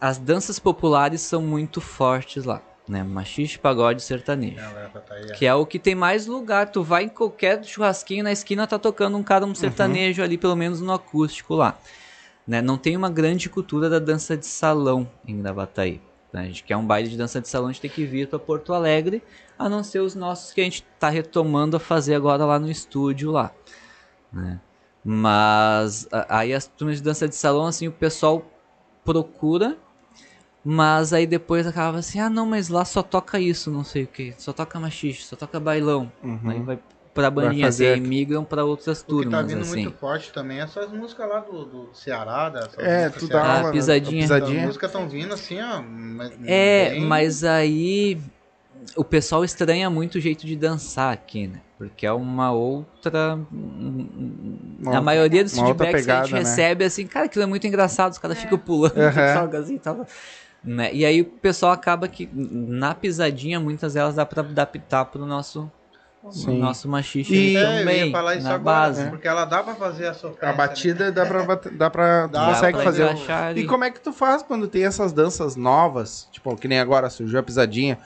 [0.02, 3.04] as danças populares são muito fortes lá, né?
[3.04, 4.56] Machixe, pagode, sertanejo.
[4.56, 5.34] Tá é.
[5.34, 6.72] Que é o que tem mais lugar.
[6.72, 10.56] Tu vai em qualquer churrasquinho na esquina, tá tocando um cara, um sertanejo ali, pelo
[10.56, 11.78] menos no acústico lá.
[12.48, 12.62] Né?
[12.62, 16.02] Não tem uma grande cultura da dança de salão em Gravataí.
[16.32, 16.42] né?
[16.42, 18.40] A gente quer um baile de dança de salão, a gente tem que vir para
[18.40, 19.22] Porto Alegre,
[19.60, 22.72] a não ser os nossos que a gente tá retomando a fazer agora lá no
[22.72, 23.52] estúdio lá.
[24.32, 24.62] né?
[25.04, 28.46] Mas aí as turmas de dança de salão, assim, o pessoal
[29.06, 29.78] procura,
[30.64, 34.08] mas aí depois acaba assim, ah não, mas lá só toca isso, não sei o
[34.08, 36.12] que, só toca machixe, só toca bailão.
[36.46, 36.80] Aí vai
[37.14, 39.84] pra bandinha, fazer assim, aí migram pra outras O que turmas, tá vindo assim.
[39.86, 43.42] muito forte também é essas músicas lá do, do Ceará, dessas É, músicas tu dá
[43.42, 43.72] Ah, aula, né?
[43.72, 44.26] pisadinha.
[44.26, 44.66] A As pisadinha.
[44.68, 45.82] músicas estão vindo assim, ó.
[46.46, 48.20] É, bem- mas aí
[48.96, 51.62] o pessoal estranha muito o jeito de dançar aqui, né?
[51.78, 53.40] Porque é uma outra.
[53.52, 56.50] Uma- a maioria dos uma feedbacks que a gente pegada, né?
[56.50, 58.94] recebe é assim, cara, aquilo é muito engraçado, os caras ficam pulando,
[59.34, 60.06] joga assim e tal.
[60.68, 60.94] Né?
[60.94, 65.72] E aí o pessoal acaba que na pisadinha, muitas delas dá pra adaptar pro nosso,
[66.30, 66.60] Sim.
[66.60, 68.00] nosso machixe E- É, também.
[68.02, 69.04] eu ia falar isso na agora, base.
[69.06, 69.10] né?
[69.10, 70.50] porque ela dá pra fazer a sofrência.
[70.50, 71.46] A batida dá pra.
[71.72, 73.04] Dá pra Dá consegue pra fazer.
[73.06, 73.62] o- ali.
[73.62, 76.28] E como é que tu faz quando tem essas danças novas?
[76.34, 77.98] Tipo, que nem agora surgiu a pisadinha.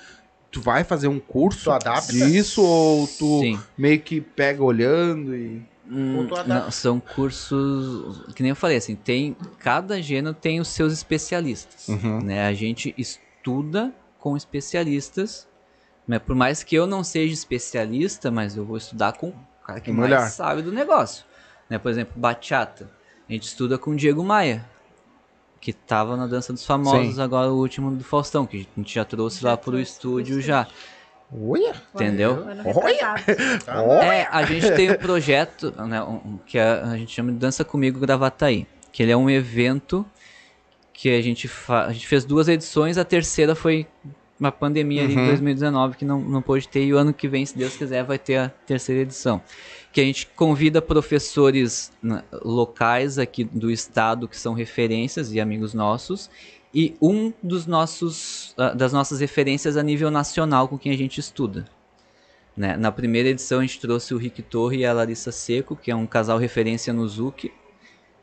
[0.52, 2.12] Tu vai fazer um curso Tu adapta?
[2.14, 3.60] disso ou tu Sim.
[3.76, 5.66] meio que pega olhando e.
[5.94, 10.94] Hum, não, são cursos, que nem eu falei, assim, tem, cada gênero tem os seus
[10.94, 12.22] especialistas, Uhum.
[12.22, 12.48] né?
[12.48, 15.48] A gente estuda com especialistas,
[16.08, 16.18] né?
[16.18, 19.36] Por mais que eu não seja especialista, mas eu vou estudar com o
[19.66, 21.26] cara que Um mais sabe do negócio,
[21.70, 21.78] né?
[21.78, 22.90] Por exemplo, bachata,
[23.28, 24.66] a gente estuda com o Diego Maia,
[25.60, 29.04] que tava na Dança dos Famosos, agora o último do Faustão, que a gente já
[29.04, 30.42] trouxe lá pro trouxe pro estúdio estúdio.
[30.42, 30.68] já,
[31.34, 31.74] Olha!
[31.96, 32.46] entendeu?
[32.76, 33.16] Olha!
[33.66, 33.84] Tá?
[34.04, 37.64] É, a gente tem um projeto, né, um- que a, a gente chama de Dança
[37.64, 40.06] Comigo Gravataí, que ele é um evento
[40.94, 43.88] que a gente, fa a gente fez duas edições, a terceira foi
[44.40, 45.24] uma pandemia ali Uhum.
[45.24, 48.04] em 2019 que não, não pôde ter, e o ano que vem, se Deus quiser,
[48.04, 49.42] vai ter a terceira edição.
[49.94, 55.74] Que a gente convida professores né, locais aqui do estado que são referências e amigos
[55.74, 56.30] nossos,
[56.74, 61.20] e um dos nossos, ah, das nossas referências a nível nacional com quem a gente
[61.20, 61.66] estuda.
[62.56, 62.76] Né?
[62.78, 65.96] Na primeira edição a gente trouxe o Rick Torre e a Larissa Seco, que é
[65.96, 67.52] um casal referência no Zuki,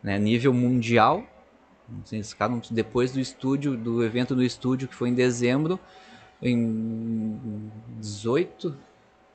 [0.03, 0.19] né?
[0.19, 1.25] nível mundial.
[2.13, 5.81] Eles ficaram depois do estúdio, do evento do estúdio, que foi em dezembro,
[6.43, 8.77] em 18,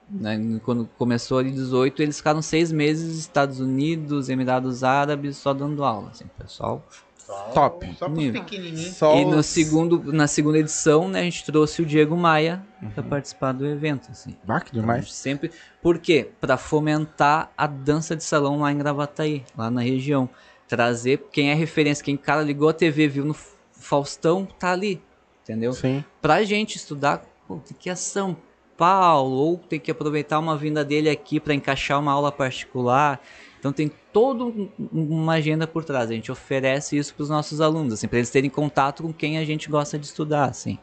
[0.10, 0.60] né?
[0.64, 6.10] quando começou ali 18, eles ficaram seis meses Estados Unidos, Emirados Árabes, só dando aula.
[6.10, 6.88] Assim, pessoal
[7.26, 7.96] Só, Top.
[7.98, 12.62] Só e no os- segundo, na segunda edição, né, a gente trouxe o Diego Maia
[12.94, 14.36] para participar do evento, assim.
[14.48, 15.04] Ah, que Então, demais.
[15.06, 15.52] gente sempre.
[15.82, 16.30] Por quê?
[16.42, 20.30] Para fomentar a dança de salão lá em Gravataí, lá na região.
[20.68, 23.36] Trazer quem é referência, quem cara ligou a TV, viu no
[23.72, 25.02] Faustão, tá ali.
[25.44, 25.74] Entendeu?
[25.74, 26.04] Sim.
[26.22, 28.36] Pra gente estudar, pô, tem que ir a São
[28.78, 33.22] Paulo, ou tem que aproveitar uma vinda dele aqui para encaixar uma aula particular.
[33.64, 36.12] Então tem toda um- uma agenda por trás.
[36.12, 39.38] A gente oferece isso para os nossos alunos, assim, para eles terem contato com quem
[39.38, 40.78] a gente gosta de estudar, assim.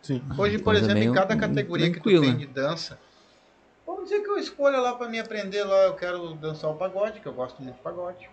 [0.00, 0.22] Sim.
[0.38, 2.26] Hoje, por exemplo, em cada categoria que tu tranquila.
[2.26, 2.96] tem de dança,
[3.84, 7.18] vamos dizer que eu escolha lá pra me aprender lá, eu quero dançar o pagode,
[7.18, 8.30] que eu gosto muito de pagode.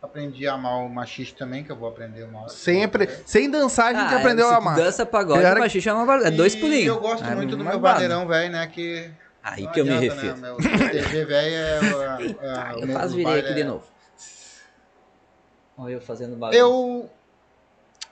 [0.00, 2.48] Aprendi a amar o machiste também, que eu vou aprender uma hora.
[2.50, 3.08] Sempre.
[3.24, 4.76] Sem dançar, a gente Ah, aprendeu se a amar.
[4.76, 6.86] Dança pagode, Era- machixe é, uma é dois E pulinhos.
[6.86, 9.10] eu gosto É muito do meu bandeirão velho, né, que...
[9.46, 10.36] Aí não que eu me adianta, refiro.
[10.36, 10.56] Né, meu
[10.90, 11.78] TV velho é...
[11.78, 13.84] é, o eu quase virei aqui de é- novo.
[15.78, 16.58] Olha eu fazendo bagunça.
[16.58, 17.08] Eu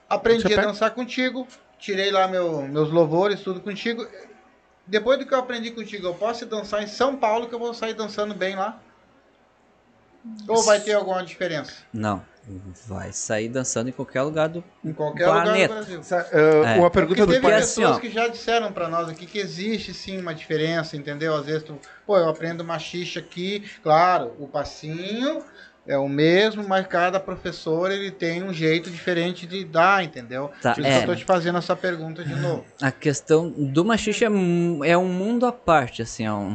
[0.09, 1.45] aprendi a dançar contigo,
[1.77, 4.07] tirei lá meu, meus louvores, tudo contigo.
[4.87, 7.73] Depois do que eu aprendi contigo, eu posso dançar em São Paulo, que eu vou
[7.73, 8.79] sair dançando bem lá?
[10.47, 11.83] Ou vai ter alguma diferença?
[11.91, 12.23] Não,
[12.87, 15.73] vai sair dançando em qualquer lugar do Em qualquer Planeta.
[15.73, 16.27] lugar do Brasil.
[16.31, 16.75] Uh, É.
[16.77, 17.99] Uma pergunta Porque do teve assim, pessoas ó.
[17.99, 21.35] que já disseram pra nós aqui que existe sim uma diferença, entendeu?
[21.35, 25.43] Às vezes tu, pô, eu aprendo machixe aqui, claro, o passinho
[25.87, 30.49] é o mesmo, mas cada professor ele tem um jeito diferente de dar, entendeu?
[30.61, 30.97] Tá, Por isso é.
[30.97, 32.65] que eu tô te fazendo essa pergunta de novo.
[32.81, 34.27] A questão do machixe é,
[34.89, 36.47] é um mundo à parte, assim, é um,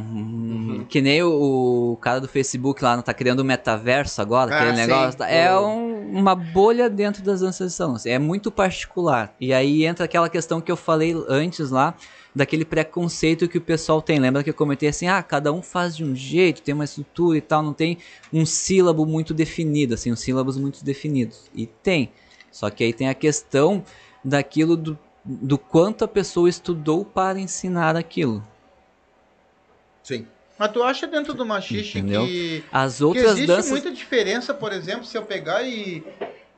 [0.51, 0.85] Uhum.
[0.87, 4.57] que nem o, o cara do Facebook lá não tá criando o metaverso agora, Ah,
[4.59, 4.81] aquele sim.
[4.87, 9.33] negócio, tá- é um- uma bolha dentro das danças de salão, assim, é muito particular.
[9.39, 11.93] E aí entra aquela questão que eu falei antes lá,
[12.33, 14.19] daquele preconceito que o pessoal tem.
[14.19, 17.37] Lembra que eu comentei assim, ah, cada um faz de um jeito, tem uma estrutura
[17.37, 17.97] e tal, não tem
[18.31, 21.49] um sílabo muito definido, assim, os sílabos muito definidos.
[21.53, 22.11] E tem.
[22.51, 23.83] Só que aí tem a questão
[24.23, 28.45] daquilo do, do quanto a pessoa estudou para ensinar aquilo.
[30.03, 30.27] Sim.
[30.57, 32.25] Mas tu acha dentro do machixe Entendeu?
[32.25, 33.71] que, As que outras existe danças.
[33.71, 36.03] muita diferença, por exemplo, se eu pegar e,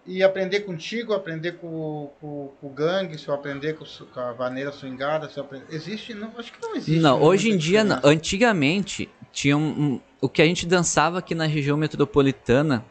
[0.05, 4.33] e aprender contigo, aprender com, com, com o gangue, se eu aprender com, com a
[4.33, 5.65] vaneira swingada, se eu aprender...
[5.69, 6.13] Existe?
[6.13, 6.99] Não, acho que não existe.
[6.99, 7.99] Não, hoje em dia, não.
[8.03, 12.83] antigamente, tinha um, um- o que a gente dançava aqui na região metropolitana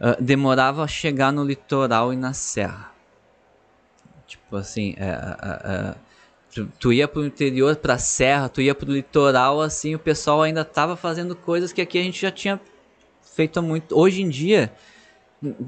[0.00, 2.92] ah, demorava a chegar no litoral e na serra.
[4.26, 5.96] Tipo assim, é, ah, ah,
[6.54, 10.64] tu, tu ia pro interior, pra serra, tu ia pro litoral, assim, o pessoal ainda
[10.64, 12.60] tava fazendo coisas que aqui a gente já tinha
[13.34, 13.98] feito há muito.
[13.98, 14.72] Hoje em dia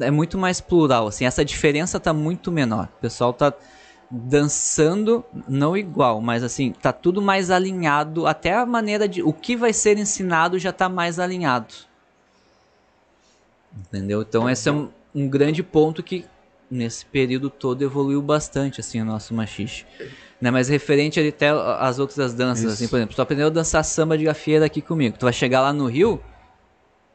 [0.01, 2.89] é muito mais plural, assim, essa diferença tá muito menor.
[2.99, 3.53] O pessoal tá
[4.11, 9.57] dançando não igual, mas assim, tá tudo mais alinhado, até a maneira de o que
[9.57, 11.73] vai ser ensinado já tá mais alinhado.
[13.79, 14.23] Entendeu?
[14.23, 16.25] Então esse é um, um grande ponto que
[16.69, 19.87] nesse período todo evoluiu bastante assim o nosso machixe.
[20.41, 20.51] Né?
[20.51, 22.73] Mas referente até às outras danças, Isso.
[22.73, 25.61] assim, por exemplo, tu aprendeu a dançar samba de gafieira aqui comigo, tu vai chegar
[25.61, 26.21] lá no Rio,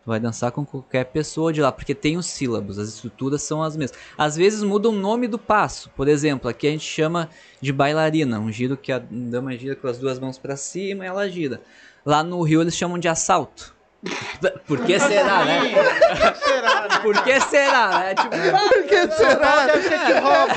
[0.06, 3.76] vai dançar com qualquer pessoa de lá, porque tem os sílabos, as estruturas são as
[3.76, 3.98] mesmas.
[4.18, 5.90] Às vezes muda o nome do passo.
[5.96, 7.28] Por exemplo, aqui a gente chama
[7.60, 11.08] de bailarina, um giro que a dama gira com as duas mãos para cima e
[11.08, 11.60] ela gira.
[12.06, 13.74] Lá no Rio eles chamam de assalto.
[14.68, 15.62] Por que será, né?
[15.74, 16.90] Por que será, né?
[17.02, 18.14] Por que será, né?
[18.16, 19.66] Tipo, Por que será?
[19.66, 20.54] Deve ser que rouba.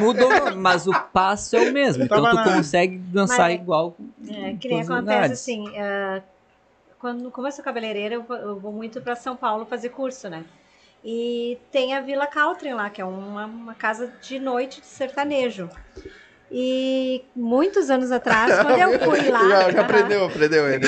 [0.00, 2.04] mudou, o nome, mas o passo é o mesmo.
[2.04, 3.96] Então tu consegue dançar Mas é- igual.
[4.28, 5.32] É, em que nem acontece lugares.
[5.32, 6.20] assim, ah,
[6.98, 10.28] quando, como eu sou cabeleireira, eu, vou- eu vou muito para São Paulo fazer curso,
[10.28, 10.44] né?
[11.04, 15.68] E tem a Vila Caltrin lá, que é uma, uma casa de noite de sertanejo.
[16.50, 19.48] E muitos anos atrás, quando eu fui lá.
[19.48, 20.86] já, já aprendeu, aprendeu ele.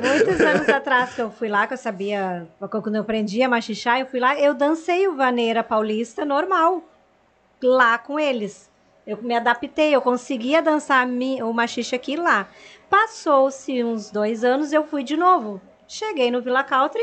[0.00, 3.98] Muitos anos atrás que eu fui lá, que eu sabia, quando eu aprendi a machichar,
[3.98, 6.82] eu fui lá, eu dancei o vaneira paulista normal,
[7.62, 8.70] lá com eles.
[9.06, 12.46] Eu me adaptei, eu conseguia dançar mi- o machixe aqui lá.
[12.96, 15.58] Passou-se uns dois anos, eu fui de novo.
[15.88, 17.02] Cheguei no Vila Country,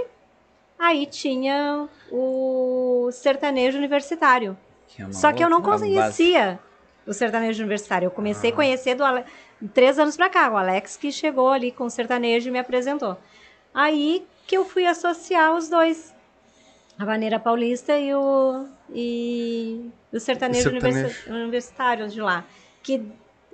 [0.78, 4.56] aí tinha o sertanejo universitário.
[4.88, 6.60] Que é Só que eu não conhecia
[7.08, 8.06] o sertanejo universitário.
[8.06, 9.24] Eu comecei a conhecer do Ale...
[9.74, 13.18] três anos pra cá, o Alex que chegou ali com o sertanejo e me apresentou.
[13.74, 16.14] Aí que eu fui associar os dois,
[17.00, 20.98] a maneira paulista e o e o sertanejo, O sertanejo.
[21.00, 22.46] universi- universitário de lá.
[22.84, 23.04] Que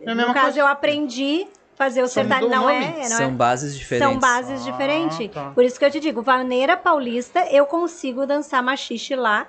[0.02, 0.60] É no caso coisa.
[0.60, 2.50] eu aprendi fazer o sertanejo.
[2.50, 4.12] Não é, não São é bases diferentes.
[4.12, 5.32] são bases Ah, diferentes.
[5.32, 5.52] tá.
[5.52, 9.48] Por isso que eu te digo, vaneira paulista, eu consigo dançar machixe lá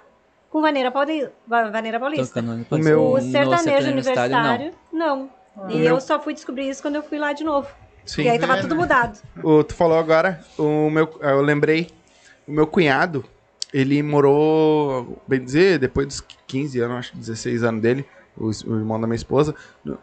[0.50, 1.28] com vaneira, pauli...
[1.46, 2.40] va- vaneira paulista.
[2.70, 5.18] O meu- O sertanejo universitário, não.
[5.18, 5.30] não.
[5.56, 5.66] Ah.
[5.70, 7.68] E meu- eu só fui descobrir isso quando eu fui lá de novo.
[8.04, 8.22] Sim.
[8.22, 9.18] E aí tava tudo mudado.
[9.42, 11.90] O, tu falou agora, o meu, eu lembrei,
[12.46, 13.24] o meu cunhado,
[13.74, 18.76] ele morou, bem dizer, depois dos 15 anos, acho que 16 anos dele, o, o
[18.78, 19.54] irmão da minha esposa,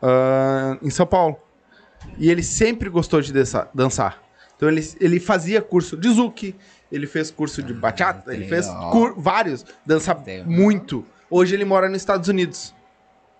[0.01, 1.37] ah, em São Paulo.
[2.17, 3.33] E ele sempre gostou de
[3.73, 4.21] dançar.
[4.55, 6.55] Então ele, ele fazia curso de zouk,
[6.91, 8.67] ele fez curso de bachata, ele fez
[9.17, 10.45] vários, dança Legal.
[10.47, 11.05] muito.
[11.29, 12.73] Hoje ele mora nos Estados Unidos.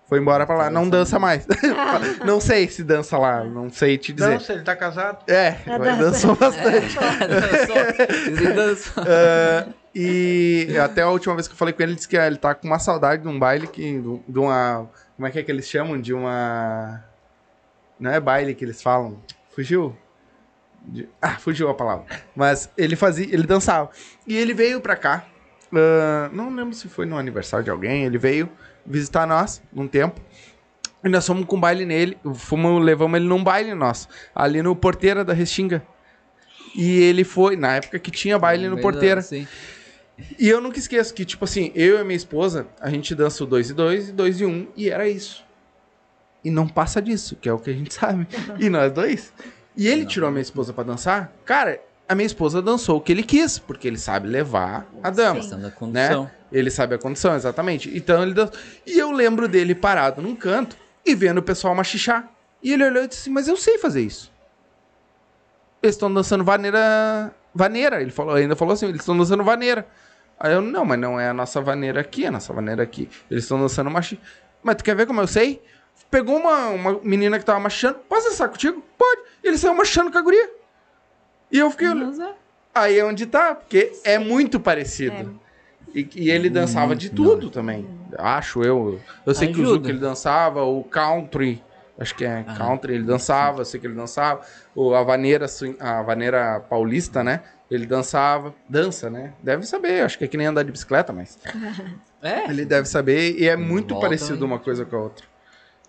[0.06, 1.46] Foi embora pra lá, não dança mais.
[2.26, 4.32] não sei se dança lá, não sei te dizer.
[4.38, 5.18] Dança, ele tá casado.
[5.26, 6.26] É, É, mas dança.
[6.26, 6.94] dançou bastante.
[7.28, 8.06] Dançou.
[8.26, 9.04] Ele dançou.
[9.06, 12.26] Ah, e até a última vez que eu falei com ele, ele disse que ah,
[12.26, 14.02] ele tá com uma saudade de um baile que.
[14.28, 14.90] de uma.
[15.16, 15.98] Como é que é que eles chamam?
[16.00, 17.02] De uma.
[17.98, 19.22] Não é baile que eles falam.
[19.54, 19.96] Fugiu?
[21.20, 22.06] Ah, fugiu a palavra.
[22.34, 23.26] Mas ele fazia.
[23.32, 23.90] Ele dançava.
[24.26, 25.26] E ele veio pra cá.
[25.72, 28.04] ah, não lembro se foi no aniversário de alguém.
[28.04, 28.48] Ele veio
[28.84, 30.20] visitar nós num tempo.
[31.02, 32.18] E nós fomos com baile nele.
[32.34, 34.08] Fomos, levamos ele num baile nosso.
[34.34, 35.82] Ali no Porteira da Restinga.
[36.74, 39.22] E ele foi, na época que tinha baile no Porteira.
[39.22, 39.46] Sim.
[40.38, 43.42] E eu nunca esqueço que, tipo assim, eu e a minha esposa, a gente dança
[43.42, 45.44] o 2 e 2 e 2 e 1, um, e era isso.
[46.44, 48.26] E não passa disso, que é o que a gente sabe.
[48.58, 49.32] E nós dois.
[49.76, 50.08] E ele Não.
[50.08, 51.32] tirou a minha esposa pra dançar.
[51.44, 55.40] Cara, a minha esposa dançou o que ele quis, porque ele sabe levar a dama.
[55.40, 56.30] Da condução.
[56.52, 57.90] Ele sabe a condição, exatamente.
[57.96, 58.54] Então ele dançou.
[58.86, 62.28] E eu lembro dele parado num canto e vendo o pessoal machichar.
[62.62, 64.30] E ele olhou e disse assim, mas eu sei fazer isso.
[65.82, 67.34] Eles estão dançando vaneira.
[67.54, 68.00] Vaneira.
[68.00, 69.86] Ele falou, ainda falou assim, eles estão dançando vaneira.
[70.38, 73.08] Aí eu, não, mas não é a nossa vaneira aqui, é a nossa vaneira aqui.
[73.30, 74.18] Eles estão dançando machi.
[74.62, 75.62] Mas tu quer ver como eu sei?
[76.10, 77.98] Pegou uma, uma menina que tava machando.
[78.08, 78.82] Posso dançar contigo?
[78.96, 79.22] Pode.
[79.42, 80.48] Ele saiu machando com a guria.
[81.50, 82.34] E eu fiquei é.
[82.74, 85.38] Aí é onde tá, porque é muito parecido.
[85.94, 87.86] E, e ele dançava de tudo também.
[88.18, 89.00] Acho eu.
[89.24, 89.74] Eu sei que o Ajuda.
[89.76, 91.62] Zuko ele dançava, o country,
[91.96, 94.40] acho que é Ah, country, ele dançava, eu sei que ele dançava.
[94.74, 95.46] O, a vaneira,
[95.78, 97.42] a vaneira paulista, né?
[97.70, 99.32] Ele dançava, dança, né?
[99.40, 101.38] Deve saber, acho que é que nem andar de bicicleta, mas
[102.22, 102.48] É.
[102.50, 104.50] ele deve saber e é muito Volta parecido aí.
[104.50, 105.24] uma coisa com a outra.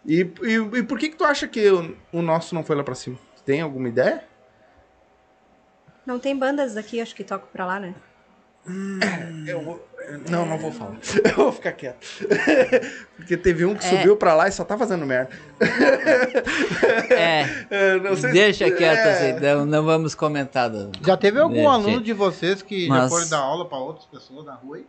[0.07, 2.83] E, e, e por que que tu acha que o, o nosso não foi lá
[2.83, 3.17] pra cima?
[3.45, 4.23] Tem alguma ideia?
[6.05, 7.95] Não tem bandas aqui, acho que tocam pra lá, né?
[9.47, 9.87] Eu vou-
[10.29, 10.97] Não, não vou falar.
[11.23, 12.05] Eu vou ficar quieto.
[13.15, 13.89] Porque teve um que É.
[13.89, 15.29] subiu pra lá e só tá fazendo merda.
[17.11, 17.65] É.
[17.69, 19.11] É, não sei se- Deixa quieto é.
[19.33, 20.69] assim, não, não vamos comentar.
[20.69, 23.77] do- Já teve algum É, aluno de vocês que já Mas- foram dar aula pra
[23.77, 24.77] outras pessoas na rua?
[24.77, 24.85] aí?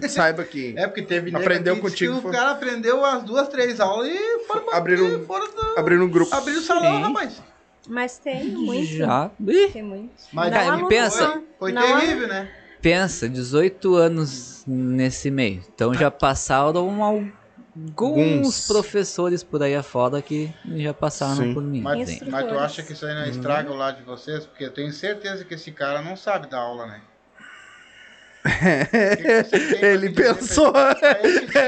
[0.00, 0.74] Que tu saiba que.
[0.76, 4.72] É porque teve Aprendeu contigo, foi- O cara aprendeu as duas, três aulas e foram
[4.72, 6.34] Abriram- foram do- Abrindo um grupo.
[6.34, 7.02] abriram o salão, Sim.
[7.02, 7.42] rapaz.
[7.88, 8.86] Mas tem muito.
[8.92, 9.30] Já.
[9.40, 10.12] Ih, Tem muito.
[10.32, 11.30] Mas Cara, aluno pensa-.
[11.32, 12.50] Foi, foi Não terrível, né?
[12.82, 15.62] pensa, 18 anos nesse meio.
[15.74, 17.32] Então já passaram alguns
[17.96, 18.66] Alguns.
[18.66, 21.54] professores por aí afora que já passaram Sim.
[21.54, 21.80] por mim.
[21.80, 24.44] Mas, mas tu acha que isso aí não estraga o lado de vocês?
[24.46, 27.00] Porque eu tenho certeza que esse cara não sabe dar aula, né?
[27.38, 28.34] O que que você tem pra
[29.82, 30.72] Ele pensou.
[31.24, 31.58] esse tipo?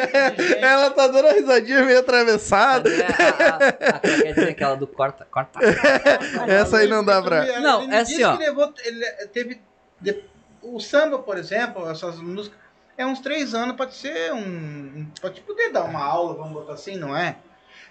[0.61, 2.89] Ela tá dando uma risadinha meio atravessada.
[2.91, 5.59] É, a- a- a- quer dizer aquela do corta, corta.
[6.49, 7.61] Essa aí não dá pra.
[7.61, 8.37] Não, ele é disse assim, ó.
[8.37, 9.61] que levou- ele teve
[10.01, 10.23] de-
[10.63, 12.59] o samba, por exemplo, essas músicas,
[12.97, 16.53] é uns três anos pra te ser um, pra te poder dar uma aula, vamos
[16.53, 17.37] botar assim, não é?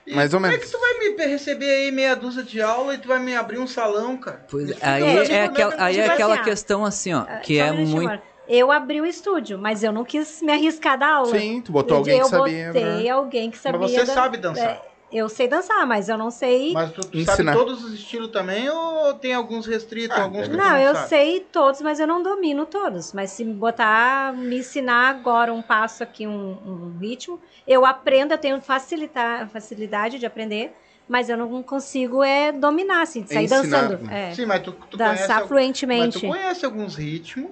[0.05, 0.63] E Mais ou como menos.
[0.63, 3.35] é que tu vai me receber aí meia dúzia de aula e tu vai me
[3.35, 4.45] abrir um salão, cara?
[4.49, 7.59] Pois, Isso aí é, aquela, não, aí é aquela assim, questão assim, ó, Ah, que
[7.59, 8.07] é muito.
[8.09, 8.21] amor.
[8.47, 11.37] Eu abri o estúdio, mas eu não quis me arriscar da aula.
[11.37, 12.67] Sim, tu botou alguém eu que sabia.
[12.67, 13.09] botei né?
[13.09, 13.79] alguém que sabia.
[13.79, 14.81] Mas você da- sabe dançar.
[15.09, 16.73] Eu sei dançar, mas eu não sei.
[16.73, 17.35] Mas tu, tu Ensinar.
[17.35, 20.79] sabe todos os estilos também ou tem alguns restritos, Ah, alguns que tu Não, não
[20.81, 21.07] eu sabe?
[21.07, 23.13] sei todos, mas eu não domino todos.
[23.13, 28.33] Mas se me botar, me ensinar agora um passo aqui, um, um ritmo, eu aprendo,
[28.33, 30.73] eu tenho facilitar, facilidade de aprender,
[31.07, 34.11] mas eu não consigo é dominar, assim, de sair Ensinar, dançando.
[34.11, 36.27] É, Sim, mas tu, tu dançar conhece, mas tu fluentemente.
[36.27, 37.51] conhece alguns ritmos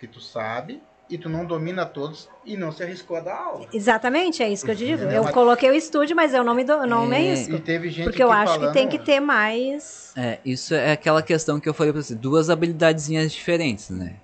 [0.00, 3.66] que tu sabe e tu não domina todos e não se arriscou a dar aula.
[3.72, 5.02] Exatamente, é isso que eu digo.
[5.04, 5.10] Uhum.
[5.10, 7.54] Eu Mas- coloquei o estúdio, mas eu não me, do, não me É, arrisco.
[7.56, 10.12] E teve gente Porque eu acho falando, que tem que ter mais.
[10.16, 12.14] É, isso é aquela questão que eu falei pra você.
[12.14, 14.16] Duas habilidadezinhas diferentes, né?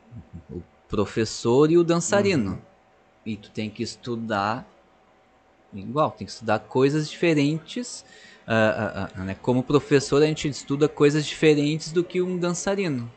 [0.51, 2.53] O professor e o dançarino.
[2.53, 2.59] Uhum.
[3.27, 4.65] E tu tem que estudar
[5.75, 8.05] igual, tem que estudar coisas diferentes.
[8.47, 9.37] ah, ah, ah, né?
[9.43, 13.11] Como professor, a gente estuda coisas diferentes do que um dançarino.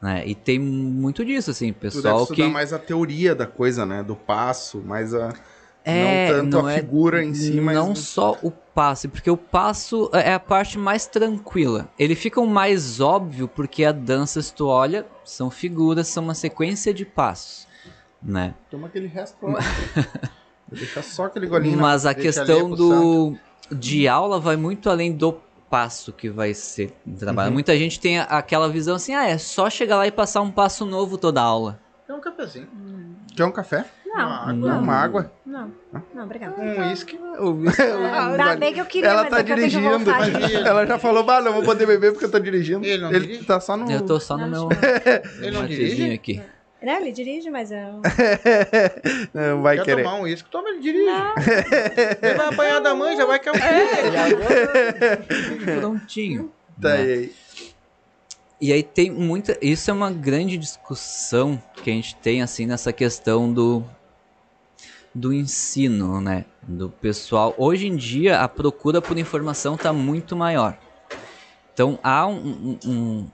[0.00, 0.24] Né?
[0.26, 2.42] E tem muito disso, assim, Tu deve pessoal que.
[2.48, 4.02] mais a teoria da coisa, né?
[4.02, 5.32] Do passo, mais a.
[5.84, 7.74] É, não tanto não a é- figura em si, mas.
[7.76, 11.88] Não só o passe, porque o passo é a parte mais tranquila.
[11.98, 16.34] Ele fica o mais óbvio porque a dança, se tu olha, são figuras, são uma
[16.34, 17.66] sequência de passos,
[18.22, 18.54] né?
[18.70, 19.60] Toma aquele resto lá.
[20.68, 21.76] Vou deixar só aquele golinho.
[21.76, 23.36] na- Mas a deixa questão do
[23.70, 25.36] de aula vai muito além do
[25.70, 27.50] passo que vai ser trabalhado.
[27.50, 27.54] Uhum.
[27.54, 30.84] Muita gente tem aquela visão assim, ah, é só chegar lá e passar um passo
[30.84, 31.78] novo toda aula.
[32.08, 32.68] É um cafezinho,
[33.36, 33.84] Quer um café?
[34.06, 35.32] Não, uma água, Não, uma água.
[35.44, 35.72] não,
[36.14, 36.54] não, obrigada.
[36.58, 37.18] um uísque.
[37.20, 40.10] Ah, Ainda bem que eu queria, Ela mas tá é dirigindo.
[40.66, 42.86] Ela já falou, bah, não vou poder beber porque eu tô dirigindo.
[42.86, 43.44] Ele não Ele dirige?
[43.44, 43.90] tá só no.
[43.90, 44.78] Eu tô só no Não, meu
[45.42, 46.12] Ele não dirige?
[46.14, 46.42] aqui.
[46.86, 48.00] Né, ele dirige, mas eu.
[49.34, 50.04] não vai Quer querer.
[50.04, 50.48] tomar um uísque?
[50.48, 51.02] Toma, ele dirige.
[52.22, 53.58] Ele vai apanhar da mãe, já vai cair o
[55.80, 56.52] Prontinho.
[56.80, 57.02] Tá né?
[57.02, 57.32] aí.
[58.60, 59.58] E aí tem muita.
[59.60, 63.82] Isso é uma grande discussão que a gente tem assim nessa questão do
[65.12, 66.44] do ensino, né?
[66.62, 67.52] Do pessoal.
[67.58, 70.78] Hoje em dia a procura por informação está muito maior.
[71.74, 73.26] Então há um- um-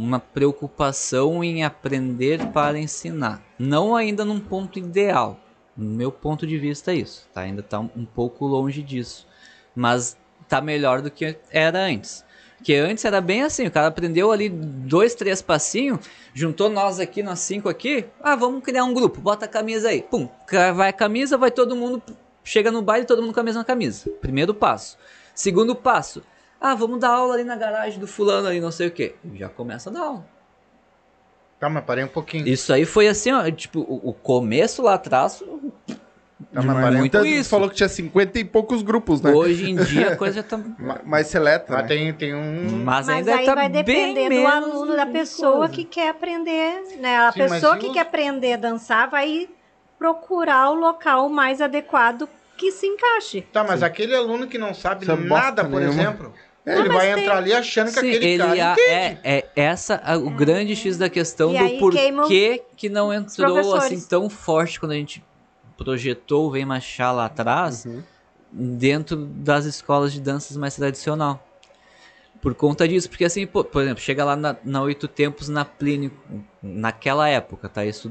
[0.00, 3.42] uma preocupação em aprender para ensinar.
[3.58, 5.38] Não ainda num ponto ideal.
[5.76, 7.28] No meu ponto de vista é isso.
[7.34, 7.42] Tá?
[7.42, 9.28] Ainda está um, pouco longe disso.
[9.76, 10.16] Mas
[10.48, 12.24] tá melhor do que era antes.
[12.64, 16.00] Que antes era bem assim, o cara aprendeu ali dois, três passinhos,
[16.32, 20.02] juntou nós aqui, nós cinco aqui, ah, vamos criar um grupo, bota a camisa aí,
[20.02, 20.28] pum,
[20.76, 22.02] vai a camisa, vai todo mundo,
[22.44, 24.10] chega no baile, todo mundo com a mesma camisa.
[24.20, 24.98] Primeiro passo.
[25.34, 26.22] Segundo passo,
[26.60, 29.14] ah, vamos dar aula ali na garagem do fulano ali, não sei o que.
[29.34, 30.26] Já começa a dar aula.
[31.58, 32.46] Calma, parei um pouquinho.
[32.48, 35.42] Isso aí foi assim, ó, tipo, o, o começo lá atrás,
[36.54, 36.80] Calma, Demais.
[36.84, 37.50] parei um muito que isso.
[37.50, 39.30] falou que tinha 50 e poucos grupos, né?
[39.30, 40.58] hoje em dia a coisa já tá...
[40.78, 41.70] Ma- Mais seleta.
[41.70, 41.88] Mas né?
[41.88, 42.82] tem, tem um.
[42.82, 45.72] Mas, Mas ainda aí tá vai bem depender do aluno, da pessoa coisa.
[45.74, 47.18] que quer aprender, né?
[47.18, 49.50] A Sim, mas pessoa que os- quer aprender a dançar vai
[49.98, 52.26] procurar o local mais adequado
[52.56, 53.42] que se encaixe.
[53.42, 56.02] Tá, mas aquele aluno que não sabe Isso é nada, por nenhuma.
[56.02, 56.32] exemplo,
[56.66, 58.90] É, ele mas vai tem- entrar ali achando que Sim, aquele ele cara a- entende.
[58.90, 63.74] é, é essa a- o grande X da questão E do porquê que não entrou
[63.74, 65.24] assim tão forte quando a gente
[65.76, 68.02] projetou o Vem Machar lá atrás Uhum.
[68.52, 71.46] dentro das escolas de danças mais tradicional.
[72.42, 75.62] Por conta disso, porque assim, pô, por exemplo, chega lá na, na Oito Tempos na
[75.64, 76.10] Plínio,
[76.62, 77.84] naquela época, tá?
[77.84, 78.08] Isso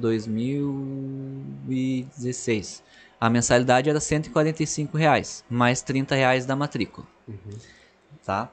[1.69, 2.84] 2016.
[3.19, 7.05] A mensalidade era 145 reais, mais 30 reais da matrícula.
[8.25, 8.49] Tá?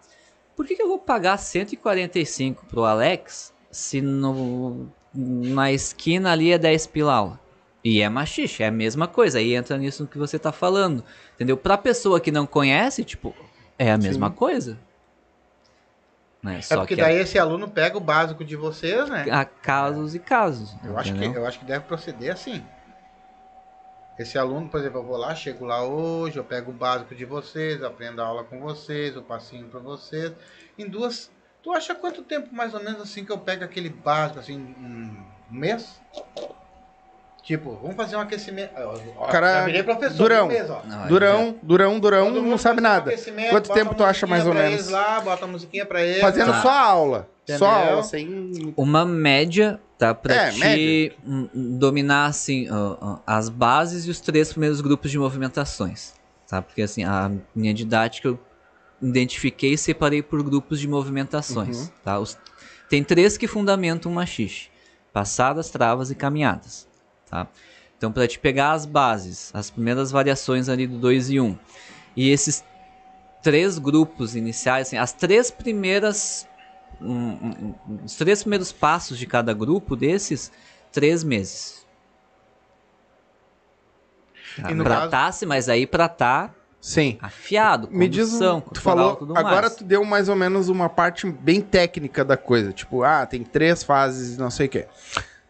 [0.54, 6.58] Por que, que eu vou pagar 145 pro Alex se no, na esquina ali é
[6.58, 7.40] 10 pila aula?
[7.84, 9.38] E é machixe, é a mesma coisa.
[9.38, 11.04] Aí entra nisso que você tá falando.
[11.34, 11.56] Entendeu?
[11.56, 13.34] Pra pessoa que não conhece, tipo,
[13.78, 14.78] é a mesma coisa.
[16.42, 16.60] Né?
[16.70, 19.26] É porque que daí esse aluno pega o básico de vocês, né?
[19.30, 20.74] há casos e casos.
[20.84, 22.62] Eu acho, que, eu acho que deve proceder assim.
[24.18, 27.24] Esse aluno, por exemplo, eu vou lá, chego lá hoje, eu pego o básico de
[27.24, 30.32] vocês, aprendo a aula com vocês, o passinho pra vocês.
[30.78, 31.30] Em duas.
[31.62, 35.24] Tu acha quanto tempo mais ou menos assim que eu pego aquele básico, assim, um
[35.50, 36.00] mês?
[37.46, 38.72] Tipo, vamos fazer um aquecimento.
[39.30, 40.48] Cara, já virei professor durão.
[40.48, 40.82] mês, ó.
[40.84, 43.14] Não, Durão, durão, durão, Todo não sabe nada.
[43.50, 44.88] Quanto tempo tu acha mais ou menos?
[44.88, 46.20] Lá, bota a musiquinha pra eles.
[46.20, 46.60] Fazendo Tá.
[46.62, 47.28] só aula.
[47.46, 47.68] Só Entendeu?
[47.68, 48.74] aula, sem.
[48.76, 50.12] Uma média, tá?
[50.12, 51.12] Pra É, te média.
[51.24, 51.48] hum,
[51.78, 52.66] dominar, assim,
[53.24, 56.14] as bases e os três primeiros grupos de movimentações,
[56.48, 56.60] tá?
[56.60, 58.38] Porque, assim, a minha didática eu
[59.00, 61.88] identifiquei e separei por grupos de movimentações, Uhum.
[62.04, 62.18] tá?
[62.18, 62.36] Os,
[62.88, 64.68] tem três que fundamentam o machixe.
[65.12, 66.85] Passadas, travas e caminhadas,
[67.28, 67.46] tá?
[67.96, 71.58] Então, para te pegar as bases, as primeiras variações ali do 2 e 1, um,
[72.14, 72.62] e esses
[73.42, 76.46] três grupos iniciais, assim, as três primeiras
[77.00, 80.50] um- um- os três primeiros passos de cada grupo desses,
[80.90, 81.84] três meses.
[84.60, 84.70] Tá?
[84.70, 86.50] E Pra caso- tá, mas aí pra tá
[86.80, 87.18] Sim.
[87.20, 89.76] afiado, Me diz, condução, tu corporal, falou, agora mais.
[89.76, 93.82] tu deu mais ou menos uma parte bem técnica da coisa, tipo, ah, tem três
[93.82, 94.86] fases, não sei o quê.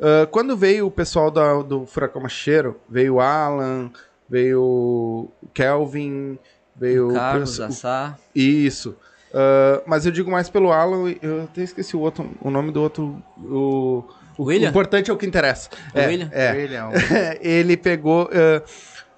[0.01, 3.91] Ah, quando veio o pessoal da- do Furacão Macheiro, veio o Alan,
[4.29, 6.39] veio o Kelvin,
[6.75, 8.97] veio Carlos, o- Assar, Isso.
[9.33, 12.81] Ah, mas eu digo mais pelo Alan, eu até esqueci o outro, o nome do
[12.83, 14.05] outro, o,
[14.37, 14.69] o, William?
[14.69, 15.69] o importante é o que interessa.
[15.95, 16.29] O é, William?
[16.33, 16.91] É, William,
[17.41, 18.29] ele pegou.
[18.33, 18.63] eh,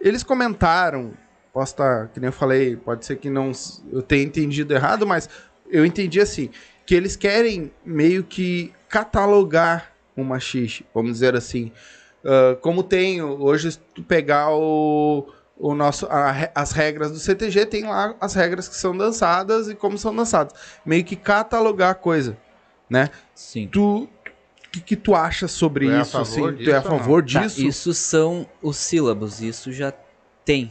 [0.00, 1.12] eles comentaram,
[1.52, 3.50] posso estar, que nem eu falei, pode ser que não
[3.92, 5.28] eu tenha entendido errado, mas
[5.68, 6.50] eu entendi assim,
[6.86, 9.92] que eles querem meio que catalogar
[10.22, 11.72] o machixe, vamos dizer assim.
[12.24, 15.26] Ah, como tem hoje, se tu pegar o,
[15.56, 19.74] o nosso, a as regras do CTG, tem lá as regras que são dançadas e
[19.74, 20.52] como são dançadas.
[20.84, 22.36] Meio que catalogar a coisa,
[22.90, 23.10] né?
[23.34, 23.68] sim.
[23.68, 24.08] Tu, o
[24.70, 26.18] que, que tu acha sobre Tu é isso?
[26.18, 26.56] assim?
[26.56, 27.60] Tu é a disso favor Tá, disso?
[27.66, 29.92] isso são os sílabos, isso já
[30.44, 30.70] tem.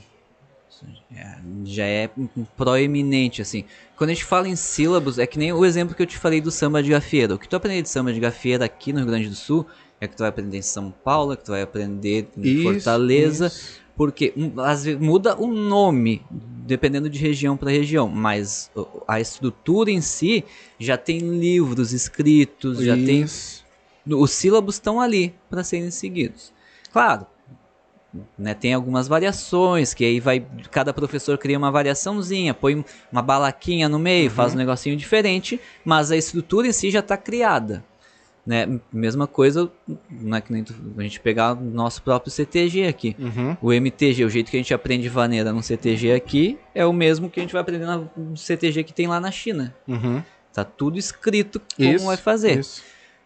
[1.11, 2.09] Já- Já é
[2.55, 3.65] proeminente, assim.
[3.97, 6.39] Quando a gente fala em sílabos, é que nem o exemplo que eu te falei
[6.39, 7.33] do samba de gafieira.
[7.33, 9.65] O que tu aprender de samba de gafieira aqui no Rio Grande do Sul
[9.99, 12.63] é que tu vai aprender em São Paulo, é que tu vai aprender em Isso,
[12.63, 13.81] Fortaleza, isso.
[13.95, 18.69] porque um, às vezes muda o nome, dependendo de região para região, mas
[19.07, 20.45] a estrutura em si
[20.77, 23.25] já tem livros escritos, já tem
[24.05, 26.53] os sílabos estão ali para serem seguidos.
[26.93, 27.25] Claro,
[28.37, 33.87] né, tem algumas variações, que aí vai cada professor cria uma variaçãozinha, põe uma balaquinha
[33.87, 37.83] no meio, faz um negocinho diferente, mas a estrutura em si já está criada.
[38.45, 38.79] Né?
[38.93, 39.69] Mesma coisa,
[40.09, 43.13] né, que a gente pegar o nosso próprio CTG aqui.
[43.19, 43.57] Uhum.
[43.61, 47.29] O MTG, o jeito que a gente aprende vaneira no CTG aqui, é o mesmo
[47.29, 49.75] que a gente vai aprender no CTG que tem lá na China.
[49.85, 50.23] Uhum.
[50.53, 52.81] Tá tudo escrito como Isso, vai fazer Isso.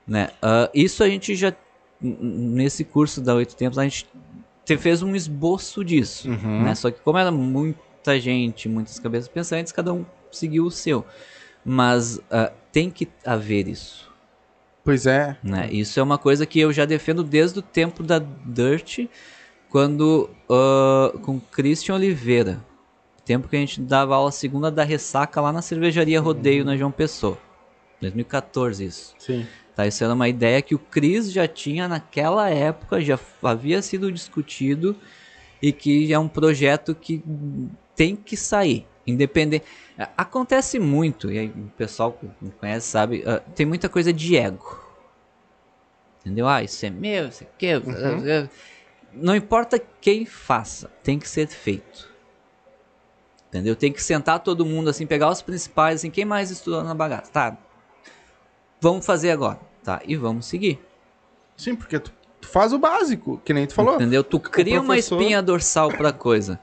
[0.08, 0.32] né?
[0.42, 1.54] Ah, isso a gente já
[2.02, 4.08] nesse curso da oito tempos a gente
[4.76, 6.64] te- fez um esboço disso, Uhum.
[6.64, 6.76] né?
[6.76, 11.06] Só que como era muita gente, muitas cabeças pensantes, cada um seguiu o seu.
[11.64, 14.10] Mas ah, tem que haver isso,
[14.84, 15.38] Pois é.
[15.44, 15.70] né?
[15.72, 19.08] Isso é uma coisa que eu já defendo desde o tempo da Dirt,
[19.70, 22.60] quando ah, com Christian Oliveira,
[23.24, 26.92] tempo que a gente dava aula segunda da ressaca lá na cervejaria Rodeio na João
[26.92, 27.38] Pessoa,
[28.02, 29.14] 2014 isso.
[29.20, 29.46] Sim.
[29.76, 34.12] Tá, isso era uma ideia que o Cris já tinha naquela época, já havia sido
[34.12, 34.96] discutido
[35.62, 37.24] e que é um projeto que
[37.96, 39.66] tem que sair, independente.
[40.18, 44.36] Acontece muito, e aí o pessoal que me conhece sabe, ah, tem muita coisa de
[44.36, 44.80] ego.
[46.20, 46.48] Entendeu?
[46.48, 47.78] Ah, isso é meu, isso aqui é...
[47.78, 48.50] Uhum.
[49.14, 52.10] Não importa quem faça, tem que ser feito.
[53.50, 53.76] Entendeu?
[53.76, 57.32] Tem que sentar todo mundo assim, pegar os principais, assim, quem mais estudou na bagaça?
[57.32, 57.58] Tá,
[58.82, 60.02] vamos fazer agora, tá?
[60.06, 60.78] E vamos seguir.
[61.56, 63.96] Sim, porque tu, tu faz o básico, que nem tu falou.
[63.96, 64.24] Entendeu?
[64.24, 66.60] Tu cria uma professor- espinha dorsal pra coisa.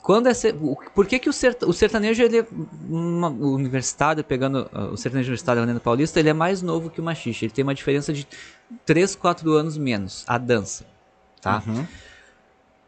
[0.00, 0.54] Quando é ser,
[0.94, 2.46] por que, que o, serta- o sertanejo, ele é
[2.88, 7.00] uma- o universitário, pegando ah, o sertanejo universitário Helena Paulista, ele é mais novo que
[7.00, 7.44] o machixe.
[7.44, 8.26] Ele tem uma diferença de
[8.86, 10.86] 3, 4 anos menos, a dança.
[11.42, 11.62] Tá?
[11.66, 11.84] Uhum.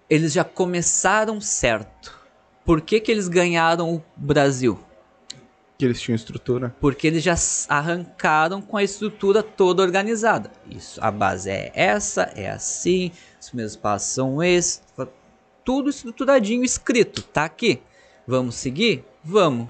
[0.09, 2.19] Eles já começaram certo.
[2.65, 4.79] Por que, que eles ganharam o Brasil?
[5.81, 6.77] Que eles tinham estrutura.
[6.79, 7.35] Porque eles já
[7.67, 10.53] arrancaram com a estrutura toda organizada.
[10.71, 14.83] Isso, a base é essa, é assim, os primeiros passos são esses,
[15.65, 17.81] tudo estruturadinho, escrito, tá aqui.
[18.27, 19.05] Vamos seguir?
[19.25, 19.69] Vamos.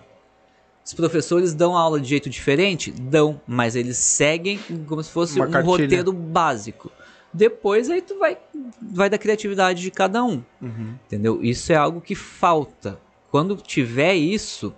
[0.84, 2.90] Os professores dão aula de jeito diferente?
[2.90, 4.58] Dão, mas eles seguem
[4.88, 5.84] como se fosse Uma um cartilha.
[5.84, 6.90] roteiro básico.
[7.32, 8.36] Depois aí tu vai,
[8.82, 10.42] vai da criatividade de cada um.
[10.60, 10.94] Uhum.
[11.06, 11.40] Entendeu?
[11.40, 12.98] Isso é algo que falta.
[13.30, 14.74] Quando tiver isso,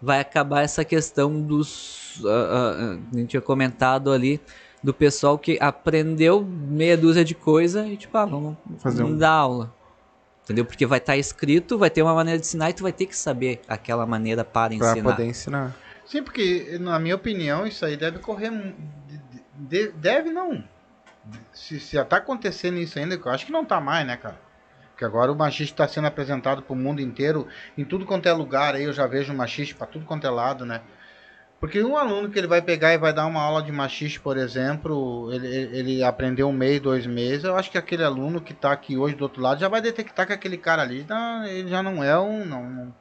[0.00, 2.22] vai acabar essa questão dos.
[2.24, 4.40] ah, ah, a gente tinha comentado ali
[4.82, 9.30] do pessoal que aprendeu meia dúzia de coisa e tipo, ah, vamos Fazer um- dar
[9.30, 9.74] aula.
[10.44, 10.64] Entendeu?
[10.64, 13.14] Porque vai estar escrito, vai ter uma maneira de ensinar e tu vai ter que
[13.16, 15.10] saber aquela maneira para Pra ensinar.
[15.10, 15.76] poder ensinar.
[16.06, 18.48] Sim, porque, na minha opinião, isso aí deve correr.
[18.50, 18.72] mu-
[19.06, 19.20] de-
[19.54, 20.64] de- deve não.
[21.52, 24.40] Se, se já tá acontecendo isso ainda, eu acho que não tá mais, né, cara?
[24.98, 27.46] Porque agora o machiste está sendo apresentado pro mundo inteiro,
[27.76, 30.66] em tudo quanto é lugar aí, eu já vejo machiste para tudo quanto é lado,
[30.66, 30.80] né?
[31.60, 34.36] Porque um aluno que ele vai pegar e vai dar uma aula de machiste, por
[34.36, 38.72] exemplo, ele, ele aprendeu um mês, dois meses, eu acho que aquele aluno que tá
[38.72, 41.80] aqui hoje do outro lado já vai detectar que aquele cara ali, não, ele já
[41.80, 42.44] não é um.
[42.44, 42.92] Não,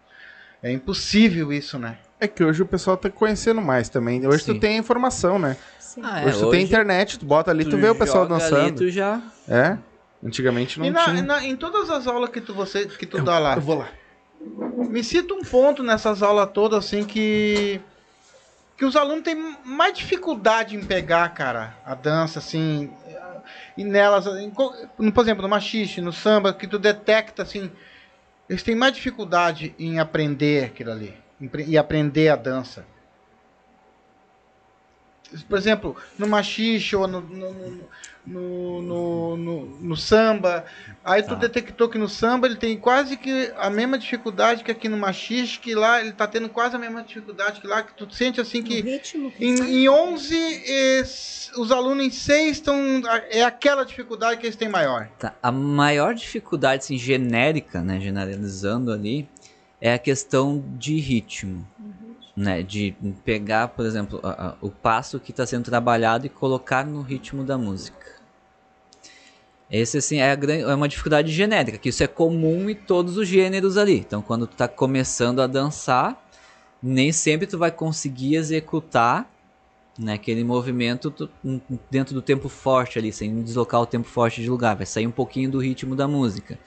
[0.61, 1.97] é impossível isso, né?
[2.19, 4.25] É que hoje o pessoal tá conhecendo mais também.
[4.27, 4.53] Hoje Sim.
[4.53, 5.57] tu tem a informação, né?
[6.03, 8.77] Ah, hoje tu tem internet, tu bota ali, tu, vê o pessoal joga ali, dançando.
[8.77, 9.79] tu já É?
[10.27, 11.21] Antigamente não E na- tinha.
[11.23, 13.89] na- em todas as aulas que tu, você, que tu dá lá, Eu vou lá.
[14.89, 17.79] me cita um ponto nessas aulas todas assim que
[18.75, 19.33] que os alunos têm
[19.65, 22.93] mais dificuldade em pegar, cara, a dança assim,
[23.75, 27.71] e nelas, em por exemplo, no machiste, no samba, que tu detecta assim,
[28.47, 32.85] eles têm mais dificuldade em aprender aquilo ali, em e aprender a dança.
[35.49, 37.53] Por exemplo, no machixe ou no, no,
[38.25, 40.65] no, no, no- no samba,
[41.03, 41.35] aí tu Tá.
[41.35, 45.59] detectou que no samba ele tem quase que a mesma dificuldade que aqui no machixe,
[45.59, 48.61] que lá ele tá tendo quase a mesma dificuldade que lá, que tu sente assim
[48.63, 49.31] que ritmo.
[49.39, 52.75] em, em 11, es- os alunos em 6 estão.
[53.29, 55.07] É aquela dificuldade que eles têm maior.
[55.19, 59.27] Tá, A maior dificuldade assim, genérica, né, generalizando ali,
[59.81, 61.67] é a questão de ritmo.
[62.38, 62.95] Né, de
[63.26, 67.43] pegar, por exemplo, a- a- o passo que está sendo trabalhado e colocar no ritmo
[67.43, 68.05] da música.
[69.72, 73.18] Esse assim é, a gran- é uma dificuldade genérica, que isso é comum em todos
[73.18, 73.97] os gêneros ali.
[73.99, 76.30] Então, quando tu tá começando a dançar,
[76.81, 79.27] nem sempre tu vai conseguir executar
[79.97, 81.27] né, aquele movimento tu-
[81.89, 85.11] dentro do tempo forte ali, sem deslocar o tempo forte de lugar, vai sair um
[85.11, 86.59] pouquinho do ritmo da música,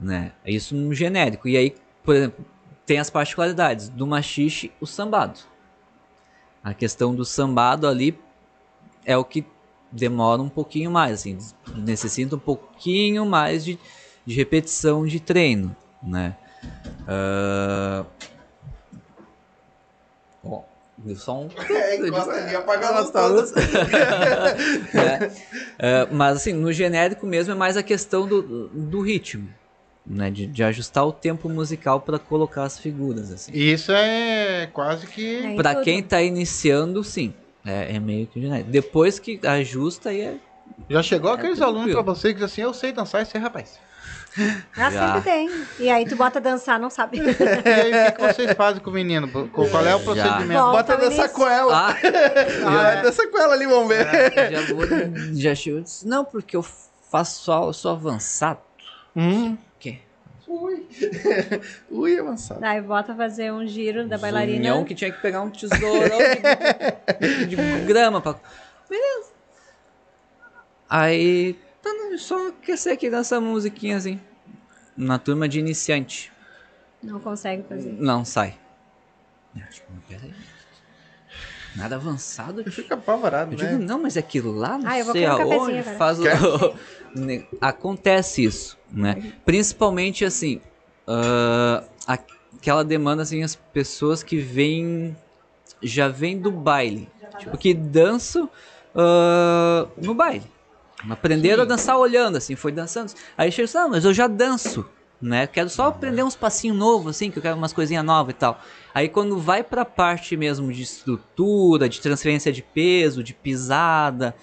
[0.00, 0.30] né?
[0.46, 1.48] Isso no genérico.
[1.48, 1.74] E aí,
[2.04, 2.44] por exemplo,
[2.92, 5.40] tem as particularidades do machixe, o sambado.
[6.62, 8.18] A questão do sambado ali
[9.02, 9.46] é o que
[9.90, 11.38] demora um pouquinho mais, assim,
[11.74, 13.78] necessita um pouquinho mais de,
[14.26, 16.36] de repetição de treino, né?
[20.44, 20.60] Ó,
[20.98, 21.48] deu só um
[24.92, 25.30] né?
[25.78, 29.48] É, mas assim, no genérico mesmo é mais a questão do, do ritmo,
[30.06, 30.30] né?
[30.30, 33.52] De, de ajustar o tempo musical para colocar as figuras, assim.
[33.54, 35.44] Isso é quase que.
[35.46, 37.32] É, Para quem tá iniciando, sim.
[37.64, 38.70] É, é meio que genérico.
[38.70, 40.34] Depois que ajusta, aí é.
[40.90, 41.78] Já chegou aqueles tranquilo.
[41.80, 43.78] alunos pra você que dizem assim: Eu sei dançar isso aí, rapaz.
[44.76, 45.14] Ah, Já.
[45.14, 45.50] sempre tem.
[45.78, 47.18] E aí tu bota dançar, não sabe.
[47.20, 49.28] E aí, o que, que vocês fazem com o menino?
[49.28, 50.04] Qual é o Já.
[50.04, 50.60] procedimento?
[50.60, 51.28] Volta Bota início.
[51.30, 51.90] com ela.
[51.90, 51.96] Ah,
[52.98, 54.06] Ah, dessa com ela ali, vamos ver.
[54.50, 54.84] já vou.
[55.34, 56.64] Já chegou Não, porque eu
[57.10, 58.60] faço só, sou avançado.
[59.14, 59.56] Hum.
[60.52, 60.86] Ui.
[61.90, 62.62] Ui, avançado.
[62.62, 64.58] Aí bota fazer um giro da bailarina.
[64.58, 66.18] Zunhão que tinha que pegar um tesourão
[67.18, 67.56] de, de
[67.86, 68.36] grama pra.
[68.88, 69.30] Beleza.
[70.90, 71.54] Aí.
[71.82, 74.20] Tá, não, só aquecer aqui nessa musiquinha assim.
[74.94, 76.30] Na turma de iniciante.
[77.02, 77.92] Não consegue fazer.
[77.98, 78.54] Não, sai.
[79.56, 80.34] Eu, tipo, peraí.
[81.74, 82.70] Nada avançado, tio.
[82.72, 83.78] Fica apavorado, Eu digo, né?
[83.78, 86.24] não, mas é aquilo lá, não Ah, sei um aonde, faz o...
[87.60, 89.32] Acontece isso, né?
[89.44, 90.60] Principalmente, assim,
[91.06, 95.16] ah, aquela demanda, assim, as pessoas que vêm,
[95.82, 97.08] já vêm do baile.
[97.38, 98.48] Tipo, que dançam
[98.94, 100.44] ah, no baile.
[101.10, 103.12] Aprenderam a dançar olhando, assim, foi dançando.
[103.36, 104.86] Aí chega assim, não, mas eu já danço,
[105.20, 105.46] né?
[105.46, 108.60] Quero só aprender uns passinhos novos, assim, que eu quero umas coisinhas novas e tal.
[108.94, 114.34] Aí quando vai pra parte mesmo de estrutura, de transferência de peso, de pisada,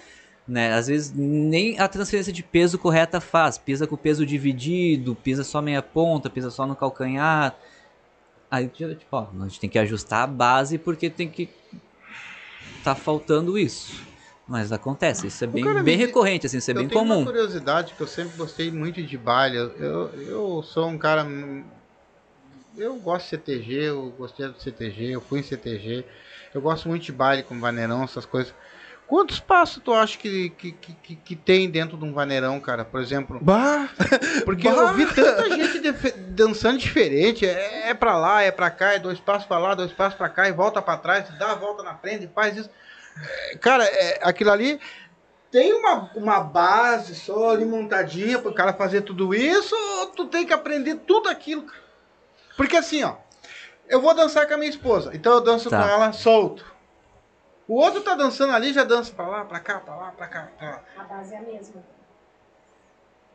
[0.49, 0.73] né?
[0.73, 3.57] Às vezes nem a transferência de peso correta faz.
[3.57, 7.55] Pisa com o peso dividido, pisa só meia ponta, pisa só no calcanhar.
[8.49, 11.49] Aí tipo, ó, a gente tem que ajustar a base porque tem que
[12.83, 14.09] tá faltando isso.
[14.47, 17.17] Mas acontece, isso é bem, cara, bem recorrente, assim, isso é eu bem tenho comum.
[17.19, 19.57] uma curiosidade que eu sempre gostei muito de baile.
[19.57, 21.27] Eu, eu, eu sou um cara.
[22.75, 26.03] Eu gosto de CTG, eu gostei do CTG, eu fui em CTG.
[26.51, 28.51] Eu gosto muito de baile com vaneirão, essas coisas.
[29.09, 32.85] Quantos passos tu acha que, que, que, que- tem dentro de um vaneirão, cara?
[32.85, 33.89] Por exemplo, Bah!
[34.45, 34.75] porque Bah!
[34.75, 35.89] eu vi tanta gente
[36.29, 37.43] dançando diferente.
[37.45, 40.29] É, é pra lá, é pra cá, é dois passos pra lá, dois passos pra
[40.29, 42.69] cá, e volta pra trás, dá a volta na frente, e faz isso.
[43.51, 44.79] É, Cara, é, aquilo ali
[45.51, 50.45] tem uma, uma base só ali montadinha pro cara fazer tudo isso, ou tu tem
[50.45, 51.81] que aprender tudo aquilo, cara?
[52.55, 53.15] Porque assim, ó,
[53.87, 55.81] eu vou dançar com a minha esposa, então eu danço Tá.
[55.81, 56.68] com ela solto.
[57.69, 60.47] O outro tá dançando ali, já dança pra lá, pra cá, pra lá, pra cá,
[60.57, 60.81] pra lá.
[60.97, 61.83] A base é a mesma.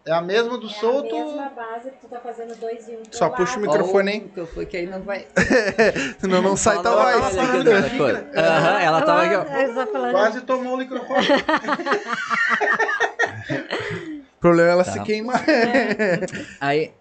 [0.06, 1.16] É a mesma do solto.
[1.54, 3.02] base que tu tá fazendo dois e um.
[3.12, 4.20] Só puxa o microfone, hein?
[4.24, 5.26] microfone que aí não vai.
[6.18, 7.36] Senão não sai tua voz.
[7.36, 8.30] outra coisa.
[8.36, 9.42] Aham, ela tava aqui, ó.
[9.44, 10.10] Ela falando.
[10.12, 11.26] Quase tomou o microfone.
[14.36, 14.92] O problema é ela Tá.
[14.92, 15.42] se queimar.
[16.60, 16.92] Aí,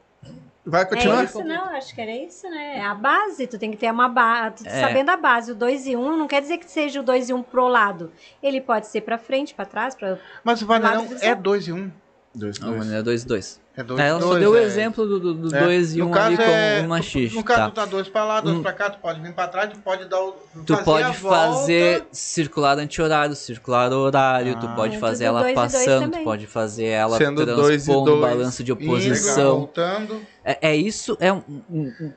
[0.66, 1.24] Vai É continuar?
[1.26, 2.78] isso, não, acho que era isso, né?
[2.78, 4.80] É a base, tu tem que ter uma base, É.
[4.82, 7.30] sabendo a base, o 2 e 1 um, não quer dizer que seja o 2
[7.30, 8.12] e 1 um pro lado.
[8.42, 10.18] Ele pode ser pra frente, pra trás, pra...
[10.44, 10.74] Mas o de
[11.16, 11.36] é cima.
[11.36, 11.76] 2 e 1.
[11.78, 11.92] Um.
[12.36, 13.62] Dois, não, mano, é 2 e 2.
[13.78, 15.98] É 2 Ela só deu o exemplo do 2 É.
[15.98, 17.36] e 1 No um caso ali como é- um machiste.
[17.38, 17.70] No caso, tá?
[17.70, 18.64] tu tá dois pra lá, dois Hum.
[18.64, 20.32] pra cá, tu pode vir pra trás, tu pode dar o.
[20.66, 21.38] Tu fazer a pode volta.
[21.38, 24.74] fazer circular anti-horário, circular horário, tu Ah.
[24.76, 27.86] pode Dentro fazer do ela dois dois passando, tu pode fazer ela Sendo dois e
[27.86, 28.22] transpondo dois.
[28.22, 29.58] balanço de oposição.
[29.58, 30.22] voltando.
[30.44, 32.14] É, é isso, é um, um, um-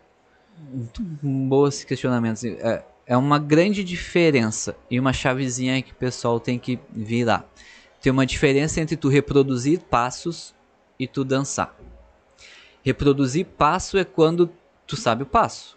[0.71, 2.35] muito bom esse questionamento.
[2.35, 7.45] assim, É, é uma grande diferença e uma chavezinha que o pessoal tem que virar.
[8.01, 10.55] Tem uma diferença entre tu reproduzir passos
[10.99, 11.75] e tu dançar.
[12.83, 14.51] Reproduzir passo é quando
[14.87, 15.77] tu sabe o passo,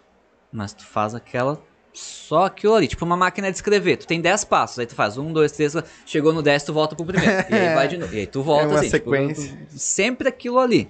[0.52, 1.60] mas tu faz aquela
[1.92, 3.96] só aquilo ali, tipo uma máquina de escrever.
[3.96, 5.74] Tu tem 10 passos, aí tu faz 1, 2, 3,
[6.06, 7.44] chegou no 10, tu volta pro primeiro.
[7.50, 8.14] e aí vai de novo.
[8.14, 8.90] E aí tu volta É uma assim.
[8.90, 9.56] tipo, sequência.
[9.68, 10.88] tu- sempre aquilo ali.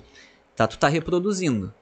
[0.56, 0.66] Tá?
[0.66, 1.72] Tu tá reproduzindo.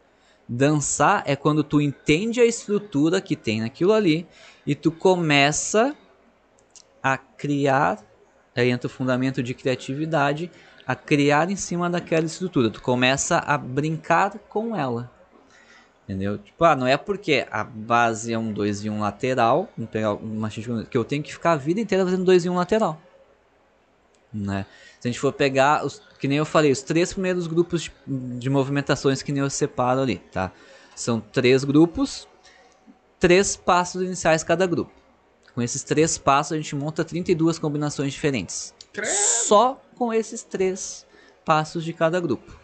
[0.49, 4.27] Dançar é quando tu entende a estrutura que tem naquilo ali
[4.67, 5.95] e tu começa
[7.03, 8.03] a criar,
[8.57, 10.51] aí entra o fundamento de criatividade,
[10.87, 12.71] a criar em cima daquela estrutura.
[12.71, 15.11] Tu começa a brincar com ela.
[16.05, 16.39] Entendeu?
[16.39, 20.49] Tipo, ah, não é porque a base é um 2 e um lateral, pegar uma
[20.49, 22.99] que eu tenho que ficar a vida inteira fazendo 2 e um lateral.
[24.33, 24.65] Né?
[25.01, 27.93] Se a gente for pegar, os, que nem eu falei, os três primeiros grupos de,
[28.07, 30.53] de movimentações que nem eu separo ali, tá?
[30.95, 32.27] São três grupos,
[33.21, 34.93] três passos iniciais cada grupo.
[35.55, 38.75] Com esses três passos a gente monta 32 combinações diferentes.
[39.47, 41.07] Só com esses três
[41.45, 42.59] passos de cada grupo.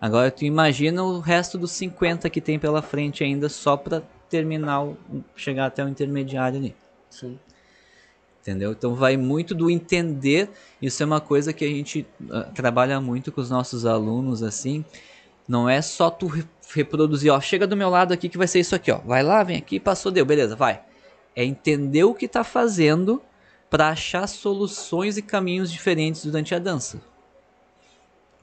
[0.00, 4.86] Agora tu imagina o resto dos 50 que tem pela frente ainda só para terminar,
[5.34, 6.76] chegar até o intermediário ali.
[7.08, 7.38] Sim.
[8.46, 8.70] Entendeu?
[8.70, 10.48] Então vai muito do entender.
[10.80, 14.84] Isso é uma coisa que a gente ah, trabalha muito com os nossos alunos assim.
[15.48, 18.60] Não é só tu re- reproduzir, ó, chega do meu lado aqui que vai ser
[18.60, 18.98] isso aqui, ó.
[18.98, 20.80] Vai lá, vem aqui, passou, deu, beleza, vai.
[21.34, 23.20] É entender o que tá fazendo
[23.68, 27.00] para achar soluções e caminhos diferentes durante a dança.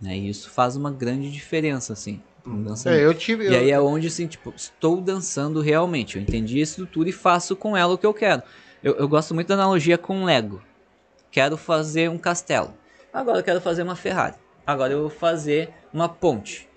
[0.02, 0.18] Né?
[0.18, 2.22] E isso faz uma grande diferença assim.
[2.46, 3.00] no dançamento.
[3.00, 3.46] É, eu tive.
[3.46, 6.18] E eu- aí é onde, assim, tipo, estou dançando realmente.
[6.18, 8.44] Eu entendi a estrutura e faço com ela o que eu quero.
[8.84, 10.61] Eu, eu gosto muito da analogia com Lego.
[11.31, 12.73] Quero fazer um castelo.
[13.11, 14.35] Agora eu quero fazer uma Ferrari.
[14.65, 16.69] Agora eu vou fazer uma ponte.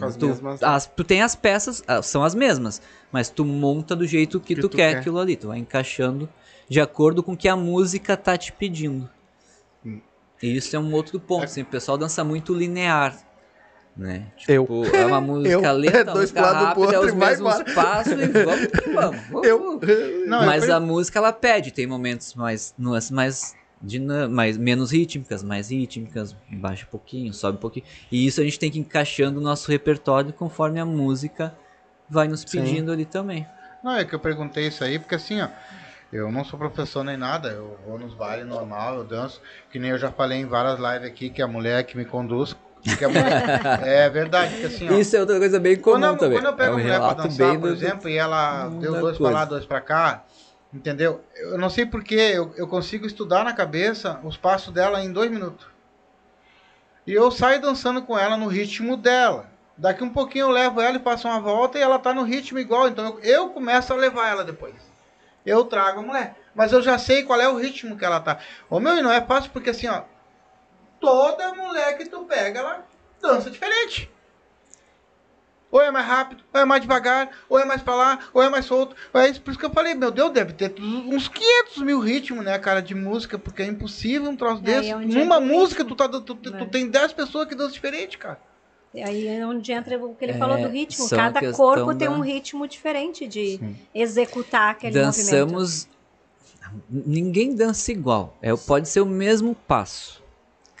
[0.00, 2.80] As tu, mesmas- as- tu tem as peças, ah, são as mesmas,
[3.10, 4.98] mas tu monta do jeito que, Que tu, tu quer, quer.
[5.00, 5.36] aquilo ali.
[5.36, 6.28] Tu vai encaixando
[6.68, 9.08] de acordo com o que a música tá te pedindo.
[9.84, 10.00] Hum.
[10.42, 11.44] E isso é um outro ponto.
[11.44, 13.14] Assim, o pessoal dança muito linear.
[13.96, 14.26] Né?
[14.48, 14.62] Eu.
[14.62, 15.72] Tipo, é uma música Eu.
[15.72, 17.74] lenta, É dois música rápida, é os e mesmos embora.
[17.74, 19.20] passos e vamos que vamos.
[19.28, 19.46] vamos.
[19.46, 19.80] Eu.
[20.26, 23.10] Não, Mas eu, a música ela pede, tem momentos mais mais
[24.30, 27.84] mais menos rítmicas, mais rítmicas, baixa um pouquinho, sobe um pouquinho.
[28.10, 31.54] E isso a gente tem que ir encaixando no nosso repertório conforme a música
[32.08, 32.60] vai nos Sim.
[32.60, 33.46] pedindo ali também.
[33.82, 35.48] Não, é que eu perguntei isso aí, porque assim, ó,
[36.12, 39.40] eu não sou professor nem nada, eu vou nos bailes normal, eu danço,
[39.70, 42.54] que nem eu já falei em várias lives aqui, que a mulher que me conduz,
[43.08, 46.38] mulher, é verdade, que assim, ó, Isso é outra coisa bem comum quando, eu, também.
[46.38, 49.16] quando eu pego é um a mulher pra dançar, por exemplo, e ela deu dois
[49.16, 49.32] pra coisa.
[49.32, 50.24] lá, dois pra cá,
[50.72, 51.20] entendeu?
[51.36, 55.30] Eu não sei porquê, eu, eu consigo estudar na cabeça os passos dela em dois
[55.30, 55.66] minutos.
[57.06, 59.46] E eu saio dançando com ela no ritmo dela.
[59.76, 62.58] Daqui um pouquinho eu levo ela e passo uma volta e ela tá no ritmo
[62.58, 62.88] igual.
[62.88, 64.74] Então eu, eu começo a levar ela depois.
[65.44, 66.36] Eu trago a mulher.
[66.54, 68.38] Mas eu já sei qual é o ritmo que ela tá.
[68.70, 70.02] Ô meu, e não é fácil porque assim, ó.
[71.02, 72.86] Toda mulher que tu pega, ela
[73.20, 74.08] dança diferente.
[75.70, 78.48] Ou é mais rápido, ou é mais devagar, ou é mais pra lá, ou é
[78.48, 78.94] mais solto.
[79.14, 82.44] É isso, por isso que eu falei, meu Deus, deve ter uns 500 mil ritmos,
[82.44, 84.94] né, cara, de música, porque é impossível um troço É, desse.
[84.94, 86.68] onde Numa o música, tu, tá, tu, tu, tu né?
[86.70, 88.38] tem 10 pessoas que dançam diferente, cara.
[88.94, 91.08] E Aí é onde entra o que ele É, falou do ritmo.
[91.08, 93.58] Cada corpo tem da- um ritmo diferente de
[93.94, 95.30] executar aquele movimento.
[95.52, 95.88] Dançamos.
[96.90, 98.36] Ninguém dança igual.
[98.42, 100.21] É, pode ser o mesmo passo.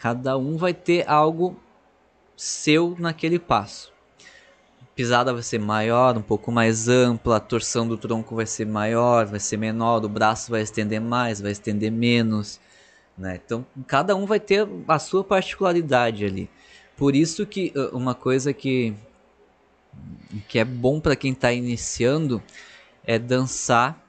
[0.02, 1.56] Cada um vai ter algo
[2.36, 3.92] seu naquele passo.
[4.96, 9.26] Pisada vai ser maior, um pouco mais ampla, a torção do tronco vai ser maior,
[9.26, 12.58] vai ser menor, o braço vai estender mais, vai estender menos.
[13.16, 13.40] Né?
[13.46, 16.50] Então, cada um vai ter a sua particularidade ali.
[16.96, 18.92] Por isso que uh, uma coisa que,
[20.48, 22.42] que é bom para quem está iniciando
[23.04, 24.04] é dançar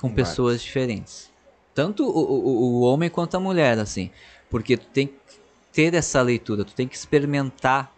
[0.00, 1.30] com Com pessoas diferentes.
[1.72, 4.10] Tanto o, o, o homem quanto a mulher, assim.
[4.50, 5.14] Porque tu tem que
[5.72, 7.94] ter essa leitura, tu tem que experimentar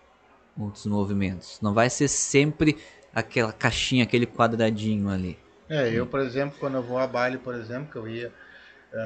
[0.57, 1.59] outros movimentos.
[1.61, 2.77] Não vai ser sempre
[3.15, 5.39] aquela caixinha, aquele quadradinho ali.
[5.69, 8.31] É, eu, por exemplo, quando eu vou a baile, por exemplo, que eu ia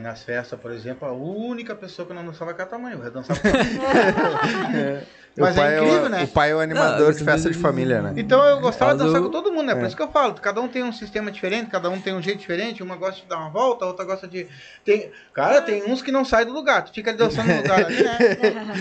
[0.02, 3.04] nas festas, por exemplo, a única pessoa que eu não dançava com a tamanho, eu
[3.04, 3.48] ia dançar com
[5.38, 6.22] Mas o pai é incrível, o, né?
[6.24, 8.14] O pai é o animador Ah, de festa de família, né?
[8.16, 9.74] Então eu gostava de dançar com todo mundo, né?
[9.74, 9.86] Por É.
[9.86, 12.38] isso que eu falo, cada um tem um sistema diferente, cada um tem um jeito
[12.38, 14.48] diferente, uma gosta de dar uma volta, a outra gosta de.
[14.82, 15.10] Tem...
[15.34, 18.02] Cara, tem uns que não saem do lugar, tu fica ali dançando no lugar ali,
[18.02, 18.18] né?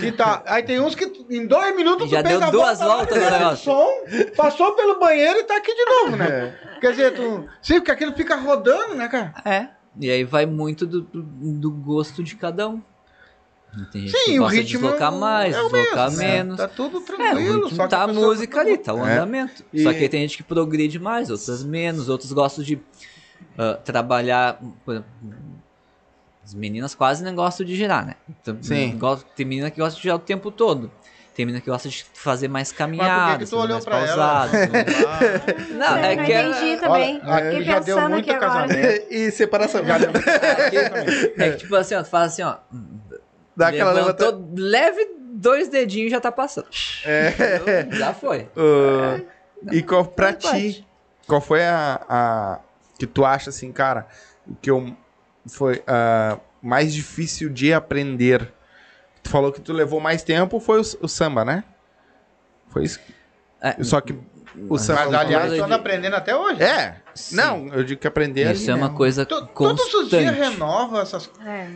[0.02, 0.42] E tá.
[0.46, 3.22] Aí tem uns que em dois minutos Já tu pega deu a duas volta voltas
[3.22, 3.64] no negócio.
[3.64, 3.88] som,
[4.34, 6.54] passou pelo banheiro e tá aqui de novo, né?
[6.74, 6.80] É.
[6.80, 7.46] Quer dizer, tu.
[7.60, 9.34] Sim, porque aquilo fica rodando, né, cara?
[9.44, 9.75] É.
[9.98, 12.82] E aí vai muito do, do, do gosto de cada um.
[13.92, 16.56] Tem gente Sim, que o gosta de ritmo deslocar mais, é o deslocar mesmo, menos.
[16.56, 19.12] Tá tudo É, tranquilo, o ritmo só que tá a música ali, tá o É.
[19.14, 19.64] andamento.
[19.72, 22.78] E- Só que aí tem gente que progride mais, outras menos, outros gostam de
[23.58, 24.58] ah, trabalhar.
[26.42, 28.14] As meninas quase não gostam de girar, né?
[28.28, 28.98] Então, Sim.
[29.34, 30.90] Tem menina que gosta de girar o tempo todo.
[31.36, 33.98] Tem menina que gosta de fazer mais Mas por caminhadas, que, que tu olhou pra
[33.98, 34.56] pausado.
[34.56, 34.70] ela?
[35.76, 37.20] Não, é não que era- entendi também.
[37.22, 38.68] Olha, aqui Fiquei já deu muito aqui agora.
[38.68, 39.06] casamento.
[39.12, 39.84] e separação.
[39.84, 40.10] Já deu
[41.36, 42.56] É que, tipo assim, ó, tu faz assim, ó.
[43.54, 44.52] Dá aquela levantou, levanta...
[44.56, 46.68] leve dois dedinhos e já tá passando.
[47.04, 47.86] É.
[47.90, 48.48] Já foi.
[48.56, 49.26] Uh,
[49.72, 50.86] e qual, pra Não ti, pode.
[51.26, 52.58] qual foi a, a
[52.98, 54.06] que tu acha assim, cara,
[54.62, 54.96] que eu
[55.46, 58.52] foi ah, mais difícil de aprender?
[59.26, 61.64] Tu falou que tu levou mais tempo, foi o, o samba, né?
[62.68, 63.00] Foi isso.
[63.60, 64.14] É, Só que
[64.68, 65.06] o samba.
[65.06, 66.62] Mas aliás, tu anda de- aprendendo até hoje.
[66.62, 66.96] É.
[67.12, 67.34] sim.
[67.36, 68.96] Não, eu digo que aprender Isso é uma mesmo.
[68.96, 69.52] coisa constante.
[69.54, 71.68] Todos os dias renova essas É.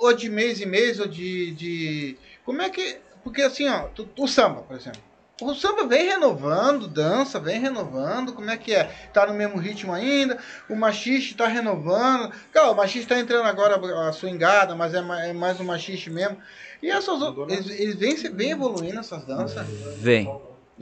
[0.00, 1.52] ou de mês em mês, ou de.
[1.52, 2.16] de...
[2.44, 2.98] Como é que.
[3.22, 5.00] Porque assim, ó, tu- o samba, por exemplo.
[5.42, 8.84] O samba vem renovando, dança, vem renovando, como é que é?
[9.12, 10.38] Tá no mesmo ritmo ainda,
[10.70, 12.30] o machixe tá renovando.
[12.52, 13.74] Cara, o machixe tá entrando agora
[14.08, 16.36] a swingada, mas é mais, é mais um machixe mesmo.
[16.84, 19.66] E essas outras, eles, eles vêm, se- vêm evoluindo essas danças.
[19.96, 20.28] Vem.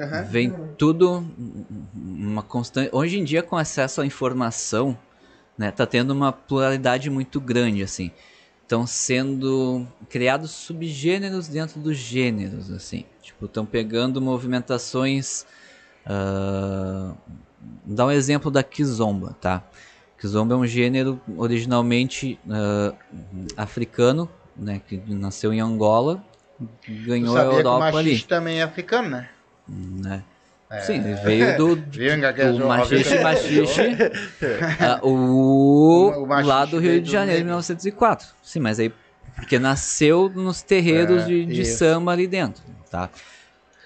[0.00, 0.22] Aham.
[0.24, 1.24] Vem tudo
[1.94, 2.90] uma constante.
[2.92, 4.98] Hoje em dia, com acesso à informação,
[5.56, 8.10] né, tá tendo uma pluralidade muito grande, assim.
[8.62, 13.04] Estão sendo criados subgêneros dentro dos gêneros, assim.
[13.22, 15.46] Tipo, estão pegando movimentações.
[16.04, 17.12] ah,
[17.84, 19.62] dá um exemplo da kizomba, tá?
[20.18, 22.92] Kizomba é um gênero originalmente ah,
[23.56, 26.22] africano, né, que nasceu em Angola,
[27.06, 29.28] ganhou a sabia que o Europa ali, também é africano, né?
[29.68, 30.22] né?
[30.70, 30.80] É.
[30.80, 32.64] Sim, veio do, Viu, engaguejou?
[32.64, 33.82] o machixe, machixe,
[34.80, 37.48] ah, o, O machixe lá do Rio de do Janeiro, em negro.
[37.48, 38.28] 1904.
[38.42, 38.90] Sim, mas aí,
[39.36, 43.10] porque nasceu nos terreiros É, de, de samba ali dentro, tá?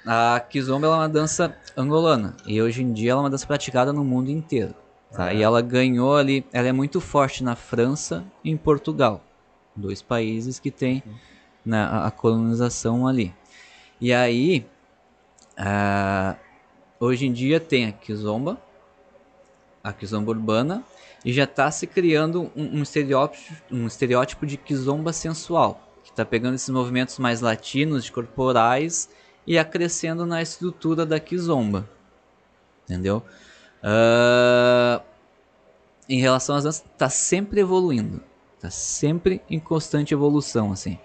[0.07, 3.93] A kizomba é uma dança angolana e hoje em dia ela é uma dança praticada
[3.93, 4.73] no mundo inteiro,
[5.13, 5.33] tá?
[5.33, 9.21] E ela ganhou ali, ela é muito forte na França e em Portugal,
[9.77, 11.03] dois países que têm
[11.65, 13.35] né, a, a colonização ali.
[14.01, 14.67] E aí,
[15.57, 16.37] ah,
[17.01, 18.61] hoje em dia tem a kizomba,
[19.83, 20.85] a kizomba urbana,
[21.25, 26.25] e já está se criando um, um estereótipo, um estereótipo de kizomba sensual, que está
[26.25, 29.09] pegando esses movimentos mais latinos, de corporais,
[29.47, 31.89] e acrescendo na estrutura da kizomba.
[32.85, 33.23] Entendeu?
[33.83, 35.03] Ah,
[36.09, 38.23] em relação às danças, está sempre evoluindo.
[38.67, 40.99] Está sempre em constante evolução, assim.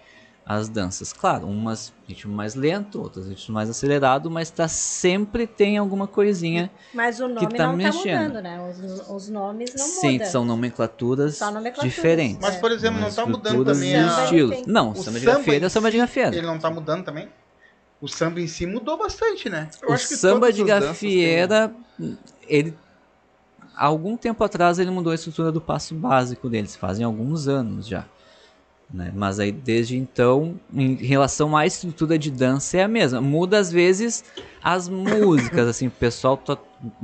[0.44, 5.78] As danças, claro, umas ritmo mais lento, outras ritmo mais acelerado, mas tá sempre tem
[5.78, 6.72] alguma coisinha.
[6.92, 8.04] Mas o nome tá não mexendo.
[8.04, 8.70] tá mudando, né?
[8.70, 10.28] Os, os nomes não Sim, mudam.
[10.28, 12.40] são nomenclaturas, Só nomenclaturas, diferentes.
[12.42, 14.56] Mas, por exemplo, não tá mudando também a- estilos.
[14.58, 14.66] Tem.
[14.66, 16.36] Não, O samba de gafieira é em samba de gafieira.
[16.36, 17.30] Ele não tá mudando também?
[18.02, 19.70] O samba em si mudou bastante, né?
[19.80, 21.72] Eu O acho que samba de gafieira,
[22.48, 22.76] ele
[23.76, 27.88] há algum tempo atrás ele mudou a estrutura do passo básico deles, fazem alguns anos
[27.88, 28.06] já.
[28.94, 29.12] Né?
[29.16, 33.22] Mas aí desde então, em relação à estrutura de dança é a mesma.
[33.22, 34.24] Muda às vezes
[34.62, 36.58] as músicas, assim, o pessoal to-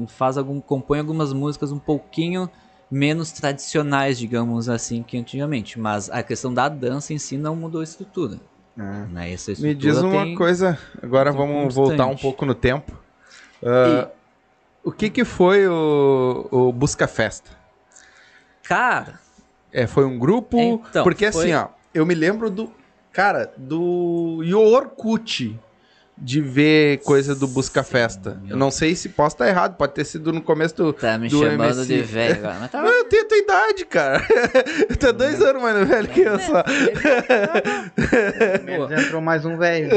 [0.08, 2.50] faz algum compõe algumas músicas um pouquinho
[2.92, 7.82] menos tradicionais, digamos assim, que antigamente, mas a questão da dança em si não mudou
[7.82, 8.40] a estrutura.
[8.76, 9.32] Né?
[9.34, 11.76] Essa Me estrutura diz uma tem- coisa, agora vamos constante.
[11.76, 12.94] voltar um pouco no tempo.
[13.64, 14.10] Ah,
[14.88, 17.52] o que que foi o, o Busca Festa?
[18.64, 19.20] Cara,
[19.72, 20.58] É, foi um grupo.
[20.60, 22.72] Então, porque foi- assim, ó, eu me lembro do.
[23.12, 25.60] Cara, do Yorkut
[26.20, 28.42] de ver coisa do Busca Festa.
[28.50, 30.92] Eu não sei se posso estar errado, pode ter sido no começo do.
[30.92, 31.86] tá me do chamando MC.
[31.96, 34.24] de velho agora, mas tá Não, eu tenho a tua idade, cara.
[35.00, 36.64] tu é dois anos mais velho que eu só.
[38.64, 39.90] Menos entrou mais um velho.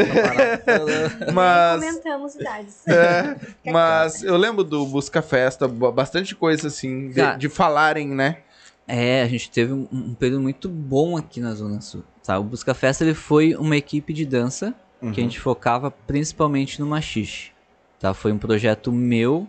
[1.32, 1.80] Mas.
[1.84, 2.86] Comentamos idades.
[2.86, 3.36] É,
[3.70, 8.38] mas eu lembro do Busca Festa, ba- bastante coisa assim, de, de falarem, né?
[8.86, 12.02] É, a gente teve um, um período muito bom aqui na Zona Sul.
[12.24, 12.38] Tá?
[12.38, 15.12] O Busca Festa ele foi uma equipe de dança Uhum.
[15.12, 17.52] que a gente focava principalmente no machixe.
[17.98, 18.14] Tá?
[18.14, 19.46] Foi um projeto meu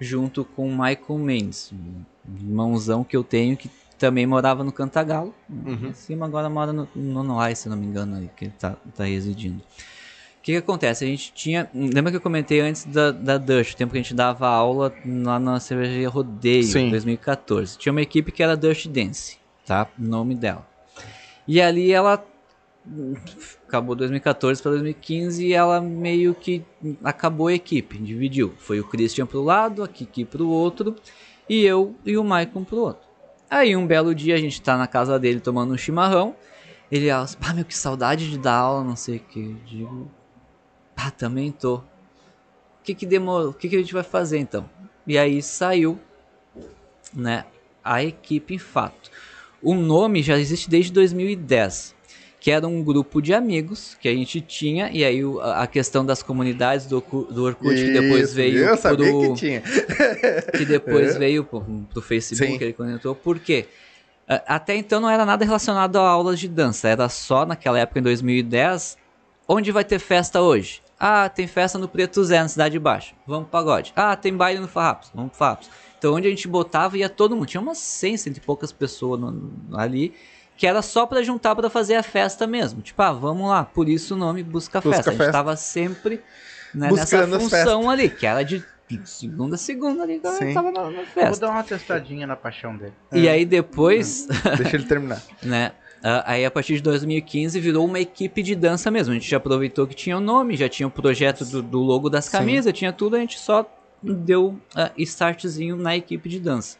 [0.00, 2.04] junto com o Michael Mendes, um
[2.40, 5.34] irmãozão que eu tenho que também morava no Cantagalo.
[5.48, 5.88] Uhum.
[5.88, 9.04] Em cima agora mora no, no Noai, se não me engano, que ele tá, tá
[9.04, 9.58] residindo.
[9.58, 11.04] O que, que acontece?
[11.04, 11.70] A gente tinha.
[11.74, 14.92] Lembra que eu comentei antes da, da Dush, o tempo que a gente dava aula
[15.06, 16.90] lá na cervejaria Rodeio, Sim.
[16.90, 17.78] 2014.
[17.78, 19.88] Tinha uma equipe que era Dush Dance, tá?
[19.98, 20.66] O nome dela.
[21.48, 22.22] E ali ela.
[23.74, 26.62] Acabou 2014 para 2015 e ela meio que
[27.02, 28.54] acabou a equipe, dividiu.
[28.56, 30.94] Foi o Christian pro lado, a Kiki pro outro
[31.48, 33.02] e eu e o Maicon pro outro.
[33.50, 36.36] Aí um belo dia a gente tá na casa dele tomando um chimarrão.
[36.88, 39.56] Ele, ah, meu, que saudade de dar aula, não sei o que.
[39.66, 40.08] Digo,
[40.94, 41.78] pá, também tô.
[41.78, 41.82] O
[42.84, 43.50] que que demorou?
[43.50, 44.70] O que que a gente vai fazer então?
[45.04, 45.98] E aí saiu,
[47.12, 47.44] né,
[47.82, 49.10] a equipe em fato.
[49.60, 51.93] O nome já existe desde 2010.
[52.44, 55.22] Que era um grupo de amigos que a gente tinha, e aí
[55.54, 57.00] a questão das comunidades do,
[57.30, 59.62] do Orkut, que depois Isso, veio Eu sabia pro, que tinha.
[60.54, 62.62] que depois veio pro, pro Facebook, Sim.
[62.64, 63.64] ele conectou, por quê?
[64.46, 68.02] Até então não era nada relacionado a aulas de dança, era só naquela época, em
[68.02, 68.98] 2010,
[69.48, 70.82] onde vai ter festa hoje?
[71.00, 73.90] Ah, tem festa no Preto Zé, na Cidade Baixa, vamos pro pagode.
[73.96, 75.70] Ah, tem baile no Farrapos, vamos pro Farrapos.
[75.98, 79.18] Então onde a gente botava, ia todo mundo, tinha umas 100, cento e poucas pessoas
[79.18, 80.12] no- ali,
[80.56, 82.80] que era só pra juntar pra fazer a festa mesmo.
[82.80, 85.10] Tipo, ah, vamos lá, por isso o nome Busca, Busca Festa.
[85.10, 85.32] A gente Festa.
[85.32, 86.22] tava sempre
[86.74, 88.62] né, nessa função ali, que era de
[89.04, 90.54] segunda a segunda ali, eu Sim.
[90.54, 91.46] tava na, na Vou festa.
[91.46, 92.92] dar uma testadinha na paixão dele.
[93.12, 95.22] E aí depois, Deixa ele terminar.
[95.42, 95.72] né?
[96.26, 99.12] Aí a partir de 2015 virou uma equipe de dança mesmo.
[99.12, 102.10] A gente já aproveitou que tinha o nome, já tinha o projeto do, do logo
[102.10, 102.32] das Sim.
[102.32, 103.66] camisas, tinha tudo, a gente só
[104.02, 106.76] deu ah, startzinho na equipe de dança.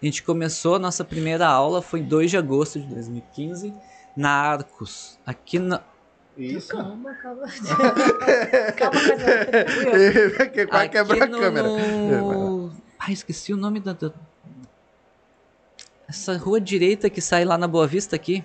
[0.00, 3.74] A gente começou, a nossa primeira aula foi em 2 de agosto de 2015,
[4.16, 5.80] na Arcos, aqui na,
[6.36, 6.68] Isso.
[6.68, 7.42] Calma, calma.
[8.78, 9.00] calma,
[10.68, 11.68] quase aqui quebra a câmera.
[11.68, 13.96] no- Ai, esqueci o nome da-
[16.08, 18.44] Essa rua direita que sai lá na Boa Vista aqui.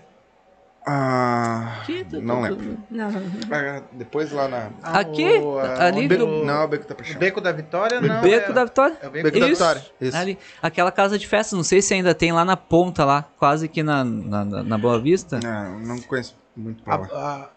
[0.85, 2.77] Ah, Aqui, tu- não tu- lembro.
[2.91, 3.21] Não, não.
[3.51, 4.69] Ah, Depois lá na.
[4.83, 5.37] Aqui?
[5.37, 7.17] o, ah, Ali Beco, no- Não, o Beco tá O puxando.
[7.19, 8.21] Beco da Vitória, não.
[8.21, 8.97] Beco é, da Vitória.
[9.01, 9.61] É o Beco, Beco da da Isso.
[9.63, 9.81] Vitória.
[10.01, 10.17] Isso.
[10.17, 13.67] Ali, aquela casa de festa, não sei se ainda tem lá na ponta lá, quase
[13.69, 15.39] que na, na, na- Boa Vista.
[15.41, 17.07] Não, não conheço muito pra lá.
[17.13, 17.49] A-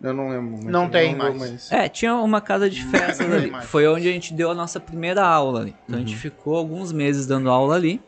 [0.00, 0.70] Eu não lembro muito.
[0.70, 1.36] Não tem vou, mais.
[1.40, 3.52] mas- É, tinha uma casa de festa Não ali.
[3.62, 5.74] Foi onde a gente deu a nossa primeira aula ali.
[5.84, 8.00] Então a gente ficou alguns meses dando aula ali.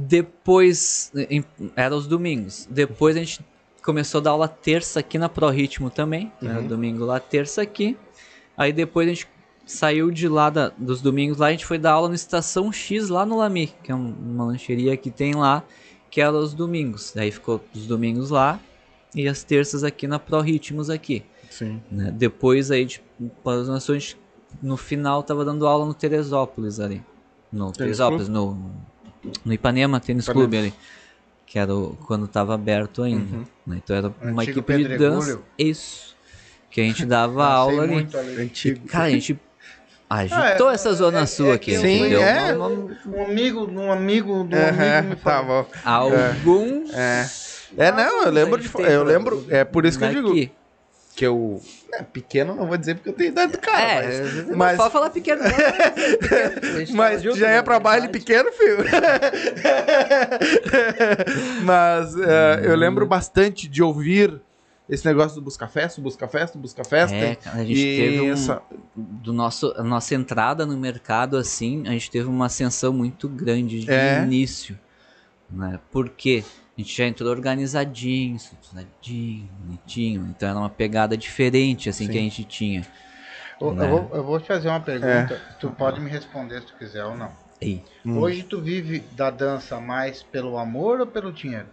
[0.00, 1.44] Depois, em-
[1.76, 2.66] era os domingos.
[2.70, 3.40] Depois a gente
[3.82, 6.32] começou a dar aula terça aqui na Pro Ritmo também.
[6.40, 6.66] né, Uhum.
[6.66, 7.96] domingo lá, terça aqui.
[8.56, 9.28] Aí depois a gente
[9.66, 13.08] saiu de lá da- dos domingos lá, a gente foi dar aula no Estação X
[13.08, 15.62] lá no Lami, que é um- uma lancheria que tem lá,
[16.10, 17.12] que era os domingos.
[17.14, 18.58] Daí ficou os domingos lá
[19.14, 21.22] e as terças aqui na Pro Ritmos aqui.
[21.50, 21.80] Sim.
[21.90, 22.10] né?
[22.16, 22.86] Depois aí,
[23.44, 24.16] para as nações,
[24.62, 27.02] no final tava dando aula no Teresópolis ali.
[27.52, 28.56] No Teresópolis, no,
[29.44, 30.42] no Ipanema Tênis Ipanema.
[30.42, 30.74] Clube ali.
[31.46, 33.36] Que era o- quando tava aberto ainda.
[33.38, 33.44] Uhum.
[33.66, 33.80] né?
[33.82, 35.40] Então era uma Antigo equipe de dança.
[35.58, 36.14] Isso.
[36.70, 38.06] Que a gente dava aula ali.
[38.14, 38.42] ali.
[38.42, 38.86] Antigo.
[38.86, 39.38] Cara, a gente
[40.08, 42.22] agitou Ah, é- essa zona é- sul é aqui, Sim, entendeu?
[42.22, 42.52] é.
[42.54, 45.64] Não- não- Um amigo, de um amigo, um Aham, amigo me tá falou.
[45.64, 45.68] bom.
[45.84, 46.94] Alguns.
[46.94, 47.28] É.
[47.76, 48.70] É, não, eu lembro de.
[48.82, 49.46] Eu lembro.
[49.48, 50.50] É por isso que eu digo.
[51.20, 51.60] Que eu.
[51.92, 54.04] É, pequeno não vou dizer porque eu tenho idade do cara.
[54.04, 55.42] É, mas- não mas- pode falar pequeno.
[55.42, 58.78] não, Mas junto, já né, é pra baile pequeno, filho.
[61.62, 64.40] Mas é, eu lembro bastante de ouvir
[64.88, 67.14] esse negócio do Busca Festa, Busca Festa, Busca Festa.
[67.16, 68.62] É, cara, a gente e teve um, essa-
[68.96, 73.80] do nosso, a nossa entrada no mercado, assim, a gente teve uma ascensão muito grande
[73.80, 74.22] de É.
[74.22, 74.78] início.
[75.50, 75.78] Né?
[75.90, 76.44] Porque
[76.80, 80.26] a gente já entrou organizadinho, estruturadinho, bonitinho.
[80.34, 82.12] Então era uma pegada diferente, assim, Sim.
[82.12, 82.86] que a gente tinha.
[83.60, 83.84] Eu, Né?
[83.84, 85.34] eu vou, eu vou te fazer uma pergunta.
[85.34, 85.40] É.
[85.60, 87.30] Tu pode me responder se tu quiser ou não.
[87.60, 88.18] Ei, Hum.
[88.18, 91.66] Hoje tu vive da dança mais pelo amor ou pelo dinheiro?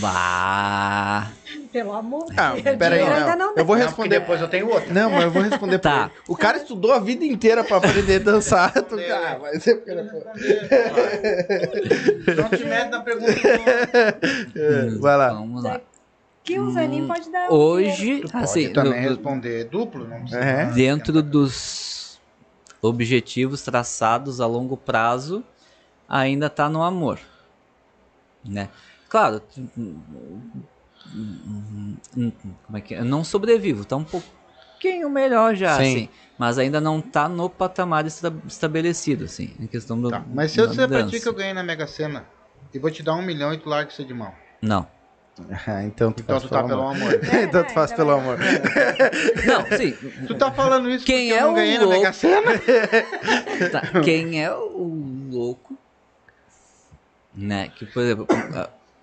[0.00, 1.30] Bah.
[1.72, 2.76] Pelo amor de Ah, Deus.
[2.76, 3.46] peraí, Dinheiro ainda não.
[3.50, 4.20] não Eu vou Não, responder.
[4.20, 4.92] depois eu tenho outra.
[4.92, 6.04] Não, mas eu vou responder pra Tá.
[6.12, 6.22] ele.
[6.28, 8.72] O cara estudou a vida inteira pra aprender a dançar.
[8.72, 10.20] Tu, ah, vai ser porque não foi.
[12.34, 13.32] Não te mete na pergunta.
[14.56, 15.32] É, Vai lá.
[15.32, 15.80] Vamos lá.
[16.42, 17.50] Que uns aninhos pode dar.
[17.50, 20.40] um Hoje, Tu pode assim, também do- responder duplo, não precisa.
[20.40, 20.64] É.
[20.72, 22.18] dentro dos
[22.82, 25.44] objetivos traçados a longo prazo,
[26.08, 27.18] ainda tá no amor,
[28.44, 28.68] né?
[29.10, 29.42] Claro,
[32.66, 33.00] como é que é?
[33.00, 35.82] Eu não sobrevivo, tá um pouquinho melhor já, Sim.
[35.82, 36.08] assim,
[36.38, 40.60] mas ainda não tá no patamar esta- estabelecido, assim, em questão do Tá, Mas se
[40.60, 41.10] eu disser pra dança.
[41.10, 42.24] ti que eu ganhei na Mega Sena
[42.72, 44.32] e vou te dar um milhão e tu larga isso de mão.
[44.62, 44.86] Não,
[45.66, 47.14] Ah, então tu Então faz tu tá pelo pelo amor.
[47.14, 47.20] amor.
[47.48, 48.38] então tu faz pelo amor.
[49.46, 49.92] não, sim,
[50.26, 51.98] Tu tá falando isso Quem porque é eu não o ganhei na louco?
[51.98, 52.50] Mega Sena?
[53.72, 55.76] Tá, Quem é o louco,
[57.34, 57.68] né?
[57.68, 58.26] Que, por exemplo,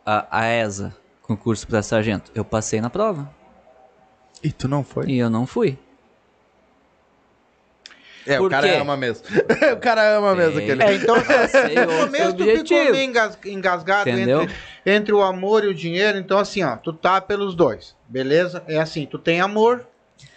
[0.09, 3.29] a, a, ESA, concurso para sargento, eu passei na prova
[4.41, 5.05] E tu não foi?
[5.07, 5.77] e eu não fui.
[8.25, 8.75] É, o Por cara quê?
[8.75, 9.25] ama mesmo.
[9.73, 10.63] o cara ama mesmo É.
[10.63, 10.83] aquele.
[10.83, 14.41] É, então Passei no outro começo tu ficou meio engas- engasgado Entendeu?
[14.43, 14.55] entre,
[14.85, 16.17] entre o amor e o dinheiro.
[16.17, 18.63] Então, assim, ó, tu tá pelos dois, beleza?
[18.67, 19.85] É assim, tu tem amor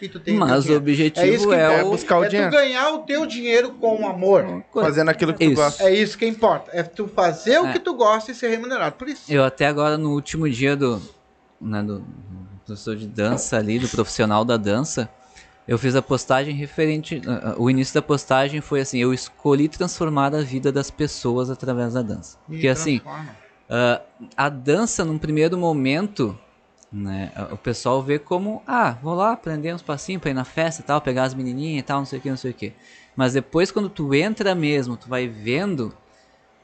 [0.00, 1.86] e tu tem Mas o objetivo É isso que é, importa.
[1.86, 2.50] o buscar o é dinheiro.
[2.50, 4.64] tu ganhar o teu dinheiro com amor.
[4.72, 5.62] Fazendo aquilo que tu Isso.
[5.62, 5.82] gosta.
[5.84, 6.70] É isso que importa.
[6.74, 7.72] É tu fazer o É.
[7.72, 9.32] que tu gosta e ser remunerado por isso.
[9.32, 11.00] Eu até agora no último dia do,
[11.60, 12.04] né, do,
[12.64, 15.08] professor de dança ali, do profissional da dança,
[15.66, 17.20] eu fiz a postagem referente.
[17.26, 21.94] ah, O início da postagem foi assim: eu escolhi transformar a vida das pessoas através
[21.94, 22.36] da dança.
[22.48, 23.36] E Porque assim, transforma.
[23.68, 24.00] Ah,
[24.36, 26.36] a dança, num primeiro momento,
[26.92, 30.82] né, o pessoal vê como, ah, vou lá aprender uns passinhos pra ir na festa
[30.82, 32.72] e tal, pegar as menininhas e tal, não sei o que, não sei o que.
[33.14, 35.94] Mas depois, quando tu entra mesmo, tu vai vendo,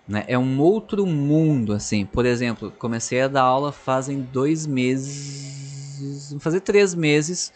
[0.08, 2.04] né, é um outro mundo, assim.
[2.04, 7.52] Por exemplo, comecei a dar aula fazem dois meses, fazer três meses,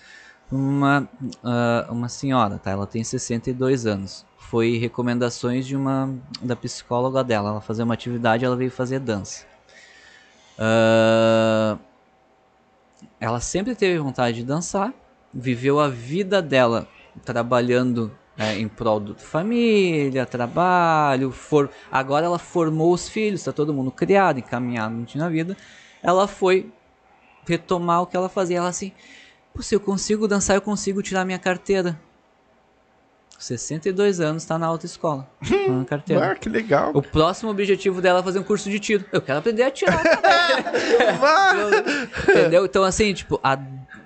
[0.50, 1.08] uma,
[1.44, 2.70] ah, uma senhora, tá?
[2.70, 4.24] Ela tem 62 anos.
[4.38, 7.50] Foi recomendações de uma da psicóloga dela.
[7.50, 9.46] Ela fazia uma atividade, ela veio fazer dança.
[10.58, 11.78] Ah,
[13.20, 14.94] ela sempre teve vontade de dançar,
[15.32, 16.88] viveu a vida dela
[17.24, 21.70] trabalhando né, em prol da família, trabalho, for...
[21.92, 25.54] agora ela formou os filhos, está todo mundo criado, encaminhado na vida.
[26.02, 26.72] Ela foi
[27.46, 28.56] retomar o que ela fazia.
[28.56, 28.92] Ela assim,
[29.60, 32.00] se eu consigo dançar, eu consigo tirar minha carteira.
[33.40, 35.26] 62 anos, tá na autoescola.
[35.66, 36.32] com a carteira.
[36.32, 36.90] Ah, que legal.
[36.94, 39.04] O próximo objetivo dela é fazer um curso de tiro.
[39.10, 40.02] Eu quero aprender a tirar.
[42.28, 42.66] Entendeu?
[42.66, 43.58] Então, assim, tipo, a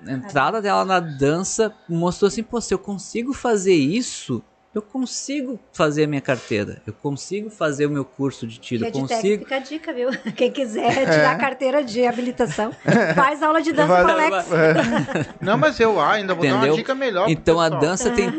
[0.07, 4.41] entrada dela na dança mostrou assim, pô, se eu consigo fazer isso,
[4.75, 6.81] eu consigo fazer a minha carteira.
[6.85, 8.83] Eu consigo fazer o meu curso de tiro.
[8.83, 9.43] Eu é consigo.
[9.43, 10.09] fica a dica, viu?
[10.35, 12.73] Quem quiser tirar a carteira de habilitação,
[13.15, 14.47] faz aula de dança com o Alex.
[15.39, 17.23] Não, mas eu ah, ainda vou dar uma dica melhor.
[17.23, 18.29] pro Então a dança tem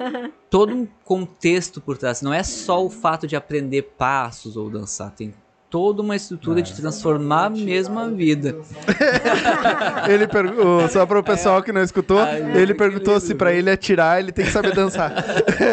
[0.51, 2.21] todo um contexto por trás.
[2.21, 5.11] Não é só o fato de aprender passos ou dançar.
[5.13, 5.33] Tem
[5.68, 8.56] toda uma estrutura de transformar mesmo a vida.
[10.09, 13.52] Ele perguntou, só para o pessoal que não escutou, Ai, ele perguntou lindo, se para
[13.52, 15.12] ele atirar, ele tem que saber dançar.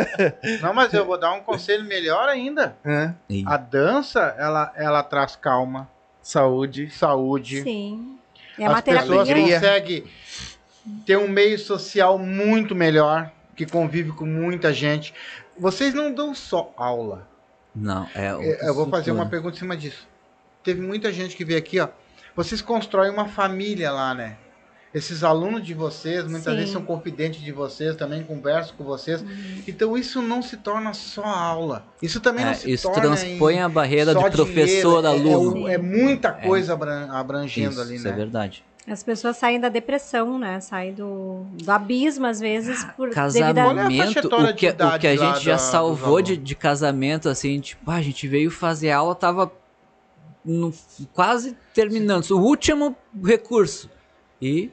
[0.61, 2.75] Não, mas eu vou dar um conselho melhor ainda.
[2.83, 3.11] É.
[3.29, 5.87] E- A dança, ela, ela traz calma,
[6.21, 6.89] Saúde.
[6.89, 7.61] saúde.
[7.61, 8.17] Sim.
[8.57, 10.03] É uma As pessoas conseguem
[11.05, 15.13] ter um meio social muito melhor, que convive com muita gente.
[15.57, 17.27] Vocês não dão só aula.
[17.75, 18.27] Não, é.
[18.27, 20.07] É, Eu vou fazer uma pergunta em cima disso.
[20.63, 21.87] Teve muita gente que veio aqui, ó.
[22.35, 24.37] Vocês constroem uma família lá, né?
[24.93, 26.55] Esses alunos de vocês, muitas Sim.
[26.59, 29.25] vezes são confidentes de vocês, também conversam com vocês.
[29.67, 31.83] Então isso não se torna só aula.
[31.99, 35.05] Isso também não É, se isso torna transpõe em a barreira de professor, dinheiro.
[35.07, 35.67] É- aluno.
[35.67, 38.17] É, é muita coisa abran- abrangendo Isso, ali, isso é né?
[38.17, 38.63] verdade.
[38.87, 40.59] As pessoas saem da depressão, né?
[40.59, 43.67] Saem do, do abismo, às vezes, por devido a...
[43.67, 46.53] Olha a Casamento, etária o que, o que a gente já da- salvou de, de
[46.55, 49.49] casamento, assim, tipo, ah, a gente veio fazer aula, tava
[50.43, 50.73] no-
[51.13, 52.93] quase terminando, o último
[53.23, 53.89] recurso.
[54.41, 54.69] E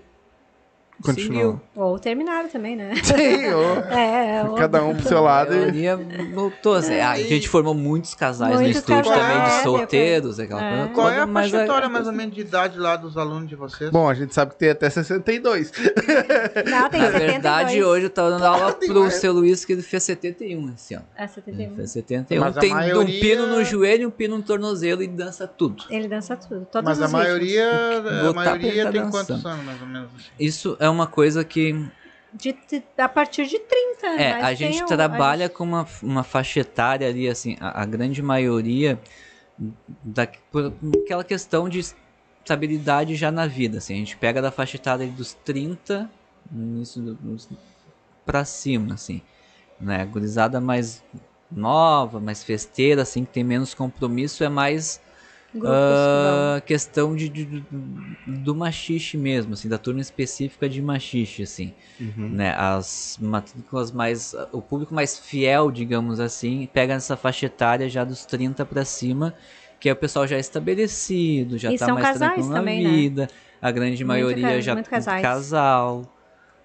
[1.01, 1.53] Continuou.
[1.53, 1.61] seguiu.
[1.83, 2.93] Ou terminaram também, né?
[3.03, 3.81] Sim, ô.
[3.91, 5.55] É, ou- cada um pro seu A lado.
[5.55, 5.97] e- maioria
[6.35, 6.75] voltou.
[6.75, 6.99] Assim.
[7.01, 10.63] Ah, a gente formou muitos casais no Muitos estúdio casais, também, de é, solteiros, aquela
[10.65, 10.71] é.
[10.77, 13.57] coisa Qual é a faixa etária mais ou menos de idade lá dos alunos de
[13.57, 13.91] vocês?
[13.91, 15.73] Bom, a gente sabe que tem até 62.
[15.73, 17.13] Não, tem Na 72.
[17.33, 19.15] verdade, hoje eu tava dando aula tem pro mais.
[19.15, 21.05] seu Luiz, que ele fez 71 esse ano.
[21.17, 21.77] É, Ele 71.
[21.77, 22.41] fez 71.
[22.41, 25.85] Mas a Tem um maioria- pino no joelho, um pino no tornozelo e dança tudo.
[25.91, 26.67] Ele dança tudo.
[26.71, 27.27] Todos Mas a os ritmos.
[27.27, 29.11] maioria, a Botar maioria tem dançar.
[29.27, 30.09] quantos anos mais ou menos?
[30.17, 30.27] assim?
[30.39, 31.70] Isso é uma coisa que
[32.33, 34.07] De, de- a partir de 30.
[34.07, 38.23] É, a gente trabalha a com uma, uma faixa etária ali, assim, a, a grande
[38.23, 39.01] maioria
[40.05, 40.73] da, por
[41.05, 45.35] aquela questão de estabilidade já na vida, assim, a gente pega da faixa etária dos
[45.35, 46.11] 30
[46.53, 47.19] início
[48.25, 49.21] pra cima, assim,
[49.81, 51.03] né, a gurizada mais
[51.51, 55.01] nova, mais festeira, assim, que tem menos compromisso, é mais
[55.55, 56.55] Grupos que vão.
[56.57, 57.65] ah, questão de, de-
[58.27, 61.75] do machixe mesmo, assim, da turma específica de machixe, assim
[62.31, 68.05] né, as matrículas mais, o público mais fiel, digamos assim, pega nessa faixa etária já
[68.05, 69.35] dos 30 para cima,
[69.81, 72.91] que é o pessoal já estabelecido, já E tá são mais tranquilo na também, né?
[72.91, 73.29] vida,
[73.61, 75.23] a grande Muito maioria ca- já muito casais.
[75.23, 76.05] casal,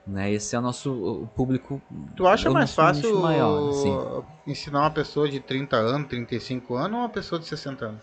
[0.07, 0.91] né, esse é o nosso
[1.23, 1.81] o público
[2.15, 3.97] Tu acha o mais fácil maior, assim.
[4.47, 8.01] ensinar uma pessoa de 30 anos, 35 anos ou uma pessoa de 60 anos?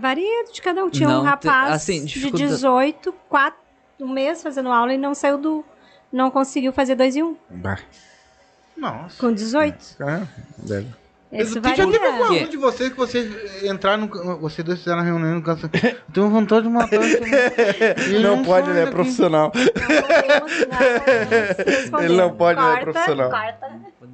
[0.00, 0.90] Varia de cada um.
[0.90, 3.58] Tinha Não um te- rapaz assim, de dificulta- 18, quatro,
[4.00, 5.64] um mês fazendo aula e não saiu do.
[6.12, 7.36] Não conseguiu fazer dois em um.
[7.50, 7.78] Bah,
[8.76, 9.18] Nossa.
[9.18, 9.96] Com 18.
[10.02, 10.26] é,
[10.58, 10.88] deve.
[11.34, 14.38] Isso Tem- já teve algum aluno de vocês que vocês entraram no.
[14.38, 15.68] Vocês dois fizeram a reunião no canto.
[16.12, 17.18] Tenho vontade de matar esse.
[18.10, 19.52] E ele Não pode, ele é profissional.
[22.02, 23.30] Ele não pode, ele é profissional.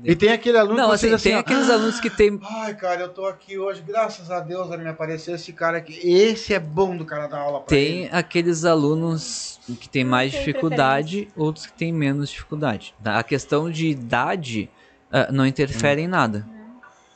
[0.03, 3.03] E tem aquele aluno não, que assim, tem ó, aqueles alunos que tem Ai, cara,
[3.03, 5.99] eu tô aqui hoje, graças a Deus, me apareceu esse cara aqui.
[6.03, 8.09] Esse é bom do cara dar aula pra Tem ele.
[8.13, 12.95] aqueles alunos que têm mais tem dificuldade, outros que têm menos dificuldade.
[13.03, 13.19] tá?
[13.19, 14.71] A questão de idade
[15.13, 16.47] ah, não interfere em nada.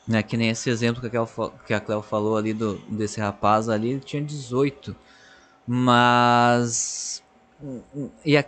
[0.07, 0.23] Né?
[0.23, 3.69] Que nem esse exemplo que a Cleo, que a Cleo falou ali do, desse rapaz
[3.69, 4.95] ali, ele tinha 18.
[5.67, 7.23] Mas.
[8.25, 8.45] E a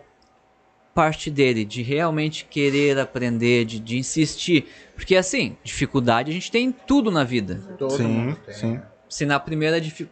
[0.95, 4.67] parte dele de realmente querer aprender, de, de insistir.
[4.95, 8.55] Porque assim, dificuldade a gente tem em tudo na vida Todo Sim, mundo tem.
[8.55, 8.81] sim.
[9.09, 10.09] se na primeira difi-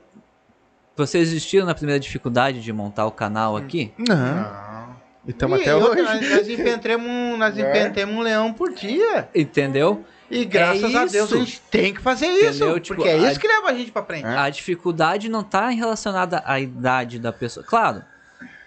[0.96, 3.92] Vocês existiram na primeira dificuldade de montar o canal aqui?
[3.98, 4.14] Não.
[4.16, 4.96] Não.
[5.26, 6.02] E estamos até hoje.
[6.02, 7.62] Nós, nós empentremos um, nós É.
[7.70, 9.26] empentremos um leão por dia.
[9.34, 10.04] Entendeu?
[10.30, 12.46] E graças a Deus a gente tem que fazer isso.
[12.64, 12.80] Entendeu?
[12.80, 14.24] Tipo, porque é a- isso que leva a gente pra frente.
[14.26, 17.64] A dificuldade não está relacionada à idade da pessoa.
[17.64, 18.02] Claro,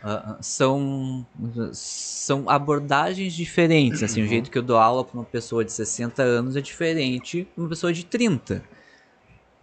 [0.04, 1.26] ah, são,
[1.74, 4.04] são abordagens diferentes.
[4.04, 7.42] Assim, o jeito que eu dou aula para uma pessoa de 60 anos é diferente
[7.56, 8.64] de uma pessoa de 30.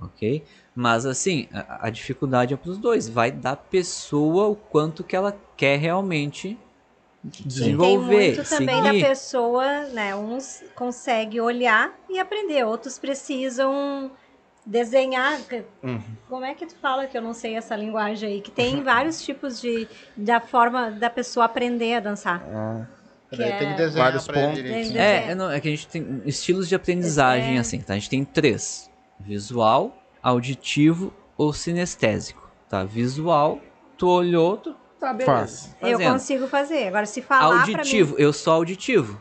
[0.01, 0.43] Ok?
[0.75, 3.09] Mas assim, a, a dificuldade é para os dois.
[3.09, 6.59] Vai da pessoa o quanto que ela quer realmente
[7.33, 8.35] Tem desenvolver.
[8.37, 9.01] muito também seguir.
[9.03, 10.15] da pessoa, né?
[10.15, 14.11] Uns conseguem olhar e aprender, outros precisam
[14.67, 15.39] desenhar.
[15.83, 16.01] Uhum.
[16.29, 18.41] Como é que tu fala que eu não sei essa linguagem aí?
[18.41, 22.43] Que tem vários tipos de da forma da pessoa aprender a dançar.
[22.47, 22.87] Ah,
[23.31, 24.55] Que Daí tem é- que desenhar Vários pontos.
[24.57, 24.93] direitinho.
[24.93, 27.61] Tem- É, é, não, é que a gente tem estilos de aprendizagem Desenho.
[27.61, 27.95] assim, tá?
[27.95, 32.85] A gente tem três: visual, auditivo ou sinestésico, tá?
[32.85, 33.61] Visual,
[33.99, 35.36] tu olhou, tu tá beleza.
[35.36, 35.76] Faz.
[35.81, 36.12] Eu fazendo.
[36.12, 36.89] consigo fazer.
[36.89, 39.20] Agora, se falar Auditivo, eu sou auditivo.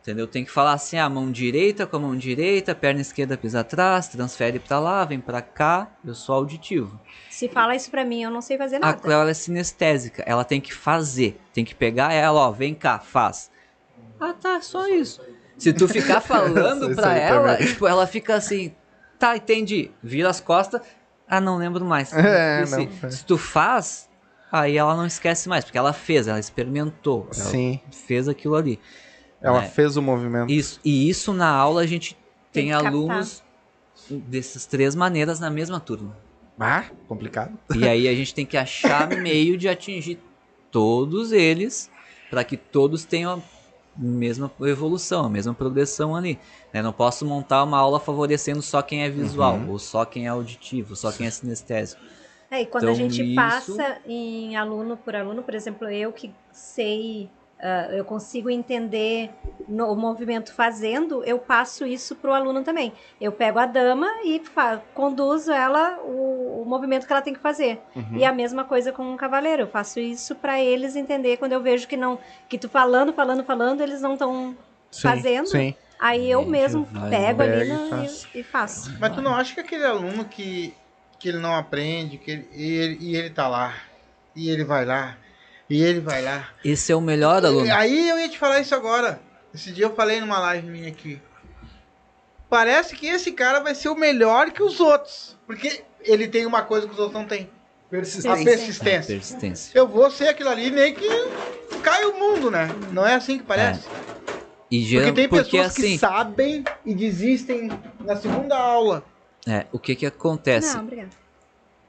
[0.00, 0.26] Entendeu?
[0.26, 4.08] Tem que falar assim, a mão direita com a mão direita, perna esquerda pisa atrás,
[4.08, 5.88] transfere pra lá, vem pra cá.
[6.02, 6.98] Eu sou auditivo.
[7.04, 8.98] mim, se fala isso pra mim, eu não sei fazer A nada.
[8.98, 12.98] Cleo ela é sinestésica, ela tem que fazer, tem que pegar ela, ó, vem cá,
[12.98, 13.50] faz.
[14.18, 15.20] Ah, tá, só isso.
[15.58, 17.66] Se tu ficar falando aí ela, também.
[17.66, 18.74] tipo, ela fica assim,
[19.18, 19.90] tá, entendi.
[20.02, 20.80] Vira as costas,
[21.28, 22.12] ah, não lembro mais.
[22.16, 23.10] É, não, é.
[23.10, 24.07] Se tu faz,
[24.50, 27.80] aí ela não esquece mais, porque ela fez, ela experimentou, ela Sim.
[27.90, 28.78] fez aquilo ali.
[29.40, 29.68] Ela É.
[29.68, 30.50] fez o movimento.
[30.50, 32.14] Isso, e isso na aula a gente
[32.52, 32.92] tem, Tem captar.
[32.92, 33.42] alunos
[34.10, 36.16] dessas três maneiras na mesma turma.
[36.58, 37.56] Ah, complicado.
[37.74, 40.18] E aí a gente tem que achar meio de atingir
[40.70, 41.90] todos eles
[42.30, 43.40] para que todos tenham a
[43.96, 46.38] mesma evolução, a mesma progressão ali.
[46.72, 46.82] né?
[46.82, 49.70] Não posso montar uma aula favorecendo só quem é visual, Uhum.
[49.70, 52.00] ou só quem é auditivo, só quem é sinestésico.
[52.50, 56.10] É, e quando a Então, gente isso- passa em aluno por aluno, por exemplo, eu
[56.12, 57.28] que sei,
[57.60, 59.30] ah, eu consigo entender
[59.68, 62.92] no, o movimento fazendo, eu passo isso para o aluno também.
[63.20, 64.40] Eu pego a dama e
[64.94, 67.80] conduzo ela o, o movimento que ela tem que fazer.
[67.94, 68.16] Uhum.
[68.16, 69.62] E a mesma coisa com o cavaleiro.
[69.64, 72.18] Eu faço isso para eles entender quando eu vejo que não,
[72.48, 74.56] que tu falando, falando, falando, eles não estão
[75.02, 75.46] fazendo?
[75.48, 75.74] Sim.
[76.00, 78.96] Aí eu Gente, mesmo pego ali e e, e faço.
[79.00, 80.72] Mas tu não acha que aquele aluno que,
[81.18, 83.74] que ele não aprende, que ele, e, ele, e ele tá lá,
[84.34, 85.16] e ele vai lá,
[85.68, 86.48] e ele vai lá.
[86.64, 87.72] Esse é o melhor aluno.
[87.74, 89.20] Aí eu ia te falar isso agora.
[89.52, 91.20] Esse dia eu falei numa live minha aqui.
[92.48, 95.36] Parece que esse cara vai ser o melhor que os outros.
[95.46, 97.50] Porque ele tem uma coisa que os outros não têm.
[97.86, 98.44] A Persistência.
[98.44, 99.14] persistência.
[99.14, 99.78] Persistência.
[99.78, 101.08] Eu vou ser aquilo ali nem que
[101.82, 102.68] cai o mundo, né?
[102.92, 103.80] Não é assim que parece.
[104.70, 107.70] E Porque geral, tem porque, pessoas que assim, sabem e desistem
[108.00, 109.02] na segunda aula.
[109.48, 110.74] É, o que que acontece?
[110.74, 111.10] Não, obrigada.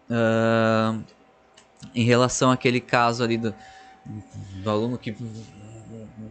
[0.10, 0.98] Ah,
[1.94, 3.54] em relação àquele caso ali do,
[4.64, 5.16] do aluno que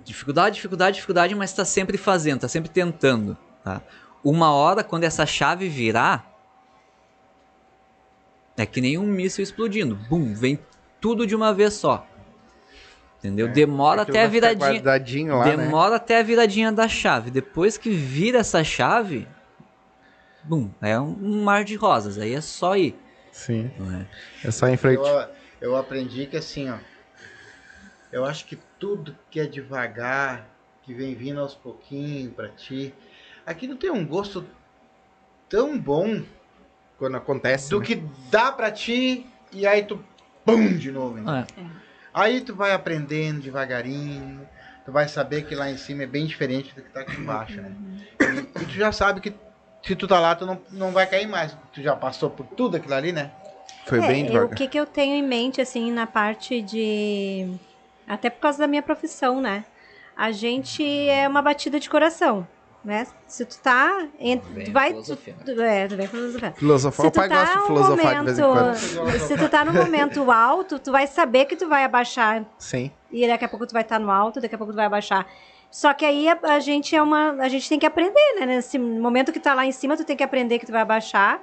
[0.04, 3.82] dificuldade, dificuldade, dificuldade, mas está sempre fazendo, está sempre tentando, tá?
[4.24, 6.26] Uma hora quando essa chave virar,
[8.56, 10.58] é que nem um míssil explodindo, bum, vem
[11.00, 12.06] tudo de uma vez só.
[13.18, 13.48] Entendeu?
[13.48, 15.56] Demora Aquilo até a viradinha, lá, né?
[15.56, 17.30] demora até a viradinha da chave.
[17.30, 19.26] Depois que vira essa chave,
[20.48, 22.98] bum, é um, mar de rosas, aí é só ir,
[23.30, 23.70] Sim.
[24.42, 24.48] é?
[24.48, 24.98] É só em frente.
[24.98, 25.28] Eu,
[25.60, 26.78] eu aprendi que assim, ó.
[28.10, 30.48] Eu acho que tudo que é devagar,
[30.82, 32.94] que vem vindo aos pouquinhos pra ti,
[33.44, 34.46] aquilo tem um gosto
[35.50, 36.22] tão bom
[36.96, 37.68] Quando acontece.
[37.68, 37.84] do né?
[37.84, 40.02] que dá pra ti e aí tu
[40.46, 41.18] pum de novo.
[41.18, 41.46] né?
[41.56, 41.64] É.
[42.14, 44.48] Aí tu vai aprendendo devagarinho,
[44.86, 47.60] tu vai saber que lá em cima é bem diferente do que tá aqui embaixo,
[47.60, 47.76] né?
[48.20, 49.34] E, e tu já sabe que
[49.82, 51.56] se tu tá lá, tu não, não vai cair mais.
[51.72, 53.30] Tu já passou por tudo aquilo ali, né?
[53.86, 54.46] Foi É, bem devagar.
[54.46, 57.48] O que, que eu tenho em mente, assim, na parte de.
[58.06, 59.64] Até por causa da minha profissão, né?
[60.16, 62.46] A gente é uma batida de coração,
[62.84, 63.06] né?
[63.26, 64.06] Se tu tá.
[64.18, 64.38] En...
[64.38, 64.88] Vem Tu vai.
[64.90, 65.36] filosofia.
[65.44, 66.06] Tu, tu- é, tu vem
[66.54, 67.06] filosofar.
[67.06, 68.56] O pai tu tá gosta de um filosofar de vez em quando.
[68.96, 72.90] momento, se tu tá no momento alto, tu vai saber que tu vai abaixar Sim.
[73.10, 75.26] e daqui a pouco tu vai estar no alto, daqui a pouco tu vai abaixar.
[75.70, 78.46] Só que aí a, a gente é uma, a gente tem que aprender, né?
[78.46, 81.40] Nesse momento que tá lá em cima, tu tem que aprender que tu vai abaixar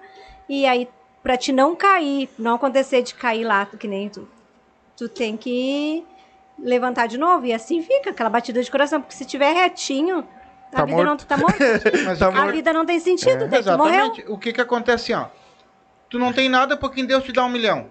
[0.50, 0.90] e aí
[1.22, 4.28] pra te não cair, não acontecer de cair lá, que nem tu,
[4.98, 6.04] tu tem que
[6.58, 10.20] levantar de novo e assim fica aquela batida de coração, porque se tiver retinho,
[10.72, 11.08] a Tá vida morto.
[11.10, 11.58] não tá morto.
[12.06, 13.96] Mas Tá o que- a vida não tem sentido, tem que morrer.
[13.96, 14.26] Exatamente.
[14.28, 15.28] O que que acontece ó?
[16.10, 17.88] Tu não tem nada porque Deus te dá um milhão.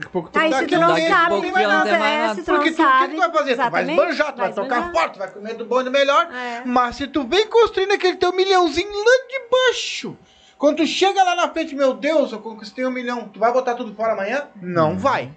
[0.00, 1.60] Daqui a pouco tu Aí se tu a não pouco sabe, não tu tem não,
[1.60, 2.42] é, nada.
[2.42, 3.32] tu não Porque tu, o que tu vai fazer?
[3.32, 4.92] Tu vai exatamente, esbanjar, tu vai vai tocar esbanjar.
[4.92, 6.28] forte, tu vai comer do bom e do melhor.
[6.32, 6.62] É.
[6.64, 10.16] Mas se tu vem construindo aquele teu milhãozinho lá de baixo,
[10.56, 13.74] Quando tu chega lá na frente, meu Deus, eu conquistei um milhão, tu vai botar
[13.74, 14.48] tudo fora amanhã?
[14.60, 15.30] Não vai.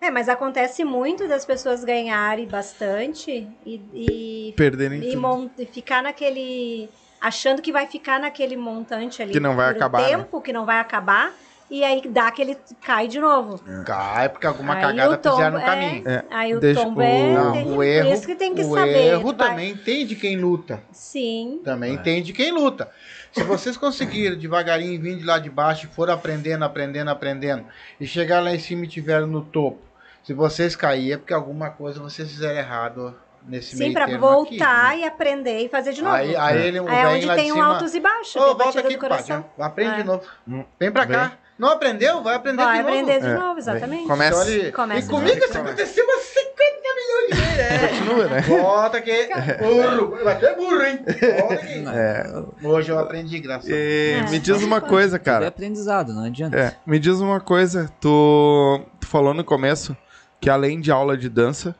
[0.00, 6.88] É, mas acontece muito das pessoas ganharem bastante e, e, Perderem e e ficar naquele.
[7.20, 9.32] achando que vai ficar naquele montante ali.
[9.32, 10.08] Que não vai por acabar, né?
[10.08, 11.32] tempo que não vai acabar.
[11.68, 12.56] E aí dá aquele.
[12.84, 13.58] cai de novo.
[13.84, 16.08] Cai, porque alguma Aí cagada o tombo- fizeram no é, caminho.
[16.08, 17.32] É, Aí o deixa tombo o- é.
[17.34, 18.96] Não, o erro, por isso que tem que o saber.
[19.08, 20.80] erro tu vai- também tem de quem luta.
[20.92, 21.60] Sim.
[21.64, 22.88] Também tem de quem luta.
[23.32, 27.64] Se vocês conseguirem devagarinho vir de lá de baixo e for aprendendo, aprendendo, aprendendo,
[28.00, 29.78] e chegar lá em cima e estiverem no topo,
[30.22, 33.14] se vocês caírem é porque alguma coisa vocês fizeram errado
[33.46, 34.98] nesse Sim, meio pra termo voltar aqui, né?
[35.00, 36.14] e aprender e fazer de novo.
[36.16, 38.56] Aí, aí ele o Aí é onde tem um cima, altos e baixos, Ô, tem
[38.64, 39.42] volta aqui, do coração.
[39.56, 39.96] pai, aprende É.
[39.98, 40.22] de novo.
[40.48, 40.64] Hum.
[40.80, 41.16] Vem pra Vem.
[41.16, 41.32] cá.
[41.58, 42.22] Não aprendeu?
[42.22, 42.94] Vai aprender Vai de novo.
[42.98, 44.06] aprender de É, novo, exatamente.
[44.06, 44.42] Começa.
[44.42, 47.58] Então, ele- Começa e comigo isso aconteceu umas 50 milhões de vezes.
[47.58, 47.88] É.
[47.88, 48.40] Continua, né?
[48.42, 49.28] Volta aqui.
[49.58, 50.18] Burro.
[50.24, 50.98] Mas tu é burro, hein?
[51.38, 51.84] Volta aqui.
[51.88, 52.42] É.
[52.62, 54.28] Hoje eu aprendi, graças a Deus.
[54.28, 54.30] É.
[54.30, 55.48] me diz uma coisa, Tudo é cara.
[55.48, 56.56] aprendizado, não adianta.
[56.58, 57.90] É, me diz uma coisa.
[58.00, 59.96] Tu, tu falou no começo
[60.40, 61.74] que além de aula de dança,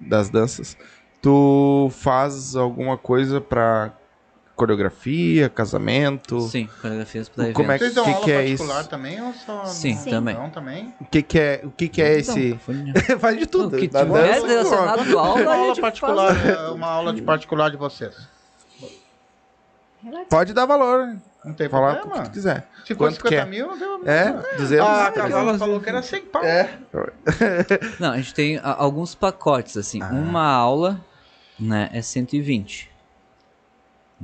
[0.00, 0.76] das danças,
[1.20, 3.92] tu faz alguma coisa pra
[4.56, 6.40] coreografia, casamento?
[6.42, 7.56] Sim, coreografias para eventos.
[7.60, 8.88] Como é Vocês dão que aula que é particular isso?
[8.90, 9.64] também ou só...
[9.64, 10.10] Sim, Sim.
[10.10, 10.34] também.
[10.34, 10.94] Não, também?
[11.00, 12.48] O que que é, o que que é esse...
[12.48, 13.76] Então, foi- Faz de tudo.
[13.76, 16.48] O que tiver relacionado à aula, Uma aula particular, faz.
[16.48, 18.14] é, uma aula de particular de vocês.
[20.28, 21.16] Pode dar valor.
[21.44, 22.24] Não tem Falar o que problema.
[22.24, 22.68] tu quiser.
[22.84, 23.44] Se for Quanto 50 que é?
[23.44, 24.42] mil, tem É, problema.
[24.58, 24.86] 200.
[24.86, 26.42] Ah, a Cavala falou que era 100 pau.
[26.44, 26.70] É.
[27.98, 30.00] Não, a gente tem a- alguns pacotes, assim.
[30.02, 30.08] Ah.
[30.10, 31.00] Uma aula,
[31.58, 32.91] né, é 120.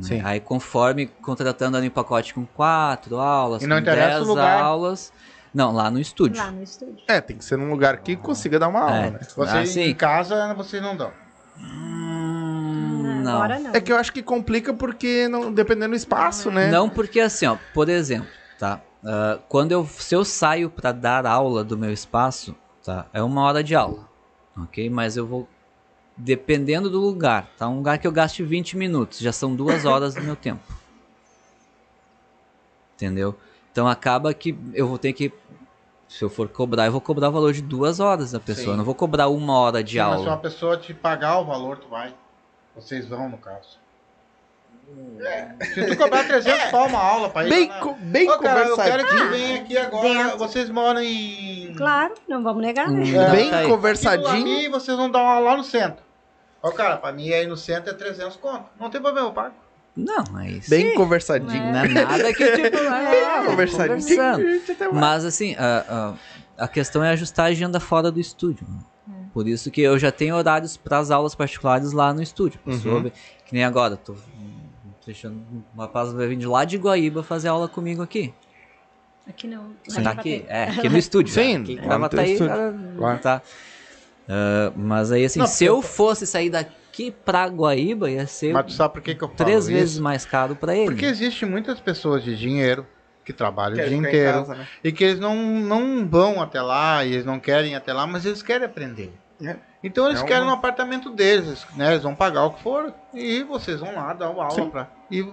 [0.00, 0.20] Sim.
[0.24, 4.26] Aí conforme contratando ali um pacote com quatro aulas, E não com interessa o 10
[4.28, 4.62] lugar.
[4.62, 5.12] aulas.
[5.54, 6.42] Não, lá no estúdio.
[6.42, 6.98] Lá no estúdio.
[7.08, 9.10] É, tem que ser num lugar que consiga dar uma aula, É.
[9.10, 9.18] né?
[9.34, 9.80] Você Ah, sim.
[9.82, 11.10] em casa, vocês não dão.
[11.58, 13.36] Hum, não.
[13.36, 13.72] Agora não.
[13.74, 16.70] É que eu acho que complica porque não, dependendo do espaço, né?
[16.70, 18.80] Não porque assim, ó, por exemplo, tá?
[19.04, 22.54] Ah, quando eu, se eu saio para dar aula do meu espaço,
[22.84, 23.06] tá?
[23.12, 24.08] É uma hora de aula,
[24.56, 24.88] ok?
[24.90, 25.48] Mas eu vou,
[26.18, 27.68] dependendo do lugar, tá?
[27.68, 30.60] Um lugar que eu gaste 20 minutos, já são duas horas do meu tempo.
[32.96, 33.34] Entendeu?
[33.70, 35.32] Então acaba que eu vou ter que,
[36.08, 38.76] se eu for cobrar, eu vou cobrar o valor de duas horas da pessoa.
[38.76, 40.36] Não vou cobrar uma hora de Sim, mas se uma aula.
[40.42, 42.12] pessoa te pagar o valor, tu vai.
[42.74, 43.78] Vocês vão, no caso.
[45.74, 48.60] Se tu cobrar 300 pau uma aula pra ir Bem, na- co- bem Ô, cara,
[48.60, 49.06] eu conversadinho.
[49.06, 50.08] quero que venha aqui agora.
[50.08, 50.38] Dentro.
[50.38, 51.74] Vocês moram em...
[51.76, 52.90] Claro, não vamos negar.
[52.90, 53.02] né?
[53.04, 53.30] Hum, É.
[53.30, 54.24] Bem tá conversadinho.
[54.26, 56.02] Lami, vocês vão dar uma aula lá no centro.
[56.62, 58.66] Ó, cara, pra mim aí no centro é 300 conto.
[58.78, 59.54] Não tem problema, eu pago.
[59.96, 60.70] Não, é isso.
[60.70, 61.72] Bem conversadinho.
[61.72, 63.98] Não é nada que tipo, ah, Conversadinho.
[64.64, 64.94] conversando.
[64.94, 66.14] Mas assim, a,
[66.58, 68.66] a, a questão é ajustar a agenda fora do estúdio.
[68.68, 68.78] né?
[69.32, 72.60] Por isso que eu já tenho horários para as aulas particulares lá no estúdio.
[72.66, 73.10] Uhum.
[73.44, 74.14] que nem agora, tô
[75.04, 75.42] fechando
[75.74, 78.32] uma rapaz vai vir de lá de Guaíba fazer aula comigo aqui.
[79.28, 79.70] Aqui não.
[79.86, 80.44] Você Lá tá aqui?
[80.48, 81.34] É, aqui no estúdio.
[81.34, 81.62] Sim, né?
[81.62, 83.18] Aqui, lá no tá aí, estúdio.
[83.22, 83.42] tá.
[84.28, 88.52] Ah, mas aí assim, Não, se eu eu- fosse sair daqui pra Guaíba, ia ser
[88.52, 89.72] Mas tu sabe por que, que eu falo três isso?
[89.72, 90.86] vezes mais caro pra ele.
[90.86, 92.86] Porque existe muitas pessoas de dinheiro
[93.24, 94.66] que trabalham o Quer dia inteiro casa, né?
[94.82, 98.06] e que eles não, não vão até lá, e eles não querem ir até lá,
[98.06, 99.12] mas eles querem aprender.
[99.42, 99.56] É.
[99.84, 101.92] Então eles É querem no apartamento deles, né?
[101.92, 104.68] Eles vão pagar o que for e vocês vão lá dar uma aula Sim.
[104.70, 104.90] pra.
[105.10, 105.24] E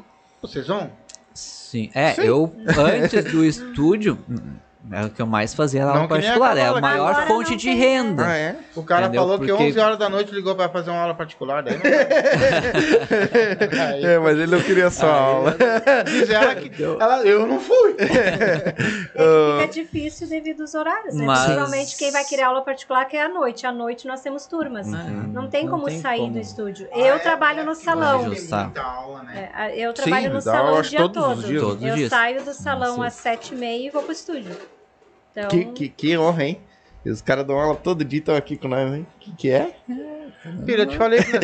[0.42, 0.92] vocês vão?
[1.34, 2.22] Sim, é, Sim.
[2.22, 4.20] eu antes do estúdio,
[4.92, 7.52] é o que eu mais fazia Não aula que particular, é a maior Agora fonte
[7.52, 8.26] não de renda.
[8.28, 8.56] Ah, é?
[8.76, 9.22] O cara Entendeu?
[9.22, 11.84] falou que Porque- 11 horas da noite ligou pra fazer uma aula particular, daí não.
[13.88, 15.56] Aí, É, mas ele não queria só aula.
[16.06, 17.96] diz ela que ela, eu não fui.
[17.98, 21.26] Fica difícil devido aos horários, né?
[21.26, 23.66] Mas- Possivelmente quem vai querer aula particular que é à noite.
[23.66, 24.88] À noite nós temos turmas.
[24.88, 25.30] Uhum.
[25.34, 26.34] Não tem como tem sair como.
[26.34, 26.88] do estúdio.
[26.92, 28.26] Ah, Eu é, trabalho é no que salão.
[28.76, 29.50] Aula, né?
[29.58, 31.78] É, Eu Sim, trabalho no dá, salão o dia todos os todo.
[31.78, 31.92] dias.
[31.92, 32.10] Eu dias.
[32.10, 33.06] saio do salão Sim.
[33.06, 34.56] às sete e meia e vou pro estúdio.
[35.36, 36.62] Então, Que, que, que honra, hein?
[37.04, 39.06] E os caras dão aula todo dia e estão aqui com nós, hein?
[39.16, 39.76] O que, que é?
[40.66, 41.32] Filha, eu te falei que.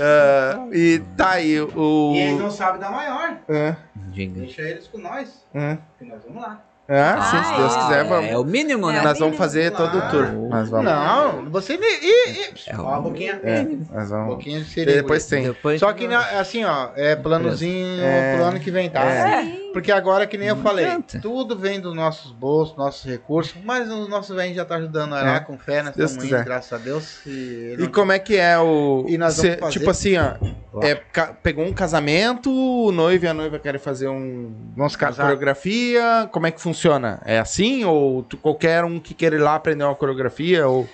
[0.00, 2.12] Ah, e tá aí o.
[2.14, 3.36] E eles não sabem da maior.
[3.48, 3.76] Ah,
[4.10, 4.40] Diga.
[4.40, 5.76] Deixa eles com nós, ah.
[5.98, 6.60] que nós vamos lá.
[6.86, 8.30] Ah, sim, se Deus Ah, quiser, é, vamos.
[8.30, 8.98] É o mínimo, né?
[8.98, 9.02] É.
[9.02, 10.30] Nós vamos fazer todo o tour.
[10.50, 10.84] Nós vamos.
[10.84, 11.78] Não, você.
[11.80, 13.40] E, e, É ó, a boquinha.
[13.42, 14.26] É, nós Um vamos.
[14.28, 15.00] pouquinho de E seringa.
[15.02, 15.44] depois tem.
[15.44, 18.34] Depois Só que assim, ó, é planozinho É.
[18.36, 19.02] pro ano que vem, tá?
[19.02, 19.63] É.
[19.74, 21.18] Porque agora, que nem eu Não falei, adianta.
[21.20, 25.20] tudo vem dos nossos bolsos, nossos recursos, mas o nosso velho já tá ajudando a
[25.20, 25.22] É.
[25.24, 27.20] lá com fé, nós Deus estamos indo, graças a Deus.
[27.26, 29.04] E, E como é que é o.
[29.08, 30.34] E nós vamos cê- fazer- Tipo assim, ó.
[30.82, 34.54] É, ca- pegou um casamento, o noivo e a noiva querem fazer um.
[34.76, 35.22] Vamos Uma casar?
[35.24, 37.20] coreografia, como é que funciona?
[37.24, 37.84] É assim?
[37.84, 40.66] Ou tu- qualquer um que queira ir lá aprender uma coreografia?
[40.66, 40.88] Ou...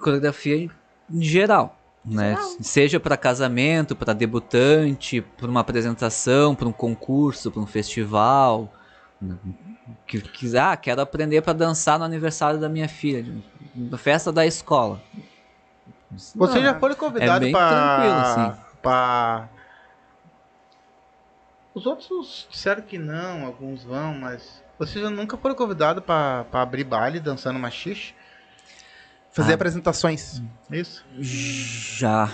[0.00, 1.77] coreografia em geral.
[2.04, 2.36] Né?
[2.60, 8.72] Seja para casamento, para debutante, para uma apresentação, para um concurso, para um festival.
[9.20, 9.36] né?
[10.06, 13.26] Que, que, ah, quero aprender para dançar no aniversário da minha filha,
[13.74, 15.00] na festa da escola.
[16.10, 18.60] Você Não, já foi convidado é tranquilo, assim.
[18.82, 19.48] pra...
[21.74, 24.62] Os outros disseram que não, alguns vão, mas...
[24.78, 28.14] Vocês já nunca foram convidados pra, pra abrir baile dançando machixe?
[29.32, 29.54] Fazer Ah.
[29.54, 30.42] apresentações.
[30.70, 31.04] Isso?
[31.18, 32.30] Já.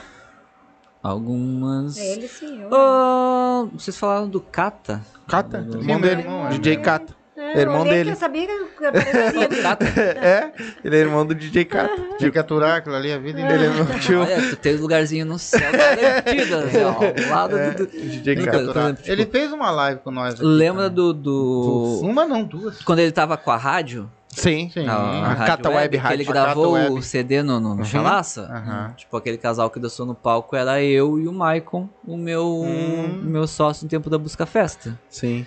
[1.03, 1.97] Algumas.
[1.99, 2.71] Ele sim, eu.
[2.73, 5.03] Ah, vocês falaram do Kata?
[5.29, 6.17] Cata, Do- irmão dele.
[6.17, 6.51] meu irmão, é.
[6.51, 7.15] DJ Cata.
[7.37, 8.05] É, irmão dele.
[8.05, 8.47] Que eu sabia
[9.49, 9.61] que.
[9.63, 9.85] Kata?
[9.85, 10.53] É,
[10.83, 11.95] ele é irmão do DJ Cata.
[12.17, 13.85] Tinha que aturar aquilo ali a vida Ele é inteira.
[13.85, 14.21] meu tio.
[14.21, 17.87] Olha, tu tem um lugarzinho no céu garantido, assim, ó, ao lado É, do...
[17.87, 18.49] DJ.
[18.49, 18.95] Aturar.
[18.95, 20.95] tipo, Ele fez uma live com nós aqui Lembra também.
[20.95, 22.01] do, do...
[22.03, 22.81] Uma não, duas.
[22.83, 24.11] Quando ele tava com a rádio?
[24.35, 24.71] Sim.
[24.71, 24.87] Sim.
[24.89, 26.17] A, a Cata Web que Rádio.
[26.17, 26.93] ele gravou Web.
[26.95, 27.85] o CD no, no, Uhum.
[27.85, 28.43] Chalaça?
[28.43, 28.93] Aham.
[28.97, 33.21] Tipo, aquele casal que dançou no palco era eu e o Maicon, o meu, Hum.
[33.23, 34.99] meu sócio no tempo da Busca Festa.
[35.09, 35.47] Sim.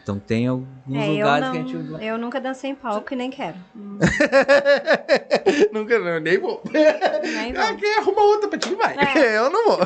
[0.00, 2.04] Então tem alguns É, lugares não, que a gente...
[2.06, 3.56] eu nunca dancei em palco e nem quero.
[5.72, 6.62] Nunca, não, nem vou.
[6.72, 7.76] Nem Ah, vou.
[7.76, 8.96] quem arruma outra pra ti, vai.
[8.96, 9.34] É.
[9.38, 9.78] Eu não vou.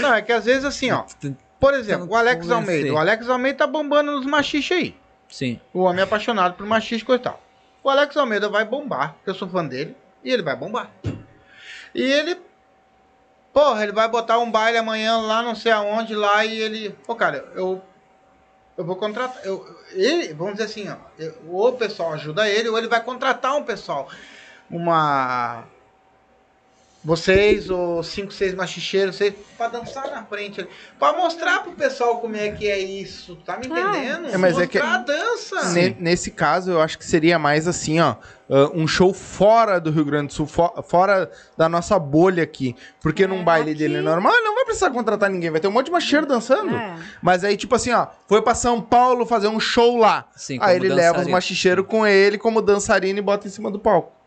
[0.00, 1.04] Não, é que às vezes assim, ó.
[1.58, 2.76] Por exemplo, o Alex Convencer.
[2.76, 2.94] Almeida.
[2.94, 4.94] O Alex Almeida tá bombando nos machiches aí.
[5.28, 5.60] Sim.
[5.72, 7.40] O homem é apaixonado por machiste e tal.
[7.82, 10.90] O Alex Almeida vai bombar, eu sou fã dele, e ele vai bombar.
[11.94, 12.40] E ele.
[13.52, 16.90] Porra, ele vai botar um baile amanhã lá, não sei aonde, lá, e ele.
[17.06, 17.82] Pô, cara, eu.
[18.76, 19.44] Eu vou contratar.
[19.44, 20.96] Eu, ele, vamos dizer assim, ó.
[21.18, 24.08] eu- ou o pessoal ajuda ele, ou ele vai contratar um pessoal.
[24.70, 25.64] Uma.
[27.04, 30.60] Vocês, ou cinco, seis machicheiros, seis, pra dançar na frente.
[30.60, 30.68] ali.
[30.98, 33.36] Pra mostrar pro pessoal como é que é isso.
[33.46, 33.78] Tá me Ah.
[33.90, 34.34] entendendo?
[34.34, 35.72] É, mas é que- Mostrar a dança.
[35.72, 38.16] Ne- nesse caso, eu acho que seria mais assim, ó.
[38.50, 42.74] ah, um show fora do Rio Grande do Sul, fo- fora da nossa bolha aqui.
[43.00, 45.50] Porque É, num baile aqui- dele normal, ele não vai precisar contratar ninguém.
[45.50, 46.74] Vai ter um monte de macheiro dançando.
[46.74, 46.96] É.
[47.22, 50.26] Mas aí, tipo assim, ó, foi pra São Paulo fazer um show lá.
[50.34, 51.30] Sim, aí ele leva os dançarino.
[51.32, 54.17] machicheiros com ele como dançarino e bota em cima do palco.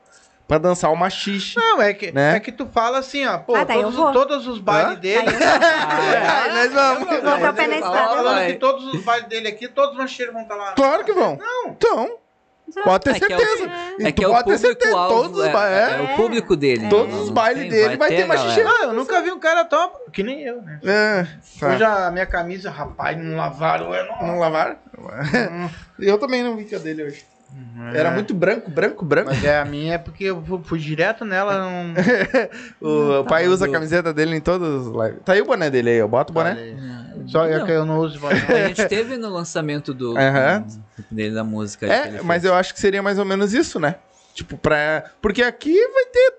[0.52, 1.56] Pra dançar o machixe.
[1.58, 2.36] Não, é que, Né?
[2.36, 5.00] é que tu fala assim, ó, pô, Ah, eu todos, todos os bailes Hã?
[5.00, 5.26] dele.
[5.30, 7.08] Aí eu- vamos.
[7.08, 8.48] Vou Tá vai.
[8.48, 10.74] que todos os bailes dele aqui, todos os mancheiros vão estar lá.
[10.74, 11.38] Claro que vão.
[11.38, 11.70] Não.
[11.70, 12.18] Então,
[12.84, 13.72] pode ter É que é o- certeza.
[14.02, 14.92] É tu que é o pode ter certeza.
[14.92, 16.02] público-alvo, Todos os é, é, é.
[16.02, 16.90] o público dele.
[16.90, 17.22] Todos né?
[17.22, 18.44] os bailes dele vai ter a galera.
[18.44, 18.70] machicheiro.
[18.70, 19.90] Ah, eu nunca vi um cara tão.
[20.12, 20.82] Que nem eu, né?
[20.84, 21.28] É,
[21.62, 21.68] tá.
[21.70, 23.96] Hoje a minha camisa, rapaz, não lavaram.
[23.96, 24.28] Eu não...
[24.28, 24.76] Não lavaram?
[25.98, 27.24] Eu também não vi que a dele hoje.
[27.94, 29.30] Era muito branco, branco, branco.
[29.32, 31.58] Mas é, a minha é porque eu fui, direto nela.
[31.60, 31.94] Não...
[32.80, 35.24] O, o pai tá usa a camiseta dele em todas as lives.
[35.26, 36.56] Tá aí o boné dele aí, eu boto o boné.
[37.28, 37.66] Só é Não.
[37.66, 38.36] que eu não uso boné.
[38.36, 40.20] A gente teve no lançamento do, do-
[41.10, 41.86] dele da música.
[41.88, 43.96] É, mas eu acho que seria mais ou menos isso, né?
[44.34, 45.06] Tipo, pra.
[45.22, 46.34] Porque aqui vai ter.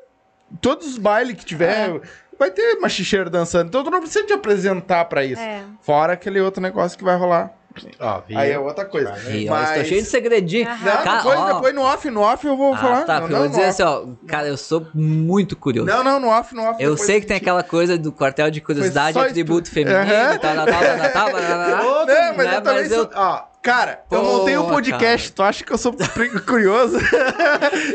[0.60, 2.00] Todos os bailes que tiver.
[2.38, 3.68] Vai ter machicheiro dançando.
[3.68, 5.40] Então tu não precisa te apresentar pra isso.
[5.40, 5.62] É.
[5.80, 7.52] Fora aquele outro negócio que vai rolar.
[8.00, 8.22] Ó.
[8.34, 9.10] Aí é outra coisa.
[9.10, 10.68] Mas- Estou cheio de segredinho.
[10.68, 13.02] Não, Cara, depois, ó, depois no off, no off eu vou Ah, falar.
[13.04, 13.82] tá, não, porque não, eu vou dizer off.
[13.82, 15.88] assim, ó, cara, eu sou muito curioso.
[15.88, 16.82] Não, não, no off, no off.
[16.82, 19.74] eu sei que tem gente- aquela coisa do quartel de curiosidade, atributo isso.
[19.74, 20.38] feminino, Aham.
[20.38, 23.10] tal, tal, tal, tal, tal, tal, tal, Não, né, mas eu também mas eu- sou-
[23.14, 25.92] Ó, cara, eu Pô, montei um podcast, tu acha que eu sou
[26.46, 26.98] curioso?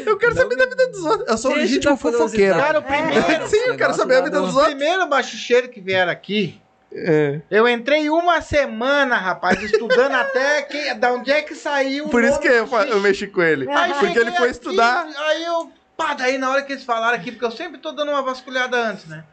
[0.06, 1.28] eu quero saber da vida dos outros.
[1.30, 2.56] Eu sou um Deixa legítimo fofoqueiro.
[2.58, 4.76] Cara, o primeiro, Sim, eu quero saber a vida dos o outros.
[4.76, 6.60] primeiro machicheiro que vieram aqui,
[7.00, 7.42] É.
[7.52, 12.06] eu entrei uma semana, rapaz, estudando até que, da onde é que saiu.
[12.06, 13.70] o Por isso que eu, eu mexi com ele.
[13.70, 15.72] Aí Porque ele foi aqui, estudar, Aí eu.
[15.96, 18.78] Pá, daí na hora que eles falaram aqui, porque eu sempre tô dando uma vasculhada
[18.78, 19.24] antes, né?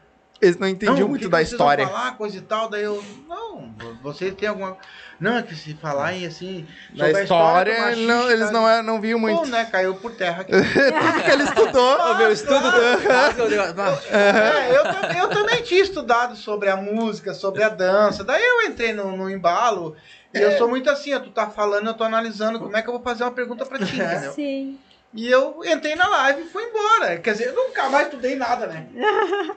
[0.45, 1.87] Eles não entendiam Não, o muito que da que vocês vão história.
[1.87, 3.03] falar, coisa e tal, daí eu.
[3.27, 4.77] Não, vocês têm alguma.
[5.19, 6.67] Não, é que se falarem assim.
[6.93, 9.39] Na sobre a história, machista, não, eles não, é- não viam muito.
[9.41, 9.65] Pô, né?
[9.71, 10.51] Caiu por terra aqui.
[10.55, 11.99] Tudo que ele estudou.
[12.11, 12.67] Ô, meu estudo
[14.11, 18.23] É, eu, eu também tinha estudado sobre a música, sobre a dança.
[18.23, 19.95] Daí eu entrei no, no embalo.
[20.33, 22.89] E eu sou muito assim, ó, tu tá falando, eu tô analisando como é que
[22.89, 24.33] eu vou fazer uma pergunta pra ti, entendeu?
[24.33, 24.77] Sim.
[25.17, 27.17] E eu entrei na live e fui embora.
[27.17, 28.85] Quer dizer, eu nunca mais estudei nada, né?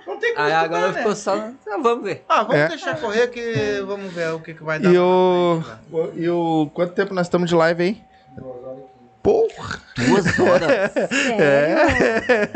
[0.07, 0.99] Não tem como Aí estudar, agora né?
[0.99, 1.35] ficou só.
[1.35, 2.25] Ah, vamos ver.
[2.29, 2.69] Ah, vamos É.
[2.69, 4.89] deixar correr que vamos ver o que, que vai dar.
[4.89, 5.63] E pra o.
[5.65, 6.11] frente, né?
[6.17, 6.71] E o.
[6.73, 8.03] Quanto tempo nós estamos de live aí?
[9.21, 9.81] Porra!
[9.97, 10.93] Duas horas.
[11.11, 11.79] Sério?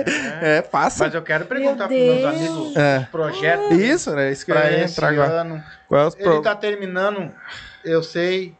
[0.40, 1.04] É, passa.
[1.04, 2.98] Mas eu quero perguntar Meu pros meus amigos É.
[3.00, 4.30] os projetos Isso, né?
[4.32, 5.40] Isso que eu pra ia esse entrar agora.
[5.42, 5.62] ano.
[5.88, 6.42] Qual é os Ele pro...
[6.42, 7.32] tá terminando,
[7.84, 8.54] eu sei.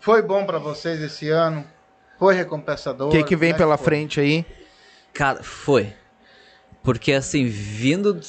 [0.00, 1.64] Foi bom pra vocês esse ano.
[2.18, 3.08] Foi recompensador.
[3.08, 3.84] O que, que vem Como é pela foi?
[3.84, 4.44] frente aí?
[5.12, 5.92] Cara, foi.
[6.82, 8.20] Porque assim, vindo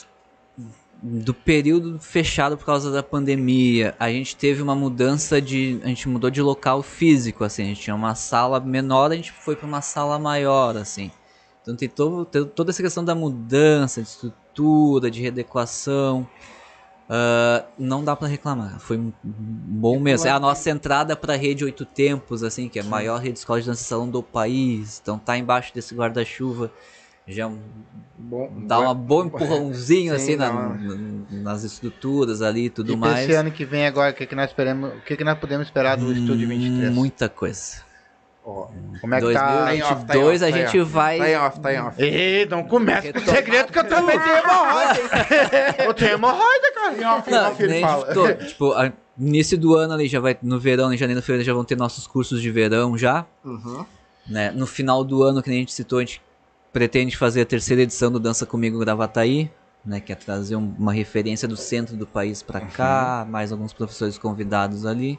[1.01, 5.79] do período fechado por causa da pandemia, a gente teve uma mudança de.
[5.83, 7.63] A gente mudou de local físico, assim.
[7.63, 11.11] A gente tinha uma sala menor, a gente foi pra uma sala maior, assim.
[11.61, 16.27] Então tem todo, tem toda essa questão da mudança, de estrutura, de readequação.
[17.07, 20.25] Uh, não dá para reclamar, foi um bom mês.
[20.25, 23.33] É a nossa entrada para a rede Oito Tempos, assim, que é a maior rede
[23.33, 24.99] de escola de dança salão do país.
[25.03, 26.71] Então tá embaixo desse guarda-chuva.
[27.27, 27.51] Já
[28.17, 30.77] Bom, dá um bom empurrãozinho Sim, assim na-
[31.31, 33.27] nas estruturas ali e tudo e mais.
[33.27, 35.67] esse ano que vem agora, o que, que nós esperamos, o que, que nós podemos
[35.67, 36.93] esperar do Estúdio 23?
[36.93, 37.83] Muita coisa.
[38.47, 38.67] Ó,
[39.01, 39.65] como é que tá?
[39.65, 41.17] 2022 tá em a off, gente tá em vai.
[41.17, 42.01] Tá em off, tá em off.
[42.03, 44.99] Ei, não começa com segredo que eu também tenho hemorroida.
[45.83, 46.93] eu tenho hemorroida, cara.
[46.95, 48.13] Em off, em Não, off ele nem fala.
[48.45, 50.37] tipo, a- início do ano ali já vai.
[50.43, 53.25] No verão, em janeiro, fevereiro, já vão ter nossos cursos de verão já.
[53.43, 53.83] Uhum.
[54.27, 54.51] né?
[54.51, 56.21] No final do ano, que nem a gente citou, a gente
[56.71, 59.49] pretende fazer a terceira edição do Dança Comigo Gravataí,
[59.83, 59.99] né?
[59.99, 64.17] Que é trazer um- uma referência do centro do país para cá, mais alguns professores
[64.19, 65.17] convidados ali.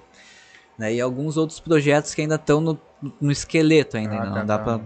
[0.79, 0.95] Né?
[0.95, 2.79] E alguns outros projetos que ainda estão no,
[3.21, 4.65] no esqueleto ainda, Ah, ainda tá, não dá tá.
[4.65, 4.81] pra,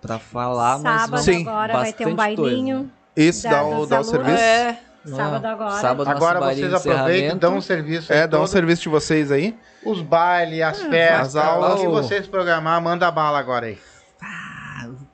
[0.00, 2.16] pra falar, mas Sábado vão- Sim, agora vai ter um coisa.
[2.16, 2.90] bailinho.
[3.16, 4.38] Isso Da- dá o, dá o serviço?
[4.38, 5.50] É, Sábado é.
[5.50, 5.70] agora.
[5.80, 8.12] Sábado Agora vocês aproveitam e dão um serviço.
[8.12, 9.56] É, aí dá um serviço de vocês aí.
[9.84, 11.74] Os bailes, as festas, as aulas.
[11.80, 13.78] o que vocês programar, manda bala agora aí.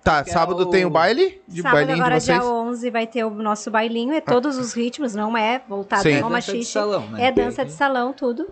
[0.02, 1.40] Tá, Que é sábado o- tem o baile?
[1.48, 2.38] De Sábado bailinho agora, de vocês?
[2.38, 4.12] dia 11, vai ter o nosso bailinho.
[4.12, 6.12] É todos os ritmos, não é voltado Sim.
[6.12, 7.24] É ao dança de salão, né?
[7.24, 8.46] É dança de salão, tudo.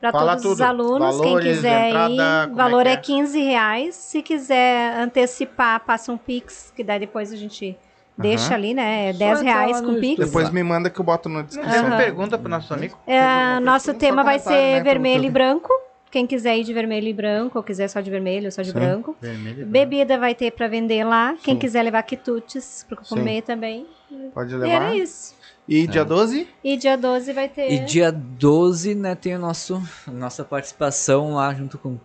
[0.00, 0.62] Para todos os tudo.
[0.62, 3.16] alunos, Valores, quem quiser entrada, ir, o valor é é, que é?
[3.16, 3.94] 15 reais.
[3.94, 7.76] Se quiser antecipar, passa um Pix, que daí depois a gente
[8.16, 9.10] deixa ali, né?
[9.10, 10.24] É Só 10 entrar reais com Pix.
[10.26, 11.72] Depois me manda que eu boto na descrição.
[11.72, 11.96] tem uma Aham.
[11.98, 12.98] pergunta pro nosso amigo?
[13.06, 15.70] É, nosso Só tema vai ser né, vermelho e branco.
[16.10, 18.68] Quem quiser ir de vermelho e branco, ou quiser só de vermelho ou só de
[18.72, 18.74] Sim.
[18.74, 19.16] branco.
[19.20, 19.64] Vermelho.
[19.66, 21.36] Bebida vai ter para vender lá.
[21.42, 21.60] Quem Sim.
[21.60, 23.14] quiser levar quitutes para Sim.
[23.14, 23.86] comer também.
[24.34, 24.74] Pode E levar.
[24.74, 25.34] era isso.
[25.70, 26.48] E dia 12?
[26.64, 27.70] E dia 12 vai ter.
[27.72, 31.96] E dia 12, né, tem o nosso, a nossa participação lá junto com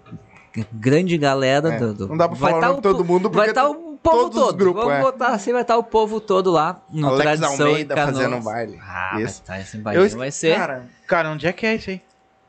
[0.72, 3.04] grande galera É, do, do- Não dá pra vai falar o tá nome de todo
[3.04, 4.58] mundo porque Vai estar o povo todos os todo.
[4.58, 5.02] grupos, Vamos é.
[5.02, 8.80] botar assim, vai estar o povo todo lá no Alex Tradição Almeida fazendo um baile.
[8.82, 9.42] Ah, Isso.
[9.48, 10.56] vai, tá, esse baile vai ser.
[10.56, 12.02] Cara, Cara, onde é que é isso aí?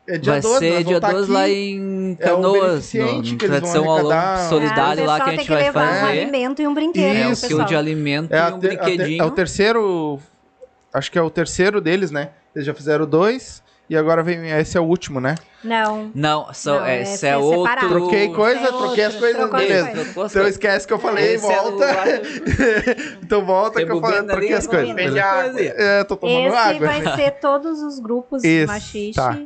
[0.08, 1.32] é dia vai 12, ser dia vamos tá 12 aqui.
[1.32, 2.60] lá em É o Canoas,
[2.92, 4.48] beneficente no, que eles vão Tradição ao Longo.
[4.50, 6.20] Solidário Ah, lá o que a gente vai levar um fazer.
[6.20, 7.46] alimento e um brinquedo, É, o Isso.
[7.48, 9.22] quilo de alimento É, e um ter- a ter- brinquedinho.
[9.22, 10.20] é o terceiro.
[10.96, 12.30] Acho que é o terceiro deles, né?
[12.54, 13.62] Eles já fizeram dois.
[13.88, 14.50] E agora vem.
[14.50, 15.36] Esse é o último, né?
[15.62, 16.10] Não.
[16.12, 17.62] Não, só, Não, é, esse esse é é outro.
[17.62, 17.88] separado.
[17.88, 19.86] Troquei coisa, É troquei as outro, as beleza.
[19.86, 20.04] coisas.
[20.04, 21.86] Trocou as Então esquece que eu falei, Esse é volta.
[21.86, 22.10] lado-
[23.22, 24.94] então volta que eu falei, Rebobina troquei ali, as coisas.
[24.94, 25.52] beleza?
[25.52, 25.60] Coisa.
[25.76, 26.86] É, tô tomando Esse água.
[26.88, 29.12] vai ser todos os grupos Isso, machixe.
[29.14, 29.38] tá.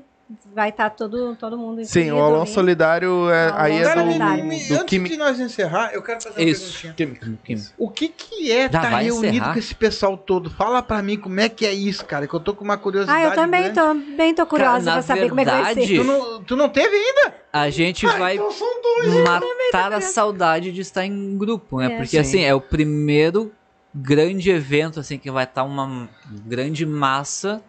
[0.55, 2.49] Vai estar todo, todo mundo Sim, o ali.
[2.49, 4.44] Solidário é, aí é Cara, do, me- Solidário.
[4.44, 6.94] me- do antes de nós encerrar, eu quero fazer uma Isso.
[6.94, 7.59] perguntinha.
[7.76, 9.52] O que que é estar vai reunido encerrar?
[9.55, 10.49] com esse pessoal todo?
[10.49, 13.25] Fala pra mim como é que é isso, cara, que eu tô com uma curiosidade
[13.25, 13.75] Ah, eu também grande.
[14.10, 15.97] tô, bem tô curiosa na pra saber como é que vai verdade, ser.
[15.97, 17.34] Tu não, tu não teve ainda?
[17.52, 19.15] A gente Ah, vai então são dois.
[19.25, 21.86] matar a saudade de estar em grupo, né?
[21.94, 21.97] É.
[21.97, 22.18] Porque Sim.
[22.18, 23.50] assim, é o primeiro
[23.92, 26.09] grande evento assim que vai estar uma
[26.47, 27.60] grande massa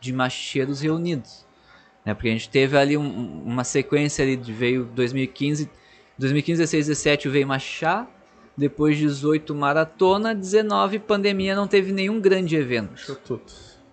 [0.00, 1.46] de macheiros reunidos.
[2.08, 2.14] Né?
[2.14, 5.68] Porque a gente teve ali um- uma sequência ali de veio 2015,
[6.16, 8.06] 2015, 16, 17 veio Machá,
[8.56, 12.94] depois 18 maratona, 19 pandemia, não teve nenhum grande evento.
[13.26, 13.42] Tudo.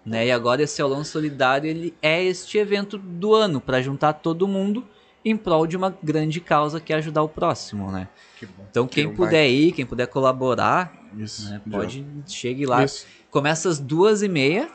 [0.05, 0.27] né?
[0.27, 4.87] E agora esse aulão solidário ele é este evento do ano para juntar todo mundo
[5.25, 8.07] em prol de uma grande causa que é ajudar o próximo, né?
[8.39, 8.47] Que.
[8.69, 11.49] Então quem Que puder ir, quem puder colaborar, Isso.
[11.49, 12.83] né, pode chegue lá.
[12.85, 13.05] Isso.
[13.29, 14.69] Começa às duas e meia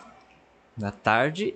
[0.77, 1.55] da tarde.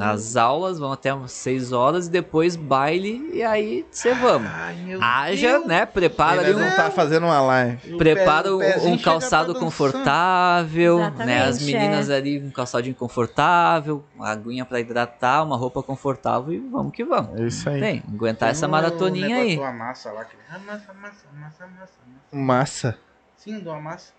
[0.00, 4.48] As aulas vão até umas 6 horas e depois baile e aí você vamos.
[4.48, 5.66] Ai, Haja, Deus.
[5.66, 5.86] né?
[5.86, 7.96] Prepara ali Ele um, não tá fazendo uma live.
[7.96, 8.60] Prepara um-
[8.92, 11.42] um calçado confortável, né?
[11.42, 12.16] As Exatamente, meninas é.
[12.16, 17.38] ali um calçadinho confortável, uma aguinha pra hidratar, uma roupa confortável e vamos que vamos.
[17.40, 17.80] É isso aí.
[17.80, 19.56] Tem, aguentar essa Tem um maratoninha aí.
[19.58, 20.24] massa lá.
[20.24, 20.36] Que...
[20.48, 21.98] Massa, massa, massa, massa, massa.
[22.32, 22.98] Massa.
[23.36, 24.12] Sim, de uma massa.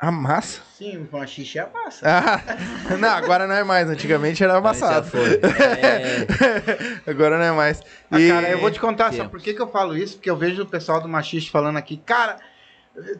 [0.00, 0.60] A massa?
[0.78, 2.06] Sim, uma xixi é massa.
[2.08, 2.40] Ah,
[2.98, 3.86] não, agora não é mais.
[3.88, 5.06] Antigamente era amassado.
[5.08, 5.34] foi.
[5.34, 6.26] É,
[7.10, 7.82] agora não é mais.
[8.10, 9.30] Ah, E- cara, eu vou te contar, sabe Tempo.
[9.30, 10.14] por que, que eu falo isso?
[10.16, 12.36] Porque eu vejo o pessoal do machiste falando aqui, cara.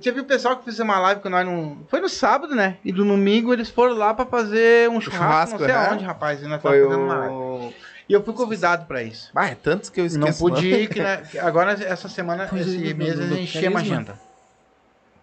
[0.02, 1.84] Teve o pessoal que fez uma live que nós não.
[1.89, 2.78] Foi no sábado, né?
[2.84, 5.86] E do domingo eles foram lá pra fazer um churrasco, churrasco, não sei né?
[5.86, 6.42] aonde, rapaz.
[6.42, 7.34] E nós Foi tava fazendo uma live.
[7.34, 7.73] o...
[8.09, 9.31] E eu fui convidado pra isso.
[9.36, 10.39] Ah, é tantos que eu Não esqueço.
[10.41, 14.18] pude ir, que, né, agora essa semana, é, esse mês, a gente encheu uma agenda.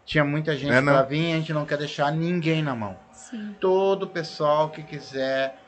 [0.08, 2.96] Tinha muita gente É, pra vir, a gente não quer deixar ninguém na mão.
[3.12, 3.54] Sim.
[3.60, 5.60] Todo o pessoal que quiser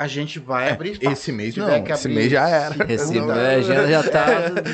[0.00, 1.12] A gente vai abrir espaço.
[1.12, 2.90] Esse mês não, que esse abrir, mês já era.
[2.90, 3.30] Esse Não.
[3.30, 4.26] a agenda já tá.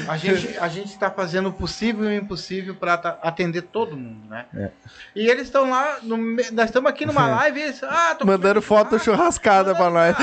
[0.07, 4.29] A gente a gente está fazendo o possível e o impossível para atender todo mundo,
[4.29, 4.47] né?
[4.55, 4.71] É.
[5.17, 8.63] E eles estão lá, no nós estamos aqui numa live e eles, ah, tô Mandando
[8.63, 10.17] foto churrascada pra nós.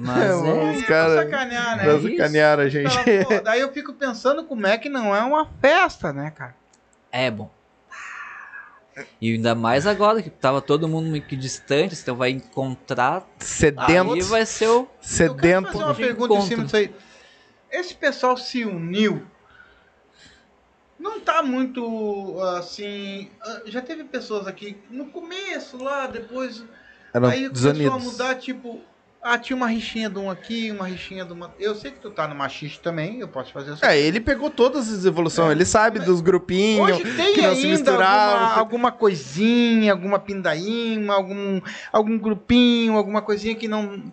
[0.00, 0.34] Mas é.
[0.34, 1.84] Os Os caras sacanear, né?
[1.86, 2.64] isso.
[2.64, 2.90] a gente.
[2.90, 6.56] Fala, pô, daí eu fico pensando como é que não é uma festa, né, cara?
[7.12, 7.48] É bom.
[9.20, 13.26] E ainda mais agora que tava todo mundo meio que distante, então vai encontrar.
[13.38, 14.12] Sedento.
[14.14, 14.70] Aí vai ser o.
[14.70, 15.72] Eu quero Sedento.
[15.72, 16.46] fazer uma pergunta em encontro.
[16.48, 16.94] cima disso aí.
[17.70, 19.24] Esse pessoal se uniu.
[20.98, 23.30] Não tá muito assim.
[23.40, 26.62] ah, Já teve pessoas aqui no começo, lá, depois.
[27.14, 28.04] Eram aí começou a desunidos.
[28.04, 28.80] mudar, tipo.
[29.22, 31.54] Ah, tinha uma rixinha de um aqui, uma rixinha de uma.
[31.58, 33.86] Eu sei que tu tá no machiste também, eu posso fazer essa.
[33.86, 35.52] É, ele pegou todas as evoluções.
[35.52, 36.90] Ele sabe dos grupinhos.
[36.90, 38.38] Hoje tem que não se ainda misturavam.
[38.38, 41.60] alguma, alguma coisinha, alguma pindaíma, algum,
[41.92, 44.10] algum grupinho, alguma coisinha que não.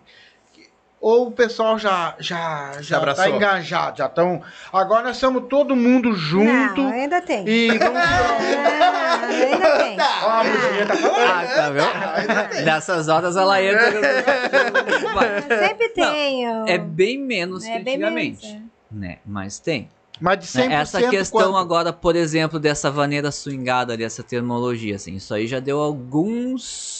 [1.00, 3.24] Ou o pessoal já já já abraçou.
[3.24, 4.42] tá engajado, já estão.
[4.72, 7.48] Agora nós estamos todo mundo junto Não, ainda tem.
[7.48, 8.00] e vamos.
[8.00, 9.96] Ah, ainda tem.
[10.24, 11.30] Ó, a musiquinha tá falando.
[11.30, 12.64] Ah, tá vendo?
[12.64, 13.92] Nessas horas ela entra.
[15.68, 16.46] Sempre tem.
[16.66, 18.46] É bem menos é que bem antigamente.
[18.46, 19.18] menos, Né?
[19.24, 19.88] Mas tem.
[20.20, 20.74] Mas de 100% Né?
[20.74, 21.56] Essa questão quanto?
[21.58, 26.97] agora, por exemplo, dessa vaneira swingada ali, essa termologia, assim, isso aí já deu alguns.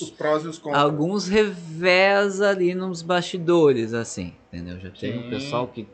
[0.00, 0.82] Os prós e os contras.
[0.82, 4.78] Alguns revés ali nos bastidores, assim, entendeu?
[4.80, 5.26] Já Sim.
[5.26, 5.86] um pessoal que.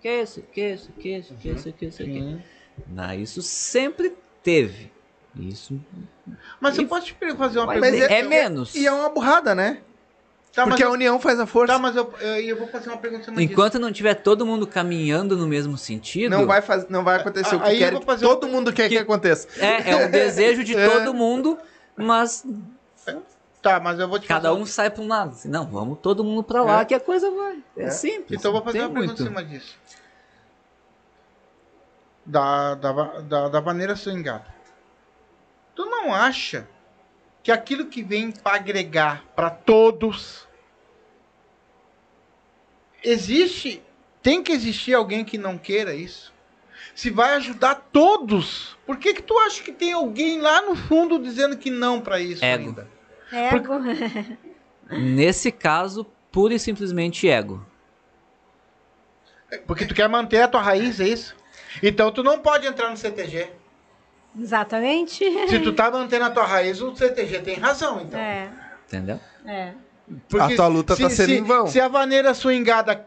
[0.00, 2.38] Que isso, que isso, que isso, que isso, que isso, que isso.
[2.88, 4.92] Nah, isso sempre teve.
[5.38, 5.78] Isso
[6.60, 8.04] Mas você pode te fazer uma pergunta.
[8.12, 8.74] é, menos.
[8.74, 9.82] E é uma burrada, né?
[10.52, 11.72] Tá, Porque a eu, união faz a força.
[11.74, 13.52] tá, mas eu, eu, eu vou fazer uma pergunta cima disso.
[13.52, 16.88] Enquanto não tiver todo mundo caminhando no mesmo sentido, Não vai, faz...
[16.88, 19.46] não vai acontecer o que quer, todo mundo quer que, Que- aconteça.
[19.64, 20.88] é, é o desejo de É.
[20.88, 21.58] todo mundo,
[21.96, 22.44] mas
[23.60, 25.30] Tá, mas eu vou te cada um sai para um lado.
[25.32, 26.84] Assim, não, vamos todo mundo para lá É.
[26.84, 27.58] que a coisa vai.
[27.76, 27.90] É, É.
[27.90, 28.38] simples.
[28.38, 29.22] Então eu vou fazer uma pergunta muito.
[29.22, 29.76] em cima disso.
[32.24, 34.46] Da, da, da, da maneira swingada.
[35.74, 36.68] Tu não acha
[37.42, 40.46] que aquilo que vem para agregar para todos
[43.02, 43.82] existe,
[44.22, 46.32] tem que existir alguém que não queira isso?
[46.94, 51.18] Se vai ajudar todos, por que que tu acha que tem alguém lá no fundo
[51.18, 52.68] dizendo que não para isso Ego.
[52.68, 52.88] ainda?
[53.32, 53.74] Ego.
[54.90, 57.64] Nesse caso, pura e simplesmente ego.
[59.66, 61.34] Porque tu quer manter a tua raiz, é isso?
[61.82, 63.50] Então tu não pode entrar no CTG.
[64.38, 65.24] Exatamente.
[65.48, 68.18] Se tu tá mantendo a tua raiz, o CTG tem razão, então.
[68.18, 68.50] É,
[68.86, 69.20] Entendeu?
[69.44, 69.72] é.
[70.40, 71.66] A tua luta tá sendo se, em vão.
[71.66, 73.06] Se a vaneira swingada,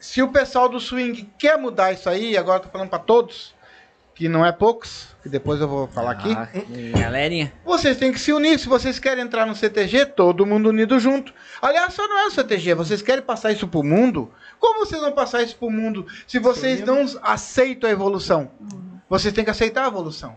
[0.00, 3.54] se o pessoal do swing quer mudar isso aí, agora eu tô falando pra todos,
[4.14, 6.48] que não é poucos, que depois eu vou falar aqui, Ah,
[6.98, 7.52] galerinha.
[7.64, 8.58] vocês têm que se unir.
[8.58, 11.32] Se vocês querem entrar no CTG, todo mundo unido junto.
[11.60, 14.30] Aliás, só não é o CTG, vocês querem passar isso pro mundo?
[14.58, 18.50] Como vocês vão passar isso pro mundo se vocês não aceitam a evolução?
[19.08, 20.36] Vocês têm que aceitar a evolução.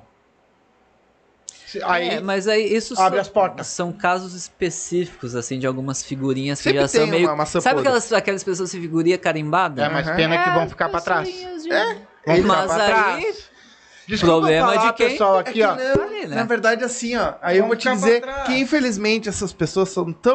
[1.65, 3.67] Se- Aí, É, mas aí isso abre são, as portas.
[3.67, 7.27] são casos específicos, assim, de algumas figurinhas que Sempre já são meio.
[7.27, 9.83] uma maçã Sabe aquelas, aquelas pessoas de figurinha carimbada?
[9.83, 10.15] é mais Aham.
[10.15, 11.27] pena que É, vão ficar pra trás.
[11.27, 11.97] de- É.
[12.25, 12.91] Vão ficar Mas pra aí-
[13.23, 13.49] trás.
[14.07, 15.09] Desculpa Problema falar, de quem?
[15.09, 15.75] pessoal, É aqui, que ó.
[15.75, 16.35] não, Ali, né?
[16.35, 17.33] Na verdade, assim, ó.
[17.41, 20.33] Aí eu Vamos vou te dizer que, infelizmente, essas pessoas são tão